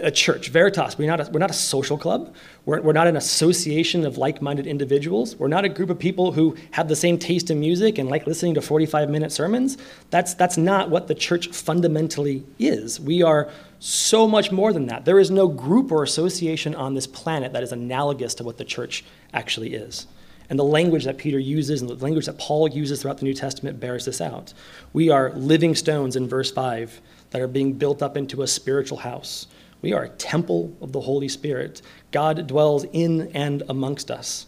A 0.00 0.10
church, 0.10 0.48
Veritas, 0.48 0.96
we're 0.96 1.08
not 1.08 1.20
a, 1.20 1.30
we're 1.30 1.38
not 1.38 1.50
a 1.50 1.54
social 1.54 1.98
club. 1.98 2.34
We're, 2.64 2.80
we're 2.80 2.92
not 2.92 3.06
an 3.06 3.16
association 3.16 4.06
of 4.06 4.16
like 4.16 4.40
minded 4.40 4.66
individuals. 4.66 5.36
We're 5.36 5.48
not 5.48 5.64
a 5.64 5.68
group 5.68 5.90
of 5.90 5.98
people 5.98 6.32
who 6.32 6.56
have 6.70 6.88
the 6.88 6.96
same 6.96 7.18
taste 7.18 7.50
in 7.50 7.60
music 7.60 7.98
and 7.98 8.08
like 8.08 8.26
listening 8.26 8.54
to 8.54 8.62
45 8.62 9.10
minute 9.10 9.32
sermons. 9.32 9.76
That's, 10.10 10.34
that's 10.34 10.56
not 10.56 10.88
what 10.88 11.08
the 11.08 11.14
church 11.14 11.48
fundamentally 11.48 12.44
is. 12.58 12.98
We 12.98 13.22
are 13.22 13.50
so 13.80 14.26
much 14.26 14.50
more 14.50 14.72
than 14.72 14.86
that. 14.86 15.04
There 15.04 15.18
is 15.18 15.30
no 15.30 15.46
group 15.48 15.92
or 15.92 16.02
association 16.02 16.74
on 16.74 16.94
this 16.94 17.06
planet 17.06 17.52
that 17.52 17.62
is 17.62 17.72
analogous 17.72 18.34
to 18.36 18.44
what 18.44 18.56
the 18.56 18.64
church 18.64 19.04
actually 19.34 19.74
is. 19.74 20.06
And 20.48 20.58
the 20.58 20.64
language 20.64 21.04
that 21.04 21.18
Peter 21.18 21.38
uses 21.38 21.80
and 21.80 21.90
the 21.90 21.94
language 21.96 22.26
that 22.26 22.38
Paul 22.38 22.68
uses 22.68 23.02
throughout 23.02 23.18
the 23.18 23.24
New 23.24 23.34
Testament 23.34 23.80
bears 23.80 24.04
this 24.04 24.20
out. 24.20 24.54
We 24.92 25.10
are 25.10 25.32
living 25.32 25.74
stones 25.74 26.16
in 26.16 26.28
verse 26.28 26.50
5 26.50 27.00
that 27.30 27.40
are 27.40 27.48
being 27.48 27.72
built 27.72 28.02
up 28.02 28.16
into 28.16 28.42
a 28.42 28.46
spiritual 28.46 28.98
house. 28.98 29.46
We 29.82 29.92
are 29.92 30.04
a 30.04 30.08
temple 30.08 30.74
of 30.80 30.92
the 30.92 31.00
Holy 31.00 31.28
Spirit. 31.28 31.82
God 32.12 32.46
dwells 32.46 32.84
in 32.92 33.30
and 33.34 33.62
amongst 33.68 34.10
us. 34.10 34.46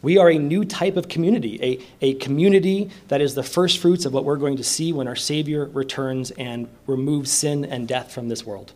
We 0.00 0.16
are 0.16 0.30
a 0.30 0.38
new 0.38 0.64
type 0.64 0.96
of 0.96 1.08
community, 1.08 1.58
a, 2.00 2.06
a 2.06 2.14
community 2.14 2.90
that 3.08 3.20
is 3.20 3.34
the 3.34 3.42
first 3.42 3.78
fruits 3.78 4.04
of 4.04 4.12
what 4.12 4.24
we're 4.24 4.36
going 4.36 4.56
to 4.56 4.64
see 4.64 4.92
when 4.92 5.08
our 5.08 5.16
Savior 5.16 5.66
returns 5.66 6.30
and 6.32 6.68
removes 6.86 7.32
sin 7.32 7.64
and 7.64 7.88
death 7.88 8.12
from 8.12 8.28
this 8.28 8.46
world. 8.46 8.72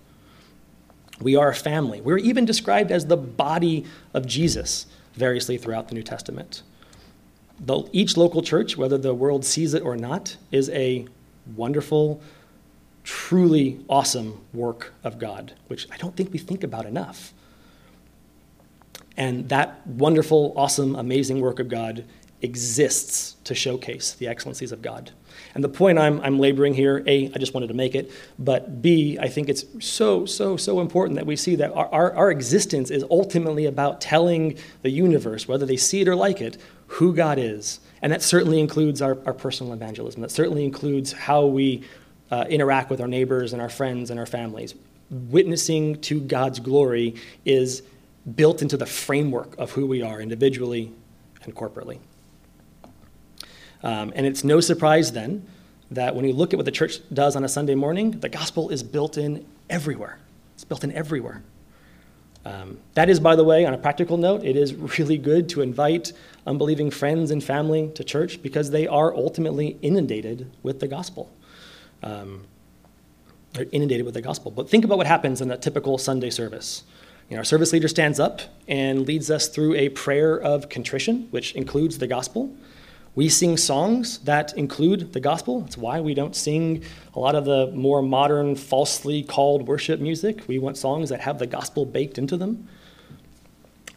We 1.20 1.36
are 1.36 1.50
a 1.50 1.54
family. 1.54 2.00
We're 2.00 2.18
even 2.18 2.44
described 2.44 2.90
as 2.90 3.06
the 3.06 3.16
body 3.16 3.86
of 4.12 4.26
Jesus 4.26 4.86
variously 5.14 5.58
throughout 5.58 5.88
the 5.88 5.94
New 5.94 6.02
Testament. 6.02 6.62
The, 7.60 7.88
each 7.92 8.16
local 8.16 8.42
church, 8.42 8.76
whether 8.76 8.98
the 8.98 9.14
world 9.14 9.44
sees 9.44 9.74
it 9.74 9.84
or 9.84 9.96
not, 9.96 10.36
is 10.50 10.68
a 10.70 11.06
wonderful, 11.54 12.20
truly 13.04 13.80
awesome 13.88 14.40
work 14.52 14.92
of 15.02 15.18
God, 15.18 15.52
which 15.68 15.86
I 15.90 15.96
don't 15.96 16.16
think 16.16 16.32
we 16.32 16.38
think 16.38 16.62
about 16.62 16.86
enough. 16.86 17.32
And 19.16 19.48
that 19.48 19.86
wonderful, 19.86 20.54
awesome, 20.56 20.94
amazing 20.96 21.40
work 21.40 21.58
of 21.58 21.68
God 21.68 22.04
exists 22.40 23.36
to 23.44 23.54
showcase 23.54 24.12
the 24.14 24.26
excellencies 24.26 24.72
of 24.72 24.82
God. 24.82 25.10
And 25.54 25.62
the 25.62 25.68
point 25.68 25.98
I'm, 25.98 26.20
I'm 26.20 26.38
laboring 26.38 26.74
here, 26.74 27.02
A, 27.06 27.26
I 27.26 27.38
just 27.38 27.54
wanted 27.54 27.68
to 27.68 27.74
make 27.74 27.94
it, 27.94 28.10
but 28.38 28.82
B, 28.82 29.18
I 29.20 29.28
think 29.28 29.48
it's 29.48 29.64
so, 29.80 30.26
so, 30.26 30.56
so 30.56 30.80
important 30.80 31.16
that 31.16 31.26
we 31.26 31.36
see 31.36 31.56
that 31.56 31.72
our, 31.72 31.88
our, 31.92 32.14
our 32.14 32.30
existence 32.30 32.90
is 32.90 33.04
ultimately 33.10 33.66
about 33.66 34.00
telling 34.00 34.58
the 34.82 34.90
universe, 34.90 35.46
whether 35.46 35.66
they 35.66 35.76
see 35.76 36.00
it 36.00 36.08
or 36.08 36.16
like 36.16 36.40
it, 36.40 36.56
who 36.86 37.14
God 37.14 37.38
is. 37.38 37.80
And 38.00 38.12
that 38.12 38.22
certainly 38.22 38.60
includes 38.60 39.00
our, 39.00 39.18
our 39.24 39.34
personal 39.34 39.72
evangelism. 39.72 40.22
That 40.22 40.30
certainly 40.30 40.64
includes 40.64 41.12
how 41.12 41.46
we 41.46 41.84
uh, 42.32 42.46
interact 42.48 42.88
with 42.90 43.00
our 43.00 43.06
neighbors 43.06 43.52
and 43.52 43.60
our 43.60 43.68
friends 43.68 44.10
and 44.10 44.18
our 44.18 44.26
families. 44.26 44.74
Witnessing 45.10 46.00
to 46.00 46.18
God's 46.18 46.58
glory 46.58 47.14
is 47.44 47.82
built 48.34 48.62
into 48.62 48.78
the 48.78 48.86
framework 48.86 49.54
of 49.58 49.70
who 49.72 49.86
we 49.86 50.00
are 50.00 50.20
individually 50.20 50.90
and 51.44 51.54
corporately. 51.54 51.98
Um, 53.82 54.12
and 54.16 54.24
it's 54.24 54.44
no 54.44 54.60
surprise 54.60 55.12
then 55.12 55.46
that 55.90 56.16
when 56.16 56.24
you 56.24 56.32
look 56.32 56.54
at 56.54 56.56
what 56.56 56.64
the 56.64 56.72
church 56.72 57.00
does 57.12 57.36
on 57.36 57.44
a 57.44 57.48
Sunday 57.48 57.74
morning, 57.74 58.12
the 58.12 58.30
gospel 58.30 58.70
is 58.70 58.82
built 58.82 59.18
in 59.18 59.44
everywhere. 59.68 60.18
It's 60.54 60.64
built 60.64 60.84
in 60.84 60.92
everywhere. 60.92 61.42
Um, 62.46 62.78
that 62.94 63.10
is, 63.10 63.20
by 63.20 63.36
the 63.36 63.44
way, 63.44 63.66
on 63.66 63.74
a 63.74 63.78
practical 63.78 64.16
note, 64.16 64.42
it 64.42 64.56
is 64.56 64.74
really 64.74 65.18
good 65.18 65.50
to 65.50 65.60
invite 65.60 66.12
unbelieving 66.46 66.90
friends 66.90 67.30
and 67.30 67.44
family 67.44 67.90
to 67.94 68.02
church 68.02 68.42
because 68.42 68.70
they 68.70 68.86
are 68.86 69.14
ultimately 69.14 69.76
inundated 69.82 70.50
with 70.62 70.80
the 70.80 70.88
gospel. 70.88 71.30
Um, 72.02 72.44
they're 73.52 73.66
inundated 73.70 74.06
with 74.06 74.14
the 74.14 74.22
gospel. 74.22 74.50
But 74.50 74.70
think 74.70 74.84
about 74.84 74.98
what 74.98 75.06
happens 75.06 75.40
in 75.40 75.50
a 75.50 75.56
typical 75.56 75.98
Sunday 75.98 76.30
service. 76.30 76.84
You 77.28 77.36
know, 77.36 77.40
our 77.40 77.44
service 77.44 77.72
leader 77.72 77.88
stands 77.88 78.18
up 78.18 78.42
and 78.66 79.06
leads 79.06 79.30
us 79.30 79.48
through 79.48 79.74
a 79.74 79.90
prayer 79.90 80.40
of 80.40 80.68
contrition, 80.68 81.28
which 81.30 81.52
includes 81.52 81.98
the 81.98 82.06
gospel. 82.06 82.54
We 83.14 83.28
sing 83.28 83.58
songs 83.58 84.18
that 84.20 84.56
include 84.56 85.12
the 85.12 85.20
gospel. 85.20 85.60
That's 85.60 85.76
why 85.76 86.00
we 86.00 86.14
don't 86.14 86.34
sing 86.34 86.82
a 87.14 87.20
lot 87.20 87.34
of 87.34 87.44
the 87.44 87.66
more 87.68 88.00
modern, 88.00 88.56
falsely 88.56 89.22
called 89.22 89.66
worship 89.66 90.00
music. 90.00 90.48
We 90.48 90.58
want 90.58 90.78
songs 90.78 91.10
that 91.10 91.20
have 91.20 91.38
the 91.38 91.46
gospel 91.46 91.84
baked 91.84 92.16
into 92.16 92.38
them. 92.38 92.68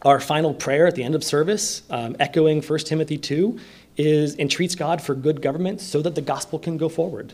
Our 0.02 0.20
final 0.20 0.52
prayer 0.52 0.86
at 0.86 0.94
the 0.94 1.02
end 1.02 1.14
of 1.14 1.24
service, 1.24 1.82
um, 1.88 2.14
echoing 2.20 2.60
1 2.60 2.78
Timothy 2.80 3.16
2, 3.16 3.58
is 3.96 4.38
entreats 4.38 4.74
God 4.74 5.00
for 5.00 5.14
good 5.14 5.40
government 5.40 5.80
so 5.80 6.02
that 6.02 6.14
the 6.14 6.20
gospel 6.20 6.58
can 6.58 6.76
go 6.76 6.90
forward. 6.90 7.32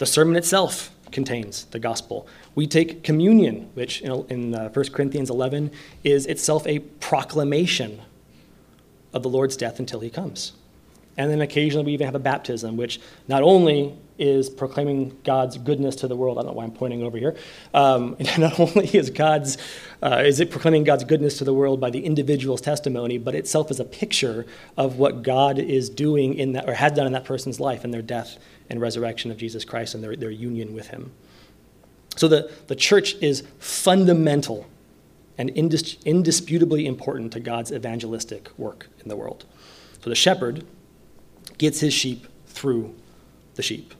The 0.00 0.06
sermon 0.06 0.34
itself 0.34 0.90
contains 1.12 1.66
the 1.66 1.78
gospel. 1.78 2.26
We 2.54 2.66
take 2.66 3.04
communion, 3.04 3.68
which 3.74 4.00
in, 4.00 4.24
in 4.30 4.54
uh, 4.54 4.70
1 4.70 4.92
Corinthians 4.92 5.28
11 5.28 5.70
is 6.04 6.24
itself 6.24 6.66
a 6.66 6.78
proclamation 6.78 8.00
of 9.12 9.22
the 9.22 9.28
Lord's 9.28 9.58
death 9.58 9.78
until 9.78 10.00
he 10.00 10.08
comes. 10.08 10.52
And 11.18 11.30
then 11.30 11.42
occasionally 11.42 11.84
we 11.84 11.92
even 11.92 12.06
have 12.06 12.14
a 12.14 12.20
baptism, 12.20 12.78
which 12.78 12.98
not 13.28 13.42
only 13.42 13.94
is 14.18 14.48
proclaiming 14.48 15.18
God's 15.22 15.58
goodness 15.58 15.96
to 15.96 16.08
the 16.08 16.16
world. 16.16 16.38
I 16.38 16.42
don't 16.42 16.52
know 16.52 16.56
why 16.56 16.64
I'm 16.64 16.72
pointing 16.72 17.02
over 17.02 17.18
here. 17.18 17.36
Um, 17.74 18.16
not 18.38 18.58
only 18.58 18.86
is 18.96 19.10
God's 19.10 19.58
uh, 20.02 20.22
is 20.24 20.40
it 20.40 20.50
proclaiming 20.50 20.84
God's 20.84 21.04
goodness 21.04 21.36
to 21.38 21.44
the 21.44 21.52
world 21.52 21.78
by 21.78 21.90
the 21.90 22.02
individual's 22.02 22.62
testimony, 22.62 23.18
but 23.18 23.34
itself 23.34 23.70
is 23.70 23.80
a 23.80 23.84
picture 23.84 24.46
of 24.78 24.96
what 24.96 25.22
God 25.22 25.58
is 25.58 25.90
doing 25.90 26.34
in 26.34 26.52
that 26.52 26.66
or 26.66 26.72
has 26.72 26.92
done 26.92 27.06
in 27.06 27.12
that 27.12 27.26
person's 27.26 27.60
life 27.60 27.84
and 27.84 27.92
their 27.92 28.00
death 28.00 28.38
and 28.70 28.80
resurrection 28.80 29.30
of 29.30 29.36
Jesus 29.36 29.64
Christ 29.64 29.94
and 29.94 30.02
their, 30.02 30.16
their 30.16 30.30
union 30.30 30.72
with 30.72 30.88
Him. 30.88 31.12
So 32.16 32.28
the, 32.28 32.50
the 32.68 32.76
church 32.76 33.14
is 33.20 33.42
fundamental 33.58 34.66
and 35.38 35.50
indis- 35.54 36.02
indisputably 36.04 36.86
important 36.86 37.32
to 37.32 37.40
God's 37.40 37.72
evangelistic 37.72 38.50
work 38.58 38.88
in 39.02 39.08
the 39.08 39.16
world. 39.16 39.44
So 40.02 40.10
the 40.10 40.16
shepherd 40.16 40.66
gets 41.58 41.80
his 41.80 41.92
sheep 41.92 42.26
through 42.46 42.94
the 43.54 43.62
sheep. 43.62 43.94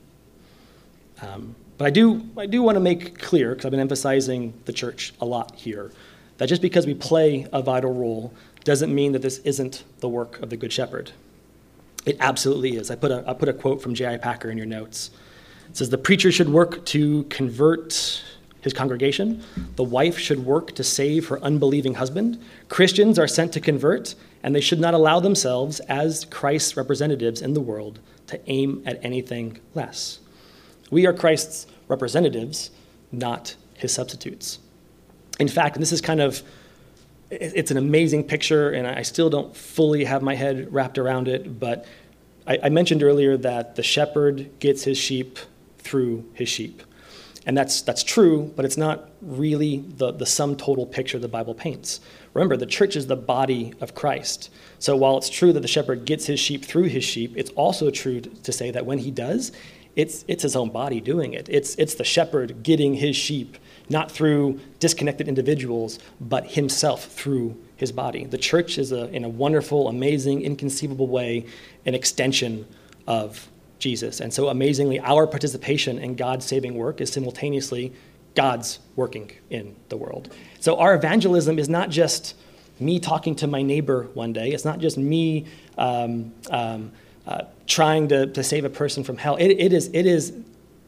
Um, 1.22 1.54
but 1.78 1.86
I 1.86 1.90
do, 1.90 2.28
I 2.36 2.46
do 2.46 2.62
want 2.62 2.76
to 2.76 2.80
make 2.80 3.18
clear, 3.18 3.50
because 3.50 3.64
I've 3.64 3.70
been 3.70 3.80
emphasizing 3.80 4.52
the 4.66 4.72
church 4.72 5.14
a 5.20 5.24
lot 5.24 5.54
here, 5.54 5.92
that 6.38 6.46
just 6.46 6.62
because 6.62 6.86
we 6.86 6.94
play 6.94 7.46
a 7.52 7.62
vital 7.62 7.92
role 7.92 8.34
doesn't 8.64 8.94
mean 8.94 9.12
that 9.12 9.22
this 9.22 9.38
isn't 9.38 9.84
the 10.00 10.08
work 10.08 10.40
of 10.40 10.50
the 10.50 10.56
Good 10.56 10.72
Shepherd. 10.72 11.12
It 12.06 12.16
absolutely 12.20 12.76
is. 12.76 12.90
I 12.90 12.96
put 12.96 13.10
a, 13.10 13.24
I 13.26 13.34
put 13.34 13.48
a 13.48 13.52
quote 13.52 13.82
from 13.82 13.94
J.I. 13.94 14.16
Packer 14.18 14.50
in 14.50 14.56
your 14.56 14.66
notes. 14.66 15.10
It 15.68 15.76
says, 15.76 15.90
The 15.90 15.98
preacher 15.98 16.32
should 16.32 16.48
work 16.48 16.84
to 16.86 17.24
convert 17.24 18.22
his 18.62 18.72
congregation. 18.72 19.42
The 19.76 19.84
wife 19.84 20.18
should 20.18 20.44
work 20.44 20.74
to 20.74 20.84
save 20.84 21.28
her 21.28 21.42
unbelieving 21.42 21.94
husband. 21.94 22.42
Christians 22.68 23.18
are 23.18 23.28
sent 23.28 23.52
to 23.54 23.60
convert, 23.60 24.14
and 24.42 24.54
they 24.54 24.60
should 24.60 24.80
not 24.80 24.94
allow 24.94 25.20
themselves, 25.20 25.80
as 25.80 26.26
Christ's 26.26 26.76
representatives 26.76 27.40
in 27.40 27.54
the 27.54 27.60
world, 27.60 28.00
to 28.26 28.40
aim 28.50 28.82
at 28.86 29.02
anything 29.04 29.58
less. 29.74 30.20
We 30.90 31.06
are 31.06 31.12
Christ's 31.12 31.66
representatives, 31.88 32.70
not 33.12 33.56
his 33.74 33.92
substitutes. 33.92 34.58
In 35.38 35.48
fact, 35.48 35.76
and 35.76 35.82
this 35.82 35.92
is 35.92 36.00
kind 36.00 36.20
of 36.20 36.42
it's 37.30 37.70
an 37.70 37.76
amazing 37.76 38.24
picture, 38.24 38.70
and 38.70 38.86
I 38.86 39.02
still 39.02 39.30
don't 39.30 39.56
fully 39.56 40.04
have 40.04 40.22
my 40.22 40.34
head 40.34 40.72
wrapped 40.72 40.98
around 40.98 41.28
it, 41.28 41.60
but 41.60 41.86
I, 42.46 42.58
I 42.64 42.68
mentioned 42.68 43.02
earlier 43.02 43.36
that 43.36 43.76
the 43.76 43.82
shepherd 43.82 44.58
gets 44.58 44.82
his 44.82 44.98
sheep 44.98 45.38
through 45.78 46.28
his 46.34 46.48
sheep. 46.48 46.82
And 47.46 47.56
that's, 47.56 47.82
that's 47.82 48.02
true, 48.02 48.52
but 48.54 48.64
it's 48.64 48.76
not 48.76 49.10
really 49.22 49.78
the, 49.78 50.12
the 50.12 50.26
sum 50.26 50.56
total 50.56 50.86
picture 50.86 51.18
the 51.18 51.28
Bible 51.28 51.54
paints. 51.54 52.00
Remember, 52.34 52.56
the 52.56 52.66
church 52.66 52.96
is 52.96 53.06
the 53.06 53.16
body 53.16 53.72
of 53.80 53.94
Christ. 53.94 54.50
So 54.78 54.94
while 54.96 55.16
it's 55.16 55.30
true 55.30 55.52
that 55.52 55.60
the 55.60 55.68
shepherd 55.68 56.04
gets 56.04 56.26
his 56.26 56.38
sheep 56.38 56.64
through 56.64 56.84
his 56.84 57.02
sheep, 57.02 57.32
it's 57.36 57.50
also 57.50 57.90
true 57.90 58.20
to 58.20 58.52
say 58.52 58.70
that 58.72 58.84
when 58.84 58.98
he 58.98 59.10
does, 59.10 59.52
it's, 59.96 60.24
it's 60.28 60.42
his 60.42 60.54
own 60.54 60.70
body 60.70 61.00
doing 61.00 61.32
it. 61.32 61.48
It's, 61.48 61.74
it's 61.76 61.94
the 61.94 62.04
shepherd 62.04 62.62
getting 62.62 62.94
his 62.94 63.16
sheep, 63.16 63.56
not 63.90 64.10
through 64.10 64.60
disconnected 64.78 65.28
individuals, 65.28 65.98
but 66.20 66.46
himself 66.46 67.06
through 67.06 67.60
his 67.76 67.92
body. 67.92 68.24
The 68.24 68.38
church 68.38 68.78
is, 68.78 68.92
a, 68.92 69.08
in 69.08 69.24
a 69.24 69.28
wonderful, 69.28 69.88
amazing, 69.88 70.42
inconceivable 70.42 71.08
way, 71.08 71.46
an 71.84 71.94
extension 71.94 72.66
of 73.06 73.48
Jesus. 73.78 74.20
And 74.20 74.32
so 74.32 74.48
amazingly, 74.48 75.00
our 75.00 75.26
participation 75.26 75.98
in 75.98 76.14
God's 76.14 76.46
saving 76.46 76.74
work 76.74 77.00
is 77.00 77.12
simultaneously 77.12 77.92
God's 78.34 78.78
working 78.94 79.32
in 79.48 79.74
the 79.88 79.96
world. 79.96 80.32
So 80.60 80.78
our 80.78 80.94
evangelism 80.94 81.58
is 81.58 81.68
not 81.68 81.90
just 81.90 82.36
me 82.78 83.00
talking 83.00 83.34
to 83.36 83.46
my 83.46 83.62
neighbor 83.62 84.08
one 84.14 84.32
day, 84.32 84.50
it's 84.50 84.64
not 84.64 84.78
just 84.78 84.96
me 84.96 85.46
um, 85.76 86.32
um, 86.50 86.92
uh, 87.26 87.42
trying 87.66 88.08
to, 88.08 88.26
to 88.28 88.42
save 88.42 88.64
a 88.64 88.70
person 88.70 89.02
from 89.04 89.16
hell. 89.16 89.36
It, 89.36 89.48
it, 89.48 89.72
is, 89.72 89.90
it 89.92 90.06
is 90.06 90.32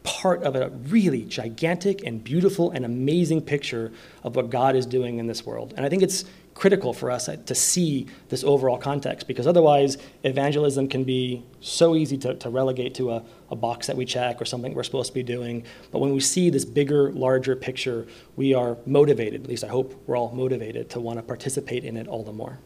part 0.03 0.43
of 0.43 0.57
a 0.57 0.69
really 0.89 1.25
gigantic 1.25 2.05
and 2.05 2.23
beautiful 2.23 2.71
and 2.73 2.85
amazing 2.85 3.41
picture 3.41 3.93
of 4.25 4.37
what 4.37 4.51
God 4.51 4.75
is 4.75 4.87
doing 4.87 5.19
in 5.19 5.27
this 5.27 5.47
world. 5.47 5.75
And 5.77 5.87
I 5.87 5.89
think 5.89 6.03
it's 6.03 6.25
critical 6.55 6.93
for 6.93 7.11
us 7.11 7.29
to 7.47 7.55
see 7.55 8.07
this 8.29 8.45
overall 8.45 8.77
context 8.77 9.27
because 9.27 9.47
otherwise 9.47 9.97
evangelism 10.23 10.87
can 10.87 11.03
be 11.03 11.43
so 11.61 11.97
easy 11.97 12.19
to, 12.19 12.35
to 12.35 12.51
relegate 12.51 12.95
to 12.95 13.11
a, 13.11 13.23
a 13.51 13.57
box 13.57 13.87
that 13.87 13.97
we 13.97 14.05
check 14.05 14.41
or 14.41 14.45
something 14.45 14.75
we're 14.75 14.83
supposed 14.83 15.09
to 15.09 15.15
be 15.15 15.23
doing. 15.23 15.65
But 15.91 16.01
when 16.01 16.13
we 16.13 16.21
see 16.21 16.51
this 16.51 16.65
bigger, 16.65 17.11
larger 17.13 17.57
picture, 17.57 18.07
we 18.37 18.55
are 18.55 18.77
motivated, 18.87 19.43
at 19.43 19.49
least 19.49 19.65
I 19.65 19.69
hope 19.69 19.95
we're 20.07 20.17
all 20.17 20.33
motivated, 20.33 20.91
to 20.91 21.01
want 21.01 21.19
to 21.19 21.23
participate 21.23 21.85
in 21.85 21.97
it 21.97 22.07
all 22.07 22.23
the 22.23 22.33
more. 22.33 22.59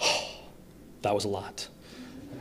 that 1.02 1.14
was 1.14 1.24
a 1.24 1.28
lot. 1.28 1.68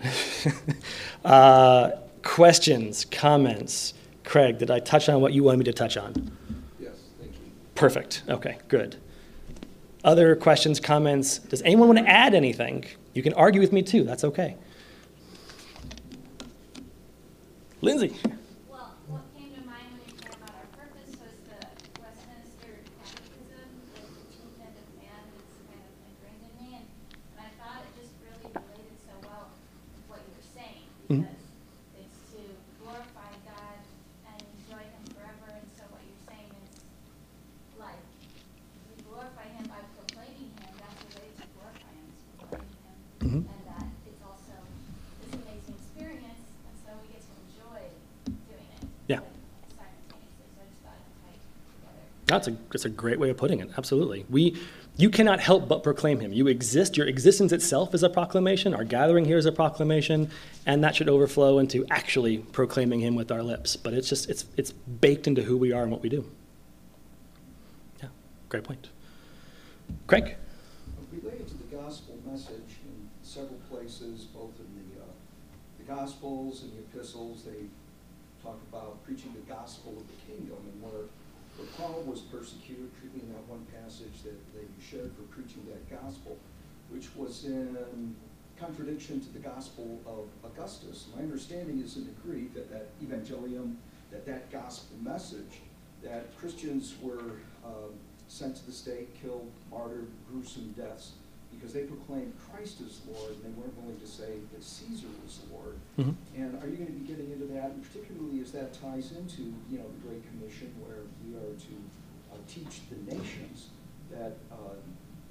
uh, 1.26 1.92
questions, 2.24 3.06
comments? 3.06 3.94
Craig, 4.24 4.58
did 4.58 4.70
I 4.72 4.80
touch 4.80 5.10
on 5.10 5.22
what 5.22 5.34
you 5.34 5.44
wanted 5.44 5.58
me 5.60 5.64
to 5.66 5.74
touch 5.74 5.98
on? 5.98 6.32
Yes, 6.80 6.92
thank 7.20 7.32
you. 7.34 7.52
Perfect. 7.76 8.24
Okay, 8.30 8.58
good. 8.68 8.98
Other 10.04 10.36
questions, 10.36 10.80
comments? 10.80 11.40
Does 11.40 11.62
anyone 11.64 11.88
want 11.88 12.00
to 12.00 12.08
add 12.08 12.34
anything? 12.34 12.86
You 13.14 13.24
can 13.24 13.34
argue 13.34 13.60
with 13.62 13.74
me 13.74 13.82
too, 13.82 14.04
that's 14.04 14.24
okay. 14.24 14.56
Lindsay? 17.82 18.14
Well, 18.70 18.94
what 19.08 19.24
came 19.36 19.52
to 19.56 19.64
mind 19.66 19.88
when 19.96 20.04
you 20.08 20.16
talked 20.20 20.36
about 20.36 20.52
our 20.52 20.68
purpose 20.76 21.16
was 21.16 21.36
the 21.48 21.60
Westminster 22.04 22.76
Catechism, 23.00 23.72
the 23.96 24.04
chief 24.36 24.52
end 24.60 24.76
of 24.76 24.88
man, 25.00 25.24
it's 25.40 25.56
kind 25.64 25.80
of 25.80 25.92
ingrained 26.12 26.44
in 26.44 26.54
me, 26.60 26.70
and, 26.76 26.86
and 27.36 27.40
I 27.40 27.50
thought 27.56 27.80
it 27.88 27.92
just 27.96 28.12
really 28.20 28.52
related 28.52 29.00
so 29.08 29.16
well 29.24 29.48
with 29.96 30.04
what 30.12 30.20
you 30.28 30.32
were 30.36 30.50
saying, 30.52 30.84
Mhm. 31.08 31.24
because 31.24 31.40
it's 32.04 32.20
to 32.36 32.42
glorify 32.84 33.32
God 33.48 33.80
and 34.28 34.38
enjoy 34.44 34.84
Him 34.84 35.04
forever, 35.16 35.48
and 35.56 35.68
so 35.80 35.88
what 35.96 36.04
you're 36.04 36.24
saying 36.28 36.52
is, 36.68 36.84
like, 37.80 38.04
we 38.92 39.00
glorify 39.08 39.48
Him 39.56 39.72
by 39.72 39.80
proclaiming 39.96 40.52
Him, 40.60 40.72
that's 40.84 41.00
the 41.00 41.16
way 41.16 41.32
to 41.32 41.48
glorify 41.56 41.92
Him, 41.96 42.08
is 42.12 42.20
proclaiming 42.44 42.76
Mhm. 43.24 43.40
Him, 43.40 43.56
and 43.56 43.64
that 43.72 43.88
it's 44.04 44.20
also 44.20 44.52
this 45.24 45.32
amazing 45.40 45.80
experience, 45.80 46.44
and 46.68 46.76
so 46.84 46.92
we 47.00 47.08
get 47.16 47.24
to 47.24 47.32
enjoy 47.48 47.80
doing 48.28 48.68
it. 48.76 48.84
Yeah. 49.08 49.26
like, 49.82 49.90
Simultaneously, 50.06 50.46
so 50.54 50.62
I 50.62 50.70
just 50.70 50.82
thought 50.86 51.02
it 51.02 51.10
tied 51.26 51.42
together. 51.82 52.06
That's 52.30 52.48
a, 52.48 52.56
that's 52.72 52.86
a 52.86 52.90
great 52.90 53.20
way 53.20 53.32
of 53.32 53.38
putting 53.38 53.60
it, 53.60 53.72
absolutely. 53.76 54.24
We, 54.30 54.56
you 54.98 55.10
cannot 55.10 55.40
help 55.40 55.68
but 55.68 55.82
proclaim 55.82 56.20
him. 56.20 56.32
You 56.32 56.46
exist, 56.46 56.96
your 56.96 57.08
existence 57.08 57.52
itself 57.52 57.96
is 57.96 58.04
a 58.04 58.10
proclamation, 58.10 58.76
our 58.76 58.84
gathering 58.84 59.26
here 59.26 59.40
is 59.40 59.48
a 59.48 59.52
proclamation, 59.52 60.30
and 60.68 60.84
that 60.84 60.96
should 60.96 61.10
overflow 61.10 61.58
into 61.58 61.88
actually 61.90 62.38
proclaiming 62.38 63.00
him 63.00 63.16
with 63.16 63.32
our 63.32 63.42
lips. 63.42 63.76
But 63.76 63.96
it's 63.96 64.08
just, 64.08 64.30
it's, 64.30 64.46
it's 64.58 64.72
baked 64.72 65.26
into 65.26 65.42
who 65.42 65.58
we 65.58 65.72
are 65.72 65.82
and 65.82 65.92
what 65.92 66.04
we 66.04 66.10
do. 66.10 66.24
Yeah, 68.00 68.10
great 68.50 68.64
point. 68.64 68.90
Craig? 70.06 70.36
Related 71.12 71.48
to 71.48 71.56
the 71.56 71.76
gospel 71.76 72.16
message 72.30 72.78
in 72.86 73.10
several 73.24 73.60
places, 73.72 74.26
both 74.26 74.54
in 74.60 74.68
the, 74.78 75.02
uh, 75.02 75.06
the 75.80 75.86
gospels 75.86 76.62
and 76.62 76.74
the 76.74 76.78
epistles, 76.78 77.42
they 77.44 77.66
talk 78.44 78.60
about 78.72 79.04
preaching 79.04 79.34
the 79.34 79.52
gospel 79.52 79.94
of 79.98 80.04
the 80.06 80.32
kingdom 80.32 80.58
and 80.72 80.84
where, 80.84 81.06
Paul 81.78 82.04
was 82.06 82.22
persecuted, 82.22 82.90
in 83.04 83.30
that 83.34 83.48
one 83.48 83.66
passage 83.82 84.24
that, 84.24 84.54
that 84.54 84.62
you 84.62 84.82
shared 84.82 85.12
for 85.16 85.24
preaching 85.34 85.66
that 85.68 85.90
gospel, 85.90 86.38
which 86.90 87.08
was 87.16 87.46
in 87.46 88.16
contradiction 88.60 89.22
to 89.22 89.30
the 89.30 89.40
gospel 89.40 90.00
of 90.06 90.28
Augustus. 90.52 91.08
My 91.16 91.22
understanding 91.22 91.80
is 91.80 91.96
in 91.96 92.06
the 92.06 92.12
Greek 92.22 92.54
that 92.54 92.70
that 92.72 92.88
evangelium, 93.02 93.76
that 94.12 94.26
that 94.26 94.52
gospel 94.52 94.98
message, 95.02 95.62
that 96.04 96.36
Christians 96.38 96.96
were 97.02 97.38
um, 97.66 97.94
sent 98.28 98.56
to 98.58 98.66
the 98.66 98.72
stake, 98.72 99.20
killed, 99.22 99.50
martyred, 99.72 100.08
gruesome 100.30 100.74
deaths, 100.78 101.14
because 101.52 101.74
they 101.74 101.84
proclaimed 101.84 102.34
Christ 102.38 102.82
as 102.82 103.02
Lord, 103.08 103.34
and 103.36 103.44
they 103.44 103.54
weren't 103.60 103.76
willing 103.82 104.00
to 104.00 104.08
say 104.08 104.40
that 104.54 104.64
Caesar 104.64 105.08
was 105.24 105.40
Lord. 105.52 105.76
Mhm. 105.98 106.16
And 106.38 106.56
are 106.64 106.68
you 106.70 106.78
going 106.78 106.94
to 106.94 107.00
be 107.00 107.08
getting 107.08 107.32
into 107.32 107.46
that, 107.54 107.72
and 107.72 107.84
particularly 107.84 108.42
as 108.42 108.52
that 108.54 108.74
ties 108.74 109.12
into, 109.12 109.54
you 109.70 109.78
know, 109.80 109.86
the 109.90 110.08
Great 110.08 110.24
Commission, 110.30 110.72
where 110.80 111.04
we 111.26 111.36
are 111.36 111.54
to 111.58 111.76
uh, 112.32 112.38
teach 112.48 112.82
the 112.90 112.98
nations 113.14 113.70
that 114.12 114.38
uh, 114.52 114.76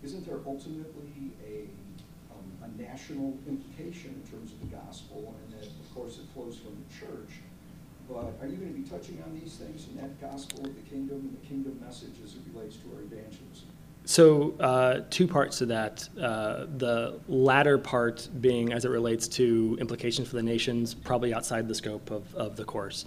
isn't 0.03 0.27
there 0.27 0.39
ultimately 0.47 1.33
a, 1.47 1.67
um, 2.35 2.47
a 2.63 2.81
national 2.83 3.37
implication 3.49 4.15
in 4.15 4.31
terms 4.31 4.53
of 4.53 4.61
the 4.61 4.77
gospel, 4.77 5.35
and 5.43 5.61
that, 5.61 5.67
of 5.67 5.95
course, 5.95 6.19
it 6.19 6.27
flows 6.35 6.59
from 6.59 6.77
the 6.77 6.89
church. 6.95 7.41
But 8.09 8.33
are 8.41 8.49
you 8.49 8.57
going 8.57 8.73
to 8.73 8.81
be 8.81 8.89
touching 8.89 9.23
on 9.23 9.39
these 9.39 9.57
things 9.57 9.87
in 9.89 9.97
that 10.01 10.19
gospel 10.21 10.65
of 10.65 10.75
the 10.75 10.81
kingdom 10.89 11.19
and 11.29 11.37
the 11.37 11.47
kingdom 11.47 11.79
message 11.85 12.17
as 12.25 12.35
it 12.35 12.41
relates 12.55 12.77
to 12.77 12.87
our 12.97 13.03
evangelism? 13.03 13.69
So, 14.09 14.55
uh, 14.59 15.01
two 15.11 15.29
parts 15.29 15.59
to 15.59 15.67
that. 15.67 16.09
Uh, 16.19 16.65
the 16.79 17.21
latter 17.29 17.77
part 17.77 18.27
being 18.41 18.73
as 18.73 18.87
it 18.87 18.89
relates 18.89 19.29
to 19.29 19.77
implications 19.79 20.29
for 20.29 20.37
the 20.37 20.43
nations, 20.43 20.95
probably 20.95 21.35
outside 21.35 21.69
the 21.69 21.75
scope 21.75 22.11
of, 22.11 22.35
of 22.35 22.57
the 22.57 22.65
course. 22.65 23.05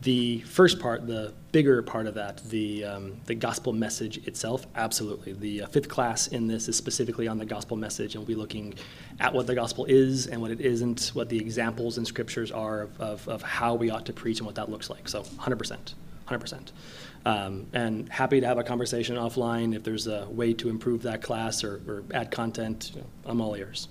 The 0.00 0.40
first 0.40 0.80
part, 0.80 1.06
the 1.06 1.34
bigger 1.52 1.82
part 1.82 2.06
of 2.06 2.14
that, 2.14 2.38
the, 2.48 2.82
um, 2.82 3.20
the 3.26 3.34
gospel 3.34 3.74
message 3.74 4.26
itself, 4.26 4.66
absolutely. 4.74 5.34
The 5.34 5.64
uh, 5.64 5.66
fifth 5.66 5.90
class 5.90 6.28
in 6.28 6.46
this 6.46 6.66
is 6.66 6.76
specifically 6.76 7.28
on 7.28 7.36
the 7.36 7.44
gospel 7.44 7.76
message, 7.76 8.14
and 8.14 8.22
we'll 8.22 8.34
be 8.34 8.40
looking 8.40 8.72
at 9.20 9.34
what 9.34 9.46
the 9.46 9.54
gospel 9.54 9.84
is 9.84 10.28
and 10.28 10.40
what 10.40 10.50
it 10.50 10.62
isn't, 10.62 11.10
what 11.12 11.28
the 11.28 11.38
examples 11.38 11.98
in 11.98 12.06
scriptures 12.06 12.50
are 12.50 12.80
of, 12.80 12.98
of, 13.02 13.28
of 13.28 13.42
how 13.42 13.74
we 13.74 13.90
ought 13.90 14.06
to 14.06 14.14
preach 14.14 14.38
and 14.38 14.46
what 14.46 14.54
that 14.54 14.70
looks 14.70 14.88
like. 14.88 15.10
So, 15.10 15.24
100%. 15.24 15.92
100%. 16.26 16.70
Um, 17.26 17.66
and 17.74 18.08
happy 18.08 18.40
to 18.40 18.46
have 18.46 18.56
a 18.58 18.64
conversation 18.64 19.16
offline 19.16 19.74
if 19.74 19.82
there's 19.84 20.06
a 20.06 20.26
way 20.30 20.54
to 20.54 20.70
improve 20.70 21.02
that 21.02 21.20
class 21.20 21.62
or, 21.62 21.82
or 21.86 22.04
add 22.14 22.30
content. 22.30 22.92
You 22.94 23.00
know, 23.02 23.06
I'm 23.26 23.40
all 23.40 23.54
ears. 23.54 23.88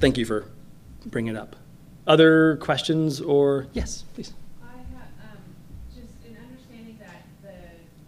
Thank 0.00 0.18
you 0.18 0.24
for 0.24 0.46
bringing 1.06 1.36
it 1.36 1.38
up. 1.38 1.54
Other 2.06 2.56
questions 2.56 3.20
or 3.20 3.66
yes, 3.74 4.04
please. 4.14 4.32
I 4.62 4.76
have, 4.98 5.08
um, 5.22 5.38
just 5.94 6.12
in 6.26 6.36
understanding 6.36 6.98
that 6.98 7.22
the, 7.42 7.54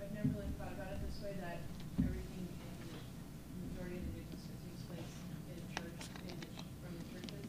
I've 0.02 0.12
never 0.12 0.34
really 0.36 0.50
thought 0.58 0.72
about 0.74 0.92
it 0.92 1.00
this 1.06 1.22
way, 1.22 1.32
that 1.40 1.62
everything 2.02 2.44
in 2.44 2.74
the 2.82 3.70
majority 3.70 3.96
of 3.96 4.04
the 4.04 4.12
New 4.18 4.26
Testament 4.28 4.58
takes 4.66 4.82
place 4.90 5.12
in 5.48 5.56
church, 5.78 6.00
in, 6.26 6.34
the 6.42 6.48
ch- 6.58 6.66
from 6.82 6.92
the 6.98 7.06
churches. 7.08 7.46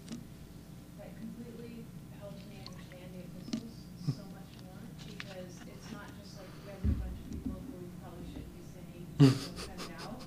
That 1.01 1.11
completely 1.17 1.83
helps 2.21 2.45
me 2.47 2.61
understand 2.63 3.09
the 3.11 3.21
epistles 3.27 3.73
so 4.15 4.23
much 4.31 4.51
more, 4.63 4.79
because 5.03 5.51
it's 5.67 5.89
not 5.91 6.07
just 6.21 6.31
like 6.39 6.47
you 6.47 6.63
guys 6.63 6.79
are 6.87 6.95
a 6.95 6.99
bunch 7.03 7.17
of 7.19 7.27
people 7.33 7.59
who 7.59 7.79
probably 7.99 8.23
shouldn't 8.31 8.53
be 8.55 8.63
sinning, 8.71 9.03
and 9.19 9.35
cut 9.67 9.79
it 9.83 9.91
out. 9.99 10.19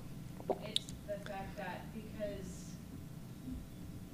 It's 0.69 0.85
the 1.09 1.17
fact 1.25 1.57
that 1.57 1.89
because 1.97 2.77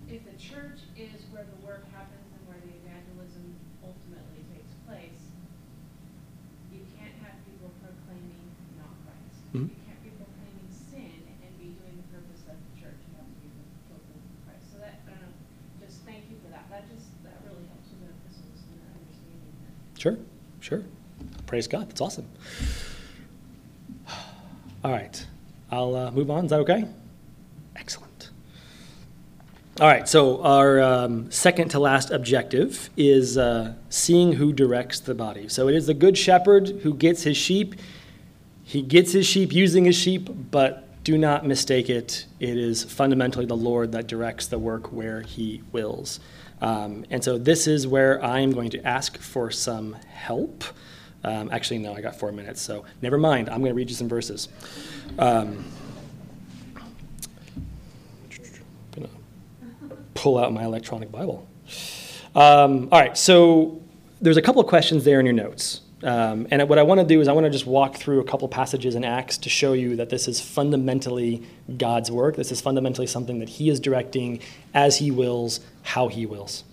if 0.08 0.24
the 0.24 0.40
church 0.40 0.80
is 0.96 1.20
where 1.36 1.44
the 1.44 1.60
work 1.68 1.84
happens 1.92 2.24
and 2.32 2.42
where 2.48 2.58
the 2.64 2.72
evangelism 2.80 3.44
ultimately 3.84 4.40
takes 4.56 4.72
place, 4.88 5.20
you 6.72 6.80
can't 6.96 7.12
have 7.28 7.36
people 7.44 7.68
proclaiming 7.84 8.48
not 8.80 8.96
Christ. 9.04 9.36
Mhm. 9.52 9.68
You 9.68 9.78
can't 9.84 10.02
be 10.08 10.16
proclaiming 10.16 10.70
sin 10.72 11.22
and 11.28 11.52
be 11.60 11.76
doing 11.76 12.00
the 12.00 12.08
purpose 12.16 12.40
of 12.48 12.56
the 12.56 12.72
church. 12.80 12.96
You 13.12 13.20
have 13.20 13.28
to 13.28 13.38
be 13.44 13.52
proclaiming 13.92 14.32
Christ. 14.48 14.66
So 14.72 14.80
that, 14.80 15.04
I 15.06 15.20
don't 15.20 15.28
know, 15.28 15.36
just 15.84 16.02
thank 16.08 16.24
you 16.32 16.40
for 16.40 16.50
that. 16.56 16.66
That 16.72 16.88
just, 16.88 17.12
that 17.28 17.44
really 17.44 17.68
helps 17.68 17.92
with 17.92 18.08
the 18.08 18.10
epistles 18.16 18.64
and 18.64 18.80
the 18.80 18.88
understanding 18.96 19.54
that. 19.68 19.76
Sure, 19.98 20.18
sure. 20.60 20.84
Praise 21.48 21.68
God. 21.68 21.90
That's 21.90 22.02
awesome. 22.02 22.28
All 24.84 24.92
right. 24.92 25.26
I'll 25.72 25.96
uh, 25.96 26.12
move 26.12 26.30
on. 26.30 26.46
Is 26.46 26.52
that 26.52 26.60
okay? 26.62 26.86
Excellent. 27.76 28.30
All 29.80 29.88
right. 29.88 30.08
So, 30.08 30.42
our 30.44 30.82
um, 30.82 31.32
second 31.32 31.70
to 31.70 31.80
last 31.80 32.12
objective 32.12 32.90
is 32.98 33.38
uh, 33.38 33.74
seeing 33.90 34.34
who 34.34 34.54
directs 34.54 35.00
the 35.00 35.14
body. 35.14 35.50
So, 35.50 35.68
it 35.68 35.76
is 35.76 35.88
the 35.88 35.94
good 35.94 36.18
shepherd 36.18 36.70
who 36.84 36.94
gets 36.94 37.24
his 37.24 37.38
sheep. 37.38 37.76
He 38.64 38.82
gets 38.82 39.12
his 39.14 39.26
sheep 39.26 39.54
using 39.54 39.86
his 39.86 39.96
sheep, 39.96 40.30
but 40.52 40.87
do 41.08 41.18
not 41.18 41.46
mistake 41.46 41.90
it. 41.90 42.26
It 42.42 42.58
is 42.58 42.84
fundamentally 42.84 43.46
the 43.46 43.56
Lord 43.56 43.94
that 43.94 44.08
directs 44.08 44.48
the 44.48 44.60
work 44.60 44.92
where 44.92 45.22
he 45.22 45.64
wills. 45.72 46.20
Um, 46.60 47.06
and 47.10 47.24
so 47.24 47.38
this 47.38 47.66
is 47.66 47.88
where 47.88 48.22
I 48.22 48.42
am 48.42 48.52
going 48.52 48.72
to 48.72 48.86
ask 48.86 49.18
for 49.18 49.50
some 49.50 49.94
help. 50.10 50.66
Um, 51.24 51.50
actually, 51.50 51.78
no, 51.78 51.94
I 51.94 52.02
got 52.02 52.20
four 52.20 52.34
minutes, 52.34 52.62
so 52.62 52.84
never 53.02 53.18
mind. 53.18 53.48
I'm 53.48 53.60
going 53.60 53.72
to 53.72 53.74
read 53.74 53.90
you 53.90 53.96
some 53.96 54.10
verses. 54.10 54.50
Um, 55.18 55.64
gonna 58.92 59.08
pull 60.14 60.38
out 60.38 60.52
my 60.52 60.66
electronic 60.66 61.10
Bible. 61.10 61.48
Um, 62.36 62.90
all 62.92 63.00
right, 63.00 63.18
so 63.18 63.82
there's 64.20 64.36
a 64.36 64.42
couple 64.42 64.62
of 64.62 64.68
questions 64.68 65.06
there 65.06 65.22
in 65.22 65.26
your 65.26 65.32
notes. 65.32 65.80
Um, 66.04 66.48
and 66.52 66.68
what 66.70 66.78
I 66.78 66.84
want 66.84 67.02
to 67.02 67.08
do 67.08 67.22
is 67.22 67.28
I 67.28 67.34
want 67.34 67.46
to 67.46 67.50
just 67.50 67.66
walk 67.66 67.96
through 67.96 68.20
a 68.20 68.24
couple 68.24 68.48
passages 68.48 68.94
in 68.94 69.04
Acts 69.04 69.38
to 69.40 69.50
show 69.50 69.74
you 69.74 69.96
that 69.96 70.10
this 70.10 70.28
is 70.28 70.40
fundamentally 70.40 71.44
God's 71.78 72.12
work. 72.12 72.36
This 72.36 72.52
is 72.52 72.62
fundamentally 72.62 73.08
something 73.08 73.40
that 73.40 73.50
He 73.50 73.70
is 73.70 73.80
directing 73.80 74.40
as 74.74 74.98
He 74.98 75.10
wills, 75.10 75.60
how 75.82 76.08
He 76.08 76.26
wills. 76.26 76.64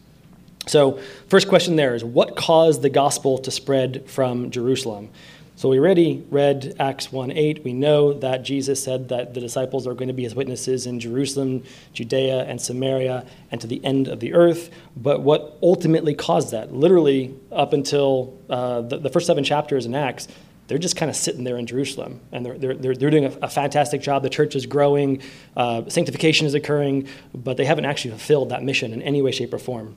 So, 0.67 0.99
first 1.29 1.49
question 1.49 1.77
there 1.77 1.95
is 1.95 2.05
what 2.05 2.37
caused 2.37 2.83
the 2.83 2.91
gospel 2.91 3.39
to 3.39 3.51
spread 3.51 4.09
from 4.09 4.51
Jerusalem? 4.51 5.11
So, 5.57 5.69
we 5.69 5.79
already 5.79 6.25
read 6.31 6.75
Acts 6.81 7.13
1:8. 7.13 7.63
We 7.63 7.73
know 7.73 8.13
that 8.13 8.43
Jesus 8.43 8.83
said 8.83 9.09
that 9.11 9.35
the 9.35 9.41
disciples 9.41 9.87
are 9.87 9.95
going 9.95 10.09
to 10.09 10.15
be 10.15 10.25
his 10.25 10.35
witnesses 10.35 10.85
in 10.85 10.99
Jerusalem, 10.99 11.63
Judea, 11.93 12.45
and 12.45 12.61
Samaria, 12.61 13.25
and 13.53 13.61
to 13.61 13.69
the 13.69 13.81
end 13.85 14.09
of 14.09 14.19
the 14.19 14.35
earth. 14.35 14.71
But 14.97 15.23
what 15.23 15.57
ultimately 15.63 16.13
caused 16.13 16.51
that? 16.51 16.75
Literally, 16.75 17.35
up 17.53 17.73
until 17.73 18.37
uh, 18.51 18.81
the, 18.81 18.99
the 18.99 19.11
first 19.11 19.29
seven 19.29 19.45
chapters 19.45 19.87
in 19.87 19.95
Acts, 19.95 20.27
they're 20.67 20.79
just 20.79 20.97
kind 20.97 21.09
of 21.09 21.17
sitting 21.17 21.45
there 21.45 21.57
in 21.59 21.67
Jerusalem, 21.67 22.21
and 22.33 22.45
they're, 22.45 22.59
they're, 22.59 22.75
they're, 22.75 23.11
doing 23.11 23.27
a, 23.27 23.33
a 23.43 23.49
fantastic 23.49 24.01
job. 24.01 24.23
The 24.23 24.31
church 24.31 24.57
is 24.57 24.67
growing, 24.67 25.23
uh, 25.57 25.89
sanctification 25.89 26.47
is 26.47 26.55
occurring, 26.55 27.07
but 27.35 27.59
they 27.59 27.65
haven't 27.65 27.85
actually 27.85 28.13
fulfilled 28.13 28.49
that 28.49 28.63
mission 28.63 28.93
in 28.93 29.03
any 29.03 29.21
way, 29.21 29.31
shape, 29.31 29.53
or 29.53 29.59
form. 29.59 29.95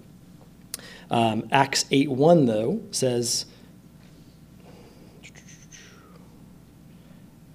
Um, 1.09 1.47
Acts 1.51 1.85
8:1 1.85 2.47
though, 2.47 2.81
says, 2.91 3.45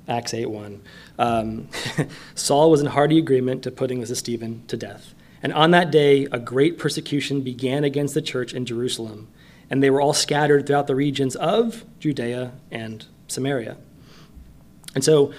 Acts 0.09 0.34
8 0.34 0.46
1. 0.46 0.82
Um, 1.18 1.68
Saul 2.34 2.70
was 2.70 2.80
in 2.80 2.86
hearty 2.86 3.18
agreement 3.18 3.62
to 3.64 3.70
putting, 3.70 4.00
this 4.00 4.18
Stephen, 4.18 4.64
to 4.66 4.76
death. 4.76 5.14
And 5.42 5.53
on 5.53 5.72
that 5.72 5.90
day, 5.90 6.26
a 6.30 6.38
great 6.38 6.78
persecution 6.78 7.40
began 7.40 7.84
against 7.84 8.14
the 8.14 8.22
church 8.22 8.55
in 8.55 8.64
Jerusalem, 8.64 9.28
and 9.70 9.82
they 9.82 9.90
were 9.90 10.00
all 10.00 10.12
scattered 10.12 10.66
throughout 10.66 10.86
the 10.86 10.94
regions 10.94 11.34
of 11.36 11.84
Judea 11.98 12.53
and 12.70 13.07
Samaria. 13.26 13.76
And 14.94 15.03
so 15.03 15.32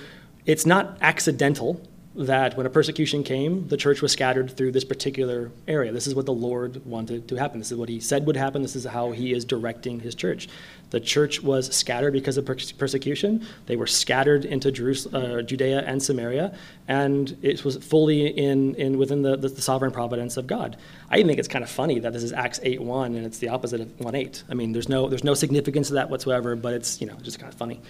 it's 0.46 0.66
not 0.66 0.98
accidental 1.02 1.82
that 2.16 2.56
when 2.56 2.66
a 2.66 2.70
persecution 2.70 3.24
came, 3.24 3.68
the 3.70 3.78
church 3.78 4.02
was 4.02 4.12
scattered 4.12 4.56
through 4.56 4.72
this 4.72 4.84
particular 4.84 5.52
area. 5.68 5.92
This 5.92 6.06
is 6.06 6.14
what 6.14 6.28
the 6.28 6.34
Lord 6.34 6.86
wanted 6.86 7.28
to 7.30 7.36
happen. 7.36 7.60
This 7.60 7.72
is 7.72 7.78
what 7.78 7.90
He 7.90 8.00
said 8.00 8.28
would 8.28 8.38
happen. 8.38 8.62
This 8.62 8.76
is 8.76 8.86
how 8.86 9.12
He 9.12 9.34
is 9.34 9.44
directing 9.46 10.00
His 10.00 10.14
church. 10.14 10.48
The 10.92 11.00
church 11.00 11.42
was 11.42 11.76
scattered 11.76 12.14
because 12.14 12.38
of 12.38 12.46
persecution. 12.46 13.48
They 13.66 13.76
were 13.76 13.88
scattered 13.88 14.46
into 14.46 14.70
uh, 14.70 15.42
Judea 15.42 15.80
and 15.88 16.02
Samaria, 16.02 16.56
and 16.88 17.36
it 17.42 17.66
was 17.66 17.78
fully 17.78 18.28
in, 18.28 18.76
in 18.76 19.00
within 19.00 19.24
the, 19.24 19.36
the, 19.36 19.50
the, 19.50 19.62
sovereign 19.62 19.92
providence 19.92 20.38
of 20.38 20.46
God. 20.46 20.78
I 21.10 21.24
think 21.24 21.40
it's 21.40 21.48
kind 21.48 21.64
of 21.64 21.70
funny 21.72 21.98
that 21.98 22.14
this 22.14 22.22
is 22.22 22.32
Acts 22.32 22.60
8.1 22.60 23.08
and 23.08 23.26
it's 23.26 23.40
the 23.40 23.50
opposite 23.50 23.82
of 23.82 23.88
1.8. 23.98 24.44
I 24.52 24.54
mean, 24.54 24.72
there's 24.72 24.88
no, 24.88 25.10
there's 25.10 25.24
no 25.24 25.34
significance 25.34 25.88
to 25.88 25.96
that 25.96 26.12
whatsoever, 26.12 26.56
but 26.56 26.74
it's, 26.76 27.02
you 27.02 27.08
know, 27.08 27.16
just 27.24 27.40
kind 27.40 27.52
of 27.52 27.58
funny. 27.58 27.82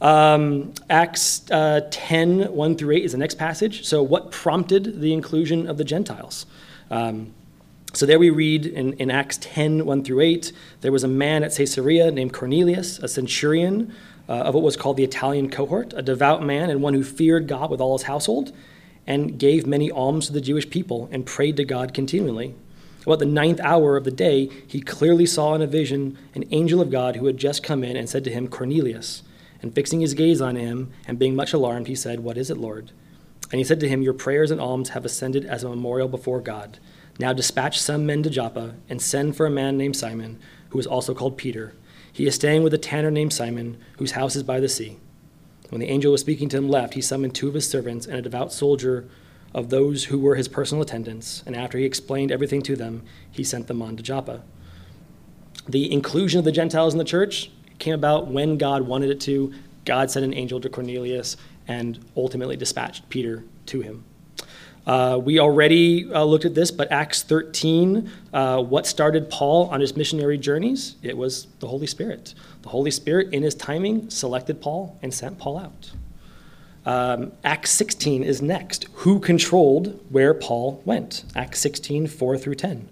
Um, 0.00 0.72
Acts 0.88 1.50
uh, 1.50 1.86
10, 1.90 2.52
1 2.54 2.76
through 2.76 2.96
8 2.96 3.04
is 3.04 3.12
the 3.12 3.18
next 3.18 3.34
passage. 3.34 3.86
So, 3.86 4.02
what 4.02 4.30
prompted 4.30 5.00
the 5.00 5.12
inclusion 5.12 5.68
of 5.68 5.76
the 5.76 5.84
Gentiles? 5.84 6.46
Um, 6.90 7.34
so, 7.92 8.06
there 8.06 8.18
we 8.18 8.30
read 8.30 8.66
in, 8.66 8.94
in 8.94 9.10
Acts 9.10 9.38
10, 9.42 9.84
1 9.84 10.04
through 10.04 10.20
8, 10.20 10.52
there 10.80 10.92
was 10.92 11.04
a 11.04 11.08
man 11.08 11.44
at 11.44 11.54
Caesarea 11.54 12.10
named 12.10 12.32
Cornelius, 12.32 12.98
a 13.00 13.08
centurion 13.08 13.94
uh, 14.28 14.32
of 14.32 14.54
what 14.54 14.62
was 14.62 14.76
called 14.76 14.96
the 14.96 15.04
Italian 15.04 15.50
cohort, 15.50 15.92
a 15.94 16.02
devout 16.02 16.42
man 16.42 16.70
and 16.70 16.80
one 16.80 16.94
who 16.94 17.04
feared 17.04 17.46
God 17.46 17.70
with 17.70 17.80
all 17.80 17.98
his 17.98 18.06
household, 18.06 18.52
and 19.06 19.38
gave 19.38 19.66
many 19.66 19.90
alms 19.90 20.28
to 20.28 20.32
the 20.32 20.40
Jewish 20.40 20.70
people 20.70 21.08
and 21.12 21.26
prayed 21.26 21.56
to 21.56 21.64
God 21.64 21.92
continually. 21.92 22.54
About 23.04 23.18
the 23.18 23.26
ninth 23.26 23.60
hour 23.60 23.96
of 23.96 24.04
the 24.04 24.10
day, 24.10 24.50
he 24.66 24.80
clearly 24.80 25.26
saw 25.26 25.54
in 25.54 25.62
a 25.62 25.66
vision 25.66 26.16
an 26.34 26.44
angel 26.52 26.80
of 26.80 26.90
God 26.90 27.16
who 27.16 27.26
had 27.26 27.38
just 27.38 27.62
come 27.62 27.82
in 27.82 27.96
and 27.96 28.08
said 28.08 28.24
to 28.24 28.30
him, 28.30 28.46
Cornelius. 28.46 29.22
And 29.62 29.74
fixing 29.74 30.00
his 30.00 30.14
gaze 30.14 30.40
on 30.40 30.56
him, 30.56 30.90
and 31.06 31.18
being 31.18 31.36
much 31.36 31.52
alarmed, 31.52 31.86
he 31.86 31.94
said, 31.94 32.20
What 32.20 32.38
is 32.38 32.50
it, 32.50 32.56
Lord? 32.56 32.92
And 33.50 33.58
he 33.58 33.64
said 33.64 33.80
to 33.80 33.88
him, 33.88 34.02
Your 34.02 34.14
prayers 34.14 34.50
and 34.50 34.60
alms 34.60 34.90
have 34.90 35.04
ascended 35.04 35.44
as 35.44 35.64
a 35.64 35.68
memorial 35.68 36.08
before 36.08 36.40
God. 36.40 36.78
Now 37.18 37.32
dispatch 37.32 37.80
some 37.80 38.06
men 38.06 38.22
to 38.22 38.30
Joppa, 38.30 38.76
and 38.88 39.02
send 39.02 39.36
for 39.36 39.46
a 39.46 39.50
man 39.50 39.76
named 39.76 39.96
Simon, 39.96 40.38
who 40.70 40.78
is 40.78 40.86
also 40.86 41.14
called 41.14 41.36
Peter. 41.36 41.74
He 42.12 42.26
is 42.26 42.34
staying 42.34 42.62
with 42.62 42.74
a 42.74 42.78
tanner 42.78 43.10
named 43.10 43.32
Simon, 43.32 43.76
whose 43.98 44.12
house 44.12 44.36
is 44.36 44.42
by 44.42 44.60
the 44.60 44.68
sea. 44.68 44.98
When 45.68 45.80
the 45.80 45.88
angel 45.88 46.12
was 46.12 46.20
speaking 46.20 46.48
to 46.48 46.56
him 46.56 46.68
left, 46.68 46.94
he 46.94 47.00
summoned 47.00 47.34
two 47.34 47.48
of 47.48 47.54
his 47.54 47.68
servants 47.68 48.06
and 48.06 48.16
a 48.16 48.22
devout 48.22 48.52
soldier 48.52 49.08
of 49.54 49.70
those 49.70 50.04
who 50.04 50.18
were 50.18 50.36
his 50.36 50.48
personal 50.48 50.82
attendants, 50.82 51.42
and 51.46 51.56
after 51.56 51.78
he 51.78 51.84
explained 51.84 52.32
everything 52.32 52.62
to 52.62 52.76
them, 52.76 53.02
he 53.30 53.44
sent 53.44 53.66
them 53.66 53.82
on 53.82 53.96
to 53.96 54.02
Joppa. 54.02 54.42
The 55.68 55.92
inclusion 55.92 56.38
of 56.38 56.44
the 56.44 56.52
Gentiles 56.52 56.94
in 56.94 56.98
the 56.98 57.04
church 57.04 57.50
came 57.80 57.94
about 57.94 58.28
when 58.28 58.58
God 58.58 58.82
wanted 58.82 59.10
it 59.10 59.20
to. 59.22 59.52
God 59.84 60.10
sent 60.10 60.24
an 60.24 60.34
angel 60.34 60.60
to 60.60 60.68
Cornelius 60.68 61.36
and 61.66 61.98
ultimately 62.16 62.56
dispatched 62.56 63.08
Peter 63.08 63.44
to 63.66 63.80
him. 63.80 64.04
Uh, 64.86 65.18
we 65.22 65.38
already 65.38 66.12
uh, 66.12 66.24
looked 66.24 66.44
at 66.44 66.54
this, 66.54 66.70
but 66.70 66.90
Acts 66.90 67.22
13, 67.22 68.10
uh, 68.32 68.62
what 68.62 68.86
started 68.86 69.28
Paul 69.30 69.68
on 69.68 69.80
his 69.80 69.96
missionary 69.96 70.38
journeys? 70.38 70.96
It 71.02 71.16
was 71.16 71.46
the 71.60 71.68
Holy 71.68 71.86
Spirit. 71.86 72.34
The 72.62 72.70
Holy 72.70 72.90
Spirit, 72.90 73.32
in 73.32 73.42
his 73.42 73.54
timing, 73.54 74.08
selected 74.10 74.60
Paul 74.60 74.98
and 75.02 75.12
sent 75.12 75.38
Paul 75.38 75.58
out. 75.58 75.92
Um, 76.86 77.32
Acts 77.44 77.70
16 77.72 78.22
is 78.24 78.40
next. 78.40 78.88
Who 78.94 79.20
controlled 79.20 80.00
where 80.08 80.32
Paul 80.32 80.82
went? 80.84 81.24
Acts 81.36 81.60
16, 81.60 82.06
4 82.06 82.38
through 82.38 82.54
10. 82.54 82.88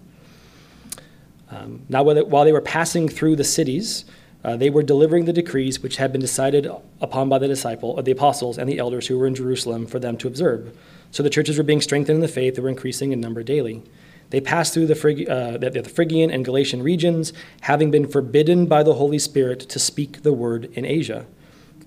Um, 1.51 1.81
now, 1.89 2.03
while 2.03 2.45
they 2.45 2.53
were 2.53 2.61
passing 2.61 3.09
through 3.09 3.35
the 3.35 3.43
cities, 3.43 4.05
uh, 4.43 4.55
they 4.55 4.69
were 4.69 4.83
delivering 4.83 5.25
the 5.25 5.33
decrees 5.33 5.81
which 5.81 5.97
had 5.97 6.11
been 6.11 6.21
decided 6.21 6.67
upon 7.01 7.27
by 7.27 7.39
the 7.39 7.47
disciple, 7.47 7.91
or 7.91 8.03
the 8.03 8.11
apostles, 8.11 8.57
and 8.57 8.69
the 8.69 8.79
elders 8.79 9.07
who 9.07 9.17
were 9.17 9.27
in 9.27 9.35
Jerusalem 9.35 9.85
for 9.85 9.99
them 9.99 10.17
to 10.17 10.27
observe. 10.27 10.77
So 11.11 11.23
the 11.23 11.29
churches 11.29 11.57
were 11.57 11.63
being 11.63 11.81
strengthened 11.81 12.15
in 12.15 12.21
the 12.21 12.27
faith; 12.27 12.55
they 12.55 12.61
were 12.61 12.69
increasing 12.69 13.11
in 13.11 13.19
number 13.19 13.43
daily. 13.43 13.83
They 14.29 14.39
passed 14.39 14.73
through 14.73 14.87
the, 14.87 14.93
Phryg- 14.93 15.27
uh, 15.27 15.57
the, 15.57 15.69
the 15.81 15.89
Phrygian 15.89 16.29
and 16.29 16.45
Galatian 16.45 16.83
regions, 16.83 17.33
having 17.61 17.89
been 17.89 18.07
forbidden 18.07 18.67
by 18.67 18.83
the 18.83 18.93
Holy 18.93 19.19
Spirit 19.19 19.59
to 19.61 19.79
speak 19.79 20.21
the 20.21 20.33
word 20.33 20.65
in 20.73 20.85
Asia. 20.85 21.25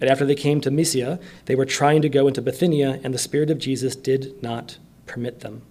And 0.00 0.10
after 0.10 0.26
they 0.26 0.34
came 0.34 0.60
to 0.62 0.70
Mysia, 0.70 1.20
they 1.44 1.54
were 1.54 1.64
trying 1.64 2.02
to 2.02 2.08
go 2.08 2.26
into 2.26 2.42
Bithynia, 2.42 3.00
and 3.04 3.14
the 3.14 3.18
Spirit 3.18 3.50
of 3.50 3.58
Jesus 3.58 3.94
did 3.94 4.42
not 4.42 4.78
permit 5.06 5.40
them. 5.40 5.62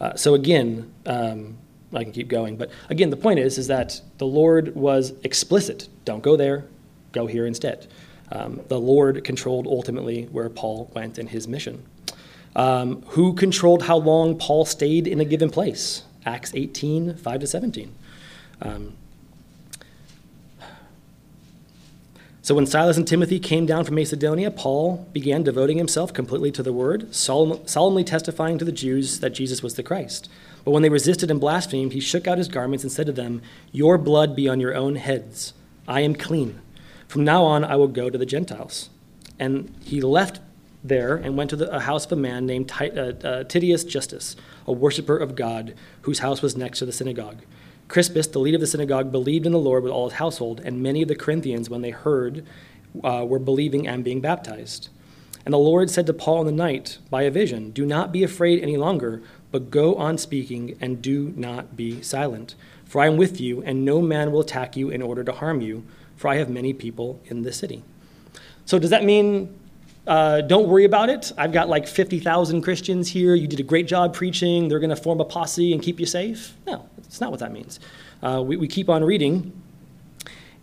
Uh, 0.00 0.16
so 0.16 0.34
again, 0.34 0.90
um, 1.04 1.58
I 1.94 2.04
can 2.04 2.12
keep 2.12 2.28
going. 2.28 2.56
But 2.56 2.70
again, 2.90 3.10
the 3.10 3.16
point 3.16 3.38
is, 3.38 3.58
is 3.58 3.66
that 3.68 4.00
the 4.18 4.26
Lord 4.26 4.74
was 4.74 5.12
explicit. 5.22 5.88
Don't 6.04 6.22
go 6.22 6.36
there, 6.36 6.66
go 7.12 7.26
here 7.26 7.46
instead. 7.46 7.86
Um, 8.32 8.60
the 8.68 8.80
Lord 8.80 9.22
controlled 9.24 9.66
ultimately 9.66 10.24
where 10.24 10.48
Paul 10.48 10.90
went 10.94 11.18
in 11.18 11.28
his 11.28 11.46
mission. 11.46 11.84
Um, 12.56 13.02
who 13.08 13.34
controlled 13.34 13.82
how 13.82 13.96
long 13.96 14.38
Paul 14.38 14.64
stayed 14.64 15.06
in 15.06 15.20
a 15.20 15.24
given 15.24 15.50
place? 15.50 16.02
Acts 16.24 16.52
18, 16.54 17.16
5 17.16 17.40
to 17.40 17.46
17. 17.46 17.94
Um, 18.62 18.96
so 22.44 22.54
when 22.54 22.66
Silas 22.66 22.98
and 22.98 23.08
Timothy 23.08 23.40
came 23.40 23.64
down 23.64 23.86
from 23.86 23.94
Macedonia, 23.94 24.50
Paul 24.50 25.08
began 25.14 25.42
devoting 25.42 25.78
himself 25.78 26.12
completely 26.12 26.52
to 26.52 26.62
the 26.62 26.74
word, 26.74 27.14
solemnly 27.14 28.04
testifying 28.04 28.58
to 28.58 28.66
the 28.66 28.70
Jews 28.70 29.20
that 29.20 29.30
Jesus 29.30 29.62
was 29.62 29.76
the 29.76 29.82
Christ. 29.82 30.28
But 30.62 30.72
when 30.72 30.82
they 30.82 30.90
resisted 30.90 31.30
and 31.30 31.40
blasphemed, 31.40 31.94
he 31.94 32.00
shook 32.00 32.28
out 32.28 32.36
his 32.36 32.48
garments 32.48 32.84
and 32.84 32.92
said 32.92 33.06
to 33.06 33.12
them, 33.12 33.40
Your 33.72 33.96
blood 33.96 34.36
be 34.36 34.46
on 34.46 34.60
your 34.60 34.74
own 34.74 34.96
heads. 34.96 35.54
I 35.88 36.02
am 36.02 36.14
clean. 36.14 36.60
From 37.08 37.24
now 37.24 37.44
on, 37.44 37.64
I 37.64 37.76
will 37.76 37.88
go 37.88 38.10
to 38.10 38.18
the 38.18 38.26
Gentiles. 38.26 38.90
And 39.38 39.74
he 39.82 40.02
left 40.02 40.38
there 40.82 41.16
and 41.16 41.38
went 41.38 41.48
to 41.48 41.56
the, 41.56 41.80
house 41.80 42.04
of 42.04 42.12
a 42.12 42.16
man 42.16 42.44
named 42.44 42.70
uh, 42.78 42.84
uh, 42.84 43.44
Titius 43.44 43.84
Justus, 43.84 44.36
a 44.66 44.72
worshiper 44.72 45.16
of 45.16 45.34
God, 45.34 45.74
whose 46.02 46.18
house 46.18 46.42
was 46.42 46.58
next 46.58 46.80
to 46.80 46.84
the 46.84 46.92
synagogue. 46.92 47.38
Crispus, 47.88 48.26
the 48.26 48.38
leader 48.38 48.56
of 48.56 48.60
the 48.60 48.66
synagogue, 48.66 49.12
believed 49.12 49.46
in 49.46 49.52
the 49.52 49.58
Lord 49.58 49.82
with 49.82 49.92
all 49.92 50.08
his 50.08 50.18
household, 50.18 50.60
and 50.64 50.82
many 50.82 51.02
of 51.02 51.08
the 51.08 51.14
Corinthians, 51.14 51.68
when 51.68 51.82
they 51.82 51.90
heard, 51.90 52.46
uh, 53.02 53.24
were 53.26 53.38
believing 53.38 53.86
and 53.86 54.04
being 54.04 54.20
baptized. 54.20 54.88
And 55.44 55.52
the 55.52 55.58
Lord 55.58 55.90
said 55.90 56.06
to 56.06 56.14
Paul 56.14 56.40
in 56.40 56.46
the 56.46 56.52
night 56.52 56.98
by 57.10 57.22
a 57.22 57.30
vision, 57.30 57.70
Do 57.70 57.84
not 57.84 58.12
be 58.12 58.22
afraid 58.22 58.62
any 58.62 58.76
longer, 58.76 59.22
but 59.50 59.70
go 59.70 59.94
on 59.96 60.16
speaking 60.16 60.76
and 60.80 61.02
do 61.02 61.34
not 61.36 61.76
be 61.76 62.00
silent. 62.02 62.54
For 62.84 63.02
I 63.02 63.06
am 63.06 63.16
with 63.16 63.40
you, 63.40 63.62
and 63.62 63.84
no 63.84 64.00
man 64.00 64.32
will 64.32 64.40
attack 64.40 64.76
you 64.76 64.88
in 64.88 65.02
order 65.02 65.22
to 65.24 65.32
harm 65.32 65.60
you, 65.60 65.84
for 66.16 66.28
I 66.28 66.36
have 66.36 66.48
many 66.48 66.72
people 66.72 67.20
in 67.26 67.42
the 67.42 67.52
city. 67.52 67.82
So, 68.64 68.78
does 68.78 68.90
that 68.90 69.04
mean 69.04 69.54
uh, 70.06 70.42
don't 70.42 70.68
worry 70.68 70.84
about 70.84 71.08
it? 71.08 71.32
I've 71.38 71.52
got 71.52 71.68
like 71.68 71.86
50,000 71.86 72.62
Christians 72.62 73.08
here. 73.08 73.34
You 73.34 73.46
did 73.46 73.60
a 73.60 73.64
great 73.64 73.86
job 73.86 74.14
preaching. 74.14 74.68
They're 74.68 74.80
going 74.80 74.90
to 74.90 74.96
form 74.96 75.20
a 75.20 75.24
posse 75.24 75.72
and 75.72 75.82
keep 75.82 75.98
you 75.98 76.06
safe? 76.06 76.54
No, 76.66 76.86
it's 76.98 77.20
not 77.20 77.30
what 77.30 77.40
that 77.40 77.52
means. 77.52 77.80
Uh, 78.22 78.42
we, 78.44 78.56
we 78.56 78.68
keep 78.68 78.88
on 78.88 79.02
reading, 79.02 79.52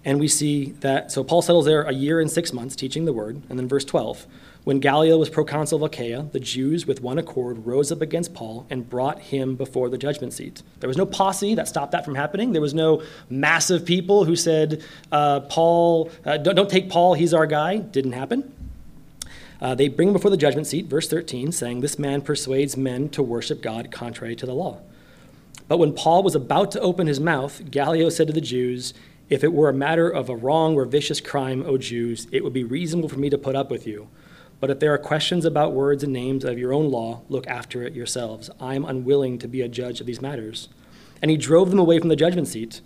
and 0.06 0.20
we 0.20 0.28
see 0.28 0.72
that. 0.82 1.12
So, 1.12 1.24
Paul 1.24 1.42
settles 1.42 1.66
there 1.66 1.84
a 1.84 1.94
year 1.94 2.20
and 2.20 2.30
six 2.30 2.54
months 2.54 2.76
teaching 2.76 3.06
the 3.06 3.14
word. 3.14 3.42
And 3.50 3.58
then, 3.58 3.68
verse 3.68 3.86
12. 3.86 4.28
When 4.64 4.80
Gallio 4.80 5.18
was 5.18 5.28
proconsul 5.28 5.84
of 5.84 5.92
Achaia, 5.92 6.22
the 6.34 6.40
Jews 6.40 6.86
with 6.86 7.02
one 7.02 7.18
accord 7.18 7.66
rose 7.66 7.92
up 7.92 8.00
against 8.00 8.36
Paul 8.36 8.68
and 8.70 8.88
brought 8.88 9.20
him 9.20 9.56
before 9.56 9.90
the 9.90 9.98
judgment 9.98 10.34
seat. 10.34 10.62
There 10.80 10.88
was 10.88 10.98
no 10.98 11.06
posse 11.08 11.56
that 11.56 11.68
stopped 11.68 11.94
that 11.94 12.06
from 12.06 12.14
happening. 12.14 12.52
There 12.52 12.62
was 12.62 12.76
no 12.76 13.02
massive 13.28 13.86
people 13.86 14.24
who 14.24 14.36
said, 14.36 14.84
uh, 15.12 15.40
Paul, 15.40 16.12
uh, 16.26 16.38
don't, 16.38 16.54
don't, 16.54 16.70
take 16.70 16.92
Paul, 16.92 17.16
he's 17.16 17.34
our 17.34 17.48
guy. 17.48 17.78
Didn't 17.78 18.12
happen. 18.12 18.54
Uh, 19.62 19.76
they 19.76 19.88
bring 19.88 20.08
him 20.08 20.14
before 20.14 20.32
the 20.32 20.38
judgment 20.38 20.66
seat, 20.66 20.88
verse 20.88 21.08
13, 21.08 21.52
saying, 21.52 21.82
This 21.82 22.00
man 22.00 22.22
persuades 22.22 22.76
men 22.76 23.10
to 23.10 23.22
worship 23.22 23.62
God 23.62 23.92
contrary 23.92 24.36
to 24.38 24.46
the 24.46 24.56
law. 24.56 24.80
But 25.68 25.78
when 25.78 25.94
Paul 25.94 26.24
was 26.24 26.36
about 26.36 26.72
to 26.72 26.82
open 26.82 27.08
his 27.08 27.20
mouth, 27.20 27.70
Gallio 27.70 28.10
said 28.10 28.28
to 28.28 28.34
the 28.34 28.42
Jews, 28.42 28.94
If 29.30 29.44
it 29.44 29.54
were 29.54 29.70
a 29.70 29.74
matter 29.74 30.10
of 30.10 30.30
a 30.30 30.36
wrong 30.36 30.76
or 30.76 30.86
vicious 30.86 31.22
crime, 31.22 31.64
O 31.66 31.78
Jews, 31.78 32.28
it 32.32 32.44
would 32.44 32.54
be 32.54 32.64
reasonable 32.64 33.08
for 33.08 33.20
me 33.20 33.30
to 33.30 33.38
put 33.38 33.56
up 33.56 33.70
with 33.70 33.86
you. 33.86 34.10
But 34.60 34.72
if 34.72 34.80
there 34.80 34.94
are 34.94 34.98
questions 34.98 35.46
about 35.46 35.74
words 35.74 36.04
and 36.04 36.12
names 36.12 36.44
of 36.44 36.58
your 36.58 36.74
own 36.74 36.90
law, 36.90 37.22
look 37.30 37.48
after 37.48 37.84
it 37.84 37.94
yourselves. 37.94 38.50
I 38.60 38.76
am 38.76 38.86
unwilling 38.86 39.38
to 39.40 39.48
be 39.48 39.62
a 39.62 39.68
judge 39.68 40.02
of 40.02 40.08
these 40.08 40.22
matters. 40.22 40.70
And 41.22 41.30
he 41.30 41.38
drove 41.38 41.70
them 41.70 41.80
away 41.80 42.00
from 42.00 42.10
the 42.10 42.16
judgment 42.16 42.48
seat. 42.48 42.82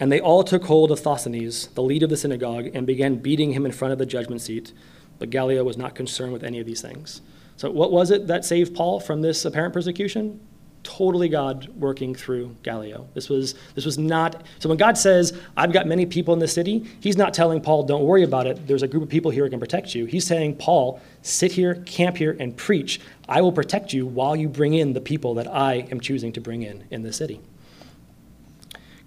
And 0.00 0.10
they 0.10 0.20
all 0.20 0.42
took 0.42 0.64
hold 0.64 0.90
of 0.90 0.98
Sosthenes, 0.98 1.68
the 1.68 1.82
leader 1.82 2.06
of 2.06 2.10
the 2.10 2.16
synagogue, 2.16 2.70
and 2.74 2.86
began 2.86 3.16
beating 3.16 3.52
him 3.52 3.64
in 3.64 3.72
front 3.72 3.92
of 3.92 3.98
the 3.98 4.06
judgment 4.06 4.40
seat. 4.40 4.72
But 5.18 5.30
Gallio 5.30 5.64
was 5.64 5.76
not 5.76 5.94
concerned 5.94 6.32
with 6.32 6.44
any 6.44 6.60
of 6.60 6.66
these 6.66 6.80
things. 6.80 7.22
So, 7.56 7.70
what 7.70 7.92
was 7.92 8.10
it 8.10 8.26
that 8.26 8.44
saved 8.44 8.74
Paul 8.74 9.00
from 9.00 9.22
this 9.22 9.44
apparent 9.44 9.72
persecution? 9.72 10.40
Totally 10.82 11.30
God 11.30 11.68
working 11.76 12.14
through 12.14 12.54
Gallio. 12.62 13.08
This 13.14 13.30
was, 13.30 13.54
this 13.74 13.86
was 13.86 13.96
not, 13.96 14.42
so 14.58 14.68
when 14.68 14.76
God 14.76 14.98
says, 14.98 15.32
I've 15.56 15.72
got 15.72 15.86
many 15.86 16.04
people 16.04 16.34
in 16.34 16.40
the 16.40 16.48
city, 16.48 16.84
he's 17.00 17.16
not 17.16 17.32
telling 17.32 17.62
Paul, 17.62 17.84
don't 17.84 18.04
worry 18.04 18.22
about 18.22 18.46
it. 18.46 18.66
There's 18.66 18.82
a 18.82 18.88
group 18.88 19.02
of 19.02 19.08
people 19.08 19.30
here 19.30 19.44
who 19.44 19.50
can 19.50 19.60
protect 19.60 19.94
you. 19.94 20.04
He's 20.04 20.26
saying, 20.26 20.56
Paul, 20.56 21.00
sit 21.22 21.52
here, 21.52 21.76
camp 21.86 22.18
here, 22.18 22.36
and 22.38 22.54
preach. 22.54 23.00
I 23.30 23.40
will 23.40 23.52
protect 23.52 23.94
you 23.94 24.04
while 24.04 24.36
you 24.36 24.46
bring 24.46 24.74
in 24.74 24.92
the 24.92 25.00
people 25.00 25.32
that 25.34 25.46
I 25.46 25.86
am 25.90 26.00
choosing 26.00 26.32
to 26.32 26.40
bring 26.42 26.62
in 26.62 26.84
in 26.90 27.02
the 27.02 27.14
city. 27.14 27.40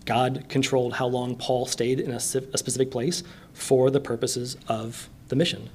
God 0.05 0.45
controlled 0.47 0.93
how 0.93 1.05
long 1.05 1.35
Paul 1.35 1.67
stayed 1.67 1.99
in 1.99 2.11
a, 2.11 2.15
a 2.15 2.19
specific 2.57 2.89
place 2.89 3.23
for 3.53 3.91
the 3.91 3.99
purposes 3.99 4.57
of 4.67 5.09
the 5.27 5.35
mission. 5.35 5.69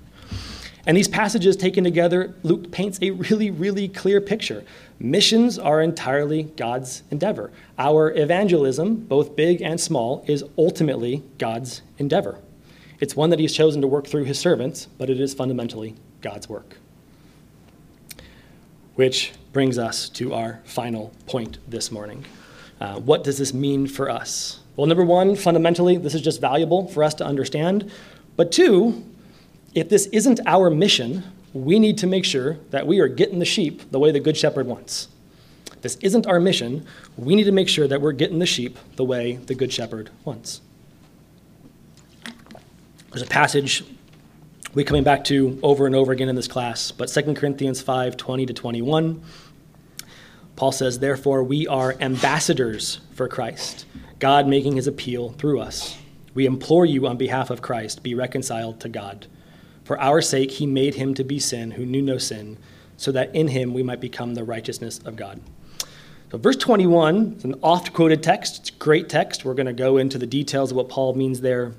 And 0.87 0.97
these 0.97 1.09
passages 1.09 1.57
taken 1.57 1.85
together, 1.85 2.35
Luke 2.43 2.73
paints 2.73 2.99
a 3.01 3.11
really, 3.11 3.51
really 3.51 3.89
clear 3.89 4.21
picture. 4.21 4.65
Missions 4.99 5.59
are 5.59 5.81
entirely 5.81 6.45
God's 6.45 7.05
endeavor. 7.11 7.53
Our 7.79 8.13
evangelism, 8.13 8.97
both 8.97 9.37
big 9.37 9.63
and 9.63 9.81
small, 9.81 10.25
is 10.27 10.45
ultimately 10.59 11.23
God's 11.39 11.83
endeavor. 11.99 12.39
It's 12.99 13.15
one 13.15 13.31
that 13.31 13.39
He's 13.39 13.53
chosen 13.53 13.81
to 13.81 13.87
work 13.87 14.07
through 14.07 14.25
His 14.25 14.39
servants, 14.39 14.87
but 14.99 15.09
it 15.09 15.21
is 15.21 15.35
fundamentally 15.35 15.95
God's 16.21 16.49
work. 16.49 16.79
Which 18.97 19.33
brings 19.53 19.79
us 19.79 20.09
to 20.11 20.35
our 20.35 20.61
final 20.65 21.13
point 21.27 21.59
this 21.69 21.93
morning. 21.93 22.25
Uh, 22.81 22.99
what 22.99 23.23
does 23.23 23.39
this 23.39 23.55
mean 23.55 23.87
for 23.87 24.11
us? 24.11 24.61
Well, 24.75 24.87
number 24.87 25.05
one, 25.05 25.37
fundamentally, 25.37 25.97
this 25.97 26.15
is 26.15 26.23
just 26.23 26.41
valuable 26.41 26.89
for 26.89 27.05
us 27.05 27.15
to 27.15 27.25
understand. 27.25 27.91
But 28.37 28.51
two, 28.51 29.05
if 29.75 29.89
this 29.89 30.07
isn't 30.07 30.41
our 30.47 30.71
mission, 30.71 31.25
we 31.53 31.79
need 31.79 31.99
to 31.99 32.07
make 32.07 32.25
sure 32.25 32.59
that 32.71 32.87
we 32.87 33.01
are 33.01 33.09
getting 33.09 33.39
the 33.39 33.45
sheep 33.45 33.91
the 33.91 33.99
way 33.99 34.11
the 34.11 34.21
Good 34.21 34.37
Shepherd 34.37 34.67
wants. 34.67 35.09
This 35.81 35.97
isn't 35.97 36.27
our 36.27 36.39
mission, 36.39 36.87
we 37.17 37.35
need 37.35 37.45
to 37.45 37.53
make 37.53 37.69
sure 37.69 37.89
that 37.89 38.01
we're 38.01 38.13
getting 38.13 38.39
the 38.39 38.47
sheep 38.47 38.79
the 38.97 39.05
way 39.05 39.37
the 39.37 39.55
Good 39.55 39.73
Shepherd 39.73 40.11
wants. 40.25 40.61
There's 43.11 43.23
a 43.23 43.27
passage 43.27 43.85
we're 44.75 44.87
coming 44.87 45.05
back 45.05 45.25
to 45.25 45.59
over 45.63 45.87
and 45.87 45.95
over 45.95 46.13
again 46.13 46.31
in 46.31 46.37
this 46.37 46.49
class, 46.49 46.93
but 46.93 47.09
2 47.09 47.35
Corinthians 47.35 47.83
5 47.83 48.17
20 48.17 48.47
to 48.47 48.55
21. 48.55 49.23
Paul 50.57 50.73
says, 50.73 50.99
Therefore, 50.99 51.43
we 51.43 51.67
are 51.67 51.97
ambassadors 52.01 53.01
for 53.13 53.29
Christ, 53.29 53.85
God 54.19 54.47
making 54.47 54.77
his 54.77 54.87
appeal 54.87 55.31
through 55.31 55.61
us. 55.61 55.99
We 56.35 56.47
implore 56.47 56.87
you 56.87 57.07
on 57.07 57.17
behalf 57.17 57.51
of 57.51 57.61
Christ, 57.61 58.03
be 58.03 58.15
reconciled 58.15 58.81
to 58.81 58.89
God. 58.89 59.27
For 59.85 60.01
our 60.01 60.21
sake, 60.21 60.53
he 60.53 60.67
made 60.67 60.95
him 60.95 61.15
to 61.15 61.25
be 61.25 61.39
sin 61.39 61.73
who 61.73 61.85
knew 61.85 62.03
no 62.03 62.19
sin, 62.19 62.59
so 62.97 63.11
that 63.13 63.35
in 63.35 63.49
him 63.49 63.75
we 63.75 63.83
might 63.83 64.01
become 64.01 64.35
the 64.35 64.45
righteousness 64.45 64.99
of 64.99 65.17
God. 65.17 65.41
So, 66.31 66.39
verse 66.39 66.57
21 66.57 67.35
is 67.39 67.45
an 67.45 67.57
oft 67.63 67.93
quoted 67.93 68.23
text. 68.23 68.61
It's 68.61 68.71
a 68.71 68.75
great 68.75 69.09
text. 69.09 69.45
We're 69.45 69.55
going 69.55 69.67
to 69.67 69.73
go 69.73 69.99
into 69.99 70.19
the 70.19 70.27
details 70.27 70.71
of 70.71 70.77
what 70.77 70.89
Paul 70.89 71.15
means 71.15 71.41
there 71.41 71.73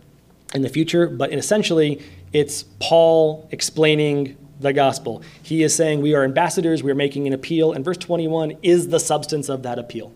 in 0.54 0.62
the 0.62 0.70
future, 0.70 1.08
but 1.08 1.34
essentially, 1.34 2.02
it's 2.34 2.64
Paul 2.80 3.48
explaining 3.52 4.38
the 4.60 4.74
gospel. 4.74 5.24
He 5.42 5.64
is 5.64 5.74
saying 5.76 6.02
we 6.02 6.14
are 6.14 6.24
ambassadors, 6.24 6.84
we 6.84 6.92
are 6.92 6.96
making 6.96 7.28
an 7.28 7.34
appeal, 7.34 7.74
and 7.74 7.84
verse 7.84 7.98
21 7.98 8.58
is 8.62 8.90
the 8.90 9.00
substance 9.00 9.50
of 9.50 9.64
that 9.64 9.80
appeal. 9.80 10.14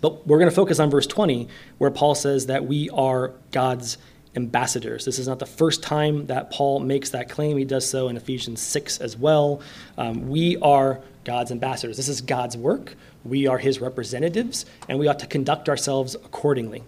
But 0.00 0.26
we're 0.26 0.38
going 0.38 0.50
to 0.50 0.54
focus 0.54 0.78
on 0.78 0.90
verse 0.90 1.06
20, 1.06 1.48
where 1.78 1.90
Paul 1.90 2.14
says 2.14 2.46
that 2.46 2.66
we 2.66 2.90
are 2.90 3.32
God's 3.52 3.98
ambassadors. 4.36 5.04
This 5.04 5.18
is 5.18 5.26
not 5.26 5.38
the 5.38 5.46
first 5.46 5.82
time 5.82 6.26
that 6.26 6.50
Paul 6.50 6.80
makes 6.80 7.10
that 7.10 7.28
claim. 7.28 7.56
He 7.56 7.64
does 7.64 7.88
so 7.88 8.08
in 8.08 8.16
Ephesians 8.16 8.60
6 8.60 9.00
as 9.00 9.16
well. 9.16 9.60
Um, 9.96 10.28
we 10.28 10.56
are 10.58 11.00
God's 11.24 11.50
ambassadors. 11.50 11.96
This 11.96 12.08
is 12.08 12.20
God's 12.20 12.56
work. 12.56 12.94
We 13.24 13.46
are 13.46 13.58
his 13.58 13.80
representatives, 13.80 14.66
and 14.88 14.98
we 14.98 15.08
ought 15.08 15.18
to 15.20 15.26
conduct 15.26 15.68
ourselves 15.68 16.14
accordingly. 16.14 16.84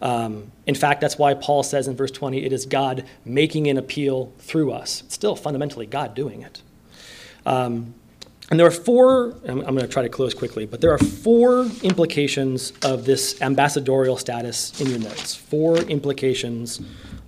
Um, 0.00 0.52
in 0.66 0.74
fact, 0.74 1.00
that's 1.00 1.18
why 1.18 1.34
Paul 1.34 1.62
says 1.62 1.88
in 1.88 1.96
verse 1.96 2.10
20, 2.10 2.44
it 2.44 2.52
is 2.52 2.66
God 2.66 3.04
making 3.24 3.66
an 3.66 3.78
appeal 3.78 4.32
through 4.38 4.72
us. 4.72 5.02
It's 5.02 5.14
still 5.14 5.34
fundamentally 5.34 5.86
God 5.86 6.14
doing 6.14 6.42
it. 6.42 6.62
Um, 7.44 7.94
and 8.50 8.60
there 8.60 8.66
are 8.66 8.72
four, 8.72 9.34
I'm, 9.46 9.60
going 9.60 9.78
to 9.78 9.88
try 9.88 10.02
to 10.02 10.08
close 10.08 10.32
quickly, 10.32 10.66
but 10.66 10.80
there 10.80 10.92
are 10.92 10.98
four 10.98 11.66
implications 11.82 12.72
of 12.82 13.04
this 13.04 13.40
ambassadorial 13.42 14.16
status 14.16 14.80
in 14.80 14.88
your 14.88 15.00
notes. 15.00 15.34
Four 15.34 15.78
implications 15.78 16.80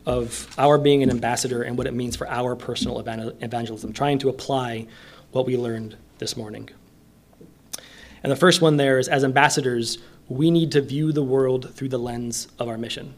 of 0.07 0.49
our 0.59 0.79
being 0.79 1.03
an 1.03 1.11
ambassador 1.11 1.63
and 1.63 1.77
what 1.77 1.89
it 1.89 1.95
means 1.95 2.15
for 2.15 2.29
our 2.29 2.55
personal 2.55 3.01
evangelism, 3.01 3.93
trying 3.93 4.21
to 4.21 4.29
apply 4.29 4.87
what 5.33 5.45
we 5.45 5.57
learned 5.57 5.97
this 6.19 6.37
morning. 6.37 6.71
And 8.23 8.31
the 8.31 8.37
first 8.37 8.63
one 8.63 8.77
there 8.77 8.99
is 8.99 9.09
as 9.09 9.25
ambassadors, 9.25 9.99
we 10.29 10.51
need 10.53 10.71
to 10.73 10.81
view 10.81 11.13
the 11.13 11.23
world 11.23 11.75
through 11.75 11.89
the 11.89 11.99
lens 11.99 12.47
of 12.61 12.69
our 12.69 12.79
mission. 12.79 13.15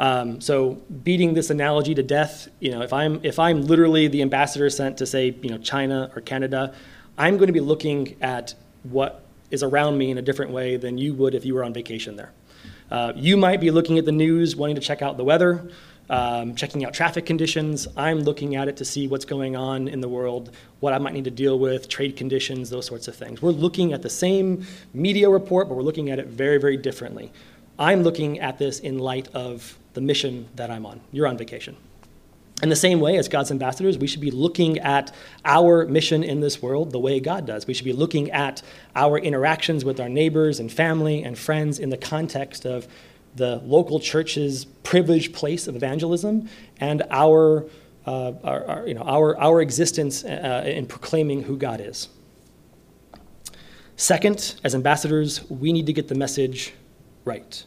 Um, 0.00 0.40
so 0.40 0.74
beating 1.02 1.34
this 1.34 1.50
analogy 1.50 1.94
to 1.94 2.02
death, 2.02 2.48
you 2.60 2.70
know, 2.70 2.82
if 2.82 2.92
I'm 2.92 3.20
if 3.24 3.38
I'm 3.38 3.62
literally 3.62 4.06
the 4.06 4.22
ambassador 4.22 4.70
sent 4.70 4.98
to 4.98 5.06
say, 5.06 5.36
you 5.42 5.50
know, 5.50 5.58
China 5.58 6.12
or 6.14 6.22
Canada, 6.22 6.72
I'm 7.18 7.36
going 7.36 7.48
to 7.48 7.52
be 7.52 7.60
looking 7.60 8.16
at 8.22 8.54
what 8.84 9.24
is 9.50 9.64
around 9.64 9.98
me 9.98 10.12
in 10.12 10.18
a 10.18 10.22
different 10.22 10.52
way 10.52 10.76
than 10.76 10.98
you 10.98 11.14
would 11.14 11.34
if 11.34 11.44
you 11.44 11.54
were 11.54 11.64
on 11.64 11.74
vacation 11.74 12.14
there. 12.14 12.30
Uh, 12.90 13.12
you 13.16 13.36
might 13.36 13.60
be 13.60 13.72
looking 13.72 13.98
at 13.98 14.04
the 14.04 14.12
news, 14.12 14.54
wanting 14.54 14.76
to 14.76 14.80
check 14.80 15.02
out 15.02 15.16
the 15.16 15.24
weather, 15.24 15.68
um, 16.10 16.54
checking 16.54 16.84
out 16.84 16.94
traffic 16.94 17.26
conditions. 17.26 17.88
I'm 17.96 18.20
looking 18.20 18.54
at 18.54 18.68
it 18.68 18.76
to 18.76 18.84
see 18.84 19.08
what's 19.08 19.24
going 19.24 19.56
on 19.56 19.88
in 19.88 20.00
the 20.00 20.08
world, 20.08 20.54
what 20.78 20.92
I 20.92 20.98
might 20.98 21.12
need 21.12 21.24
to 21.24 21.30
deal 21.30 21.58
with, 21.58 21.88
trade 21.88 22.16
conditions, 22.16 22.70
those 22.70 22.86
sorts 22.86 23.08
of 23.08 23.16
things. 23.16 23.42
We're 23.42 23.50
looking 23.50 23.92
at 23.92 24.02
the 24.02 24.10
same 24.10 24.64
media 24.94 25.28
report, 25.28 25.68
but 25.68 25.74
we're 25.74 25.82
looking 25.82 26.10
at 26.10 26.20
it 26.20 26.28
very, 26.28 26.58
very 26.58 26.76
differently. 26.76 27.32
I'm 27.80 28.04
looking 28.04 28.38
at 28.38 28.58
this 28.58 28.78
in 28.78 28.98
light 28.98 29.28
of 29.34 29.76
the 29.94 30.00
mission 30.00 30.48
that 30.54 30.70
I'm 30.70 30.86
on. 30.86 31.00
You're 31.10 31.26
on 31.26 31.36
vacation. 31.36 31.76
In 32.60 32.70
the 32.70 32.76
same 32.76 32.98
way, 32.98 33.16
as 33.16 33.28
God's 33.28 33.52
ambassadors, 33.52 33.98
we 33.98 34.08
should 34.08 34.20
be 34.20 34.32
looking 34.32 34.78
at 34.78 35.14
our 35.44 35.86
mission 35.86 36.24
in 36.24 36.40
this 36.40 36.60
world 36.60 36.90
the 36.90 36.98
way 36.98 37.20
God 37.20 37.46
does. 37.46 37.68
We 37.68 37.74
should 37.74 37.84
be 37.84 37.92
looking 37.92 38.32
at 38.32 38.62
our 38.96 39.16
interactions 39.16 39.84
with 39.84 40.00
our 40.00 40.08
neighbors 40.08 40.58
and 40.58 40.70
family 40.70 41.22
and 41.22 41.38
friends 41.38 41.78
in 41.78 41.90
the 41.90 41.96
context 41.96 42.66
of 42.66 42.88
the 43.36 43.56
local 43.64 44.00
church's 44.00 44.64
privileged 44.82 45.32
place 45.32 45.68
of 45.68 45.76
evangelism 45.76 46.48
and 46.80 47.04
our, 47.10 47.64
uh, 48.06 48.32
our, 48.42 48.64
our, 48.66 48.88
you 48.88 48.94
know, 48.94 49.02
our, 49.02 49.38
our 49.38 49.60
existence 49.60 50.24
uh, 50.24 50.64
in 50.66 50.84
proclaiming 50.84 51.44
who 51.44 51.56
God 51.56 51.80
is. 51.80 52.08
Second, 53.94 54.56
as 54.64 54.74
ambassadors, 54.74 55.48
we 55.48 55.72
need 55.72 55.86
to 55.86 55.92
get 55.92 56.08
the 56.08 56.14
message 56.16 56.74
right. 57.24 57.64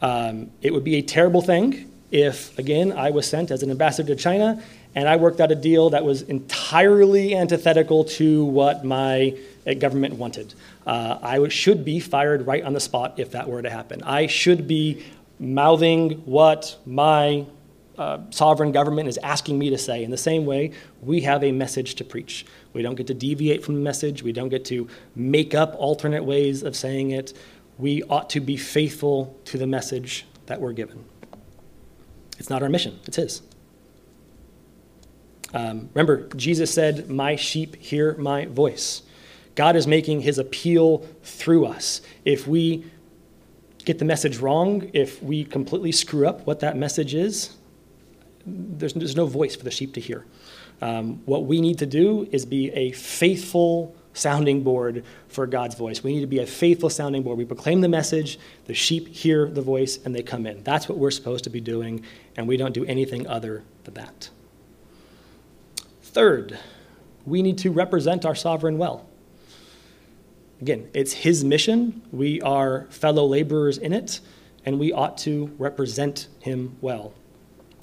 Um, 0.00 0.50
it 0.62 0.72
would 0.72 0.84
be 0.84 0.96
a 0.96 1.02
terrible 1.02 1.42
thing 1.42 1.91
if, 2.12 2.56
again, 2.58 2.92
I 2.92 3.10
was 3.10 3.26
sent 3.26 3.50
as 3.50 3.62
an 3.62 3.70
ambassador 3.70 4.14
to 4.14 4.20
China 4.20 4.62
and 4.94 5.08
I 5.08 5.16
worked 5.16 5.40
out 5.40 5.50
a 5.50 5.54
deal 5.54 5.90
that 5.90 6.04
was 6.04 6.22
entirely 6.22 7.34
antithetical 7.34 8.04
to 8.04 8.44
what 8.44 8.84
my 8.84 9.36
uh, 9.66 9.72
government 9.74 10.14
wanted. 10.14 10.52
Uh, 10.86 11.18
I 11.22 11.48
should 11.48 11.84
be 11.84 11.98
fired 11.98 12.46
right 12.46 12.62
on 12.62 12.74
the 12.74 12.80
spot 12.80 13.14
if 13.16 13.30
that 13.30 13.48
were 13.48 13.62
to 13.62 13.70
happen. 13.70 14.02
I 14.02 14.26
should 14.26 14.68
be 14.68 15.02
mouthing 15.40 16.22
what 16.26 16.76
my 16.84 17.46
uh, 17.96 18.18
sovereign 18.28 18.72
government 18.72 19.08
is 19.08 19.18
asking 19.18 19.58
me 19.58 19.70
to 19.70 19.78
say. 19.78 20.04
In 20.04 20.10
the 20.10 20.18
same 20.18 20.44
way, 20.44 20.72
we 21.00 21.22
have 21.22 21.42
a 21.42 21.52
message 21.52 21.94
to 21.96 22.04
preach. 22.04 22.44
We 22.74 22.82
don't 22.82 22.94
get 22.94 23.06
to 23.06 23.14
deviate 23.14 23.64
from 23.64 23.74
the 23.74 23.80
message, 23.80 24.22
we 24.22 24.32
don't 24.32 24.50
get 24.50 24.66
to 24.66 24.86
make 25.16 25.54
up 25.54 25.74
alternate 25.78 26.24
ways 26.24 26.62
of 26.62 26.76
saying 26.76 27.12
it. 27.12 27.32
We 27.78 28.02
ought 28.04 28.28
to 28.30 28.40
be 28.40 28.58
faithful 28.58 29.38
to 29.46 29.56
the 29.56 29.66
message 29.66 30.26
that 30.46 30.60
we're 30.60 30.72
given. 30.72 31.04
It's 32.42 32.50
not 32.50 32.60
our 32.60 32.68
mission, 32.68 32.98
it's 33.06 33.18
His. 33.18 33.40
Um, 35.54 35.90
remember, 35.94 36.26
Jesus 36.34 36.74
said, 36.74 37.08
My 37.08 37.36
sheep 37.36 37.76
hear 37.76 38.16
my 38.16 38.46
voice. 38.46 39.02
God 39.54 39.76
is 39.76 39.86
making 39.86 40.22
his 40.22 40.38
appeal 40.38 41.06
through 41.22 41.66
us. 41.66 42.00
If 42.24 42.48
we 42.48 42.84
get 43.84 44.00
the 44.00 44.04
message 44.04 44.38
wrong, 44.38 44.90
if 44.92 45.22
we 45.22 45.44
completely 45.44 45.92
screw 45.92 46.26
up 46.26 46.44
what 46.44 46.58
that 46.60 46.76
message 46.76 47.14
is, 47.14 47.54
there's, 48.44 48.94
there's 48.94 49.14
no 49.14 49.26
voice 49.26 49.54
for 49.54 49.62
the 49.62 49.70
sheep 49.70 49.94
to 49.94 50.00
hear. 50.00 50.26
Um, 50.80 51.22
what 51.26 51.44
we 51.44 51.60
need 51.60 51.78
to 51.78 51.86
do 51.86 52.28
is 52.32 52.44
be 52.44 52.72
a 52.72 52.90
faithful 52.90 53.94
sounding 54.14 54.62
board 54.62 55.04
for 55.28 55.46
God's 55.46 55.74
voice. 55.74 56.02
We 56.02 56.14
need 56.14 56.20
to 56.20 56.26
be 56.26 56.40
a 56.40 56.46
faithful 56.46 56.90
sounding 56.90 57.22
board. 57.22 57.38
We 57.38 57.44
proclaim 57.44 57.80
the 57.80 57.88
message, 57.88 58.38
the 58.66 58.74
sheep 58.74 59.08
hear 59.08 59.48
the 59.48 59.62
voice, 59.62 59.98
and 60.04 60.14
they 60.14 60.22
come 60.22 60.46
in. 60.46 60.62
That's 60.62 60.88
what 60.88 60.98
we're 60.98 61.10
supposed 61.10 61.44
to 61.44 61.50
be 61.50 61.60
doing, 61.60 62.04
and 62.36 62.46
we 62.46 62.56
don't 62.56 62.74
do 62.74 62.84
anything 62.84 63.26
other 63.26 63.62
than 63.84 63.94
that. 63.94 64.30
Third, 66.02 66.58
we 67.24 67.42
need 67.42 67.58
to 67.58 67.70
represent 67.70 68.26
our 68.26 68.34
sovereign 68.34 68.78
well. 68.78 69.06
Again, 70.60 70.88
it's 70.94 71.12
his 71.12 71.42
mission. 71.42 72.02
We 72.12 72.40
are 72.42 72.86
fellow 72.90 73.26
laborers 73.26 73.78
in 73.78 73.92
it, 73.92 74.20
and 74.64 74.78
we 74.78 74.92
ought 74.92 75.18
to 75.18 75.50
represent 75.58 76.28
him 76.40 76.76
well. 76.80 77.14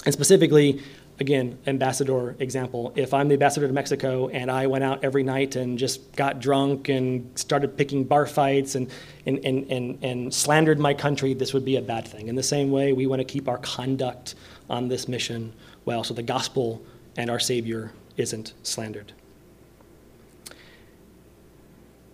And 0.05 0.13
specifically, 0.13 0.81
again, 1.19 1.57
ambassador 1.67 2.35
example. 2.39 2.93
If 2.95 3.13
I'm 3.13 3.27
the 3.27 3.33
ambassador 3.33 3.67
to 3.67 3.73
Mexico 3.73 4.29
and 4.29 4.49
I 4.49 4.67
went 4.67 4.83
out 4.83 5.03
every 5.03 5.23
night 5.23 5.55
and 5.55 5.77
just 5.77 6.15
got 6.15 6.39
drunk 6.39 6.89
and 6.89 7.37
started 7.37 7.77
picking 7.77 8.05
bar 8.05 8.25
fights 8.25 8.75
and, 8.75 8.89
and, 9.25 9.39
and, 9.45 9.69
and, 9.71 10.03
and 10.03 10.33
slandered 10.33 10.79
my 10.79 10.93
country, 10.93 11.33
this 11.33 11.53
would 11.53 11.65
be 11.65 11.75
a 11.75 11.81
bad 11.81 12.07
thing. 12.07 12.27
In 12.27 12.35
the 12.35 12.43
same 12.43 12.71
way, 12.71 12.93
we 12.93 13.05
want 13.05 13.19
to 13.19 13.25
keep 13.25 13.47
our 13.47 13.57
conduct 13.57 14.35
on 14.69 14.87
this 14.87 15.07
mission 15.07 15.53
well 15.85 16.03
so 16.03 16.13
the 16.13 16.23
gospel 16.23 16.81
and 17.17 17.29
our 17.29 17.39
Savior 17.39 17.91
isn't 18.15 18.53
slandered. 18.63 19.13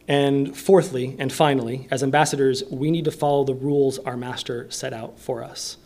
And 0.07 0.55
fourthly, 0.55 1.15
and 1.17 1.33
finally, 1.33 1.87
as 1.89 2.03
ambassadors, 2.03 2.63
we 2.69 2.91
need 2.91 3.05
to 3.05 3.11
follow 3.11 3.43
the 3.43 3.55
rules 3.55 3.97
our 3.99 4.15
master 4.15 4.69
set 4.69 4.93
out 4.93 5.19
for 5.19 5.43
us. 5.43 5.77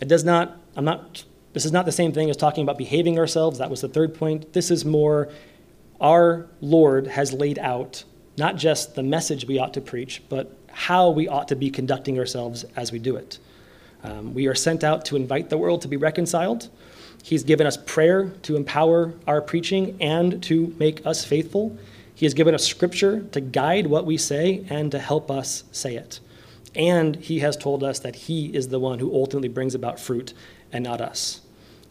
It 0.00 0.08
does 0.08 0.22
not, 0.22 0.60
I'm 0.76 0.84
not, 0.84 1.24
this 1.54 1.64
is 1.64 1.72
not 1.72 1.86
the 1.86 1.92
same 1.92 2.12
thing 2.12 2.28
as 2.28 2.36
talking 2.36 2.62
about 2.62 2.76
behaving 2.76 3.18
ourselves. 3.18 3.58
That 3.58 3.70
was 3.70 3.80
the 3.80 3.88
third 3.88 4.14
point. 4.14 4.52
This 4.52 4.70
is 4.70 4.84
more, 4.84 5.30
our 6.00 6.46
Lord 6.60 7.06
has 7.06 7.32
laid 7.32 7.58
out 7.58 8.04
not 8.36 8.56
just 8.56 8.96
the 8.96 9.02
message 9.04 9.46
we 9.46 9.58
ought 9.58 9.72
to 9.74 9.80
preach, 9.80 10.20
but 10.28 10.58
how 10.68 11.10
we 11.10 11.28
ought 11.28 11.48
to 11.48 11.56
be 11.56 11.70
conducting 11.70 12.18
ourselves 12.18 12.64
as 12.74 12.90
we 12.90 12.98
do 12.98 13.14
it. 13.14 13.38
Um, 14.02 14.34
we 14.34 14.48
are 14.48 14.54
sent 14.54 14.82
out 14.82 15.04
to 15.06 15.16
invite 15.16 15.48
the 15.48 15.56
world 15.56 15.82
to 15.82 15.88
be 15.88 15.96
reconciled. 15.96 16.68
He's 17.22 17.44
given 17.44 17.66
us 17.66 17.76
prayer 17.76 18.30
to 18.42 18.56
empower 18.56 19.14
our 19.26 19.40
preaching 19.40 19.96
and 20.00 20.42
to 20.42 20.74
make 20.78 21.06
us 21.06 21.24
faithful. 21.24 21.78
He 22.16 22.26
has 22.26 22.34
given 22.34 22.54
us 22.54 22.66
scripture 22.66 23.22
to 23.30 23.40
guide 23.40 23.86
what 23.86 24.04
we 24.04 24.18
say 24.18 24.64
and 24.68 24.90
to 24.90 24.98
help 24.98 25.30
us 25.30 25.62
say 25.70 25.94
it. 25.94 26.18
And 26.74 27.14
he 27.16 27.38
has 27.38 27.56
told 27.56 27.84
us 27.84 28.00
that 28.00 28.16
he 28.16 28.46
is 28.46 28.68
the 28.68 28.80
one 28.80 28.98
who 28.98 29.14
ultimately 29.14 29.48
brings 29.48 29.76
about 29.76 30.00
fruit 30.00 30.34
and 30.72 30.82
not 30.82 31.00
us. 31.00 31.40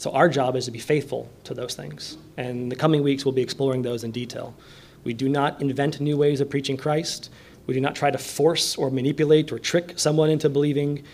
So 0.03 0.11
our 0.11 0.27
job 0.27 0.57
is 0.57 0.65
to 0.65 0.71
be 0.71 0.79
faithful 0.79 1.29
to 1.45 1.53
those 1.53 1.75
things. 1.75 2.17
And 2.35 2.69
the 2.69 2.75
coming 2.75 3.03
weeks, 3.03 3.23
we'll 3.23 3.31
be 3.31 3.41
exploring 3.41 3.83
those 3.83 4.03
in 4.03 4.11
detail. 4.11 4.53
We 5.05 5.13
do 5.13 5.29
not 5.29 5.61
invent 5.61 6.01
new 6.01 6.17
ways 6.17 6.41
of 6.41 6.49
preaching 6.49 6.75
Christ. 6.75 7.29
We 7.67 7.73
do 7.73 7.79
not 7.79 7.95
try 7.95 8.11
to 8.11 8.17
force 8.17 8.75
or 8.75 8.91
manipulate 8.91 9.53
or 9.53 9.59
trick 9.59 9.93
someone 9.95 10.29
into 10.29 10.49
believing. 10.49 11.05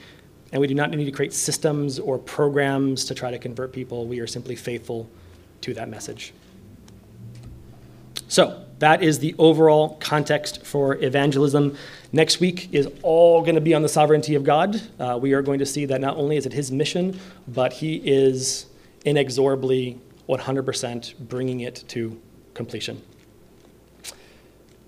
And 0.52 0.60
we 0.60 0.66
do 0.66 0.74
not 0.74 0.90
need 0.90 1.06
to 1.06 1.12
create 1.12 1.34
systems 1.34 2.00
or 2.00 2.18
programs 2.18 3.06
to 3.06 3.14
try 3.14 3.30
to 3.30 3.38
convert 3.38 3.74
people. 3.74 4.08
We 4.08 4.22
are 4.22 4.26
simply 4.26 4.56
faithful 4.56 5.08
to 5.62 5.76
that 5.76 5.88
message. 5.88 6.34
So, 8.28 8.66
that 8.80 9.04
is 9.04 9.20
the 9.20 9.36
overall 9.38 9.98
context 10.00 10.66
for 10.66 10.96
evangelism. 11.04 11.78
Next 12.12 12.40
week 12.40 12.70
is 12.72 12.88
all 13.04 13.42
going 13.42 13.54
to 13.54 13.62
be 13.62 13.76
on 13.76 13.84
the 13.84 13.90
sovereignty 13.90 14.34
of 14.34 14.44
God. 14.44 14.82
Uh, 15.00 15.20
we 15.22 15.34
are 15.34 15.44
going 15.44 15.60
to 15.60 15.66
see 15.66 15.86
that 15.86 16.02
not 16.02 16.18
only 16.18 16.38
is 16.38 16.48
it 16.48 16.54
his 16.54 16.72
mission, 16.72 17.20
but 17.48 17.74
he 17.74 17.98
is 17.98 18.66
inexorably 19.06 20.00
100% 20.28 21.18
bringing 21.20 21.62
it 21.62 21.84
to 21.88 22.20
completion. 22.54 23.02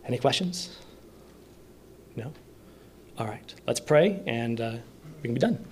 Any 0.06 0.18
questions? 0.18 0.78
No? 2.16 2.32
All 3.18 3.28
right, 3.28 3.54
let's 3.68 3.80
pray 3.80 4.22
and 4.26 4.60
uh, 4.60 4.74
we 5.22 5.28
can 5.28 5.34
be 5.34 5.40
done. 5.40 5.66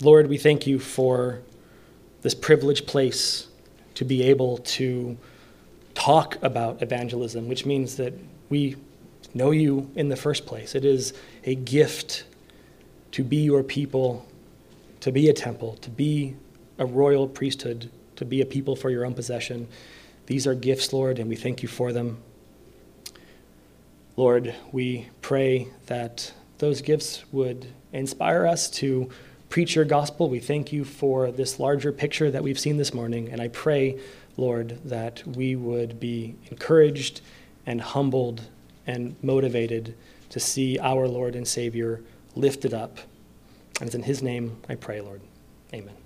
Lord, 0.00 0.28
we 0.28 0.36
thank 0.36 0.66
you 0.66 0.80
for 0.80 1.42
this 2.22 2.34
privileged 2.34 2.88
place 2.88 3.46
to 3.94 4.04
be 4.04 4.24
able 4.24 4.58
to 4.58 5.16
talk 5.94 6.38
about 6.42 6.82
evangelism, 6.82 7.48
which 7.48 7.66
means 7.66 7.96
that 7.96 8.12
we 8.48 8.76
know 9.34 9.50
you 9.50 9.90
in 9.94 10.08
the 10.08 10.16
first 10.16 10.46
place. 10.46 10.74
It 10.74 10.84
is 10.84 11.14
a 11.44 11.54
gift 11.54 12.24
to 13.12 13.24
be 13.24 13.36
your 13.36 13.62
people, 13.62 14.26
to 15.00 15.12
be 15.12 15.28
a 15.28 15.32
temple, 15.32 15.76
to 15.82 15.90
be 15.90 16.36
a 16.78 16.86
royal 16.86 17.28
priesthood, 17.28 17.90
to 18.16 18.24
be 18.24 18.40
a 18.40 18.46
people 18.46 18.76
for 18.76 18.90
your 18.90 19.04
own 19.04 19.14
possession. 19.14 19.68
These 20.26 20.46
are 20.46 20.54
gifts, 20.54 20.92
Lord, 20.92 21.18
and 21.18 21.28
we 21.28 21.36
thank 21.36 21.62
you 21.62 21.68
for 21.68 21.92
them. 21.92 22.18
Lord, 24.16 24.54
we 24.72 25.08
pray 25.20 25.68
that 25.86 26.32
those 26.58 26.82
gifts 26.82 27.24
would 27.32 27.66
inspire 27.92 28.46
us 28.46 28.70
to 28.70 29.10
preach 29.48 29.74
your 29.74 29.84
gospel. 29.84 30.30
We 30.30 30.38
thank 30.38 30.72
you 30.72 30.84
for 30.84 31.30
this 31.30 31.58
larger 31.58 31.92
picture 31.92 32.30
that 32.30 32.42
we've 32.42 32.58
seen 32.58 32.76
this 32.76 32.94
morning. 32.94 33.30
And 33.30 33.40
I 33.40 33.48
pray, 33.48 33.98
Lord, 34.36 34.78
that 34.84 35.22
we 35.26 35.56
would 35.56 35.98
be 35.98 36.36
encouraged 36.50 37.20
and 37.66 37.80
humbled 37.80 38.42
and 38.86 39.16
motivated 39.22 39.94
to 40.30 40.40
see 40.40 40.78
our 40.78 41.06
Lord 41.06 41.34
and 41.34 41.46
Savior 41.46 42.00
lifted 42.34 42.74
up. 42.74 42.98
And 43.80 43.86
it's 43.86 43.94
in 43.94 44.02
his 44.02 44.22
name 44.22 44.56
I 44.68 44.74
pray, 44.74 45.00
Lord. 45.00 45.20
Amen. 45.74 46.01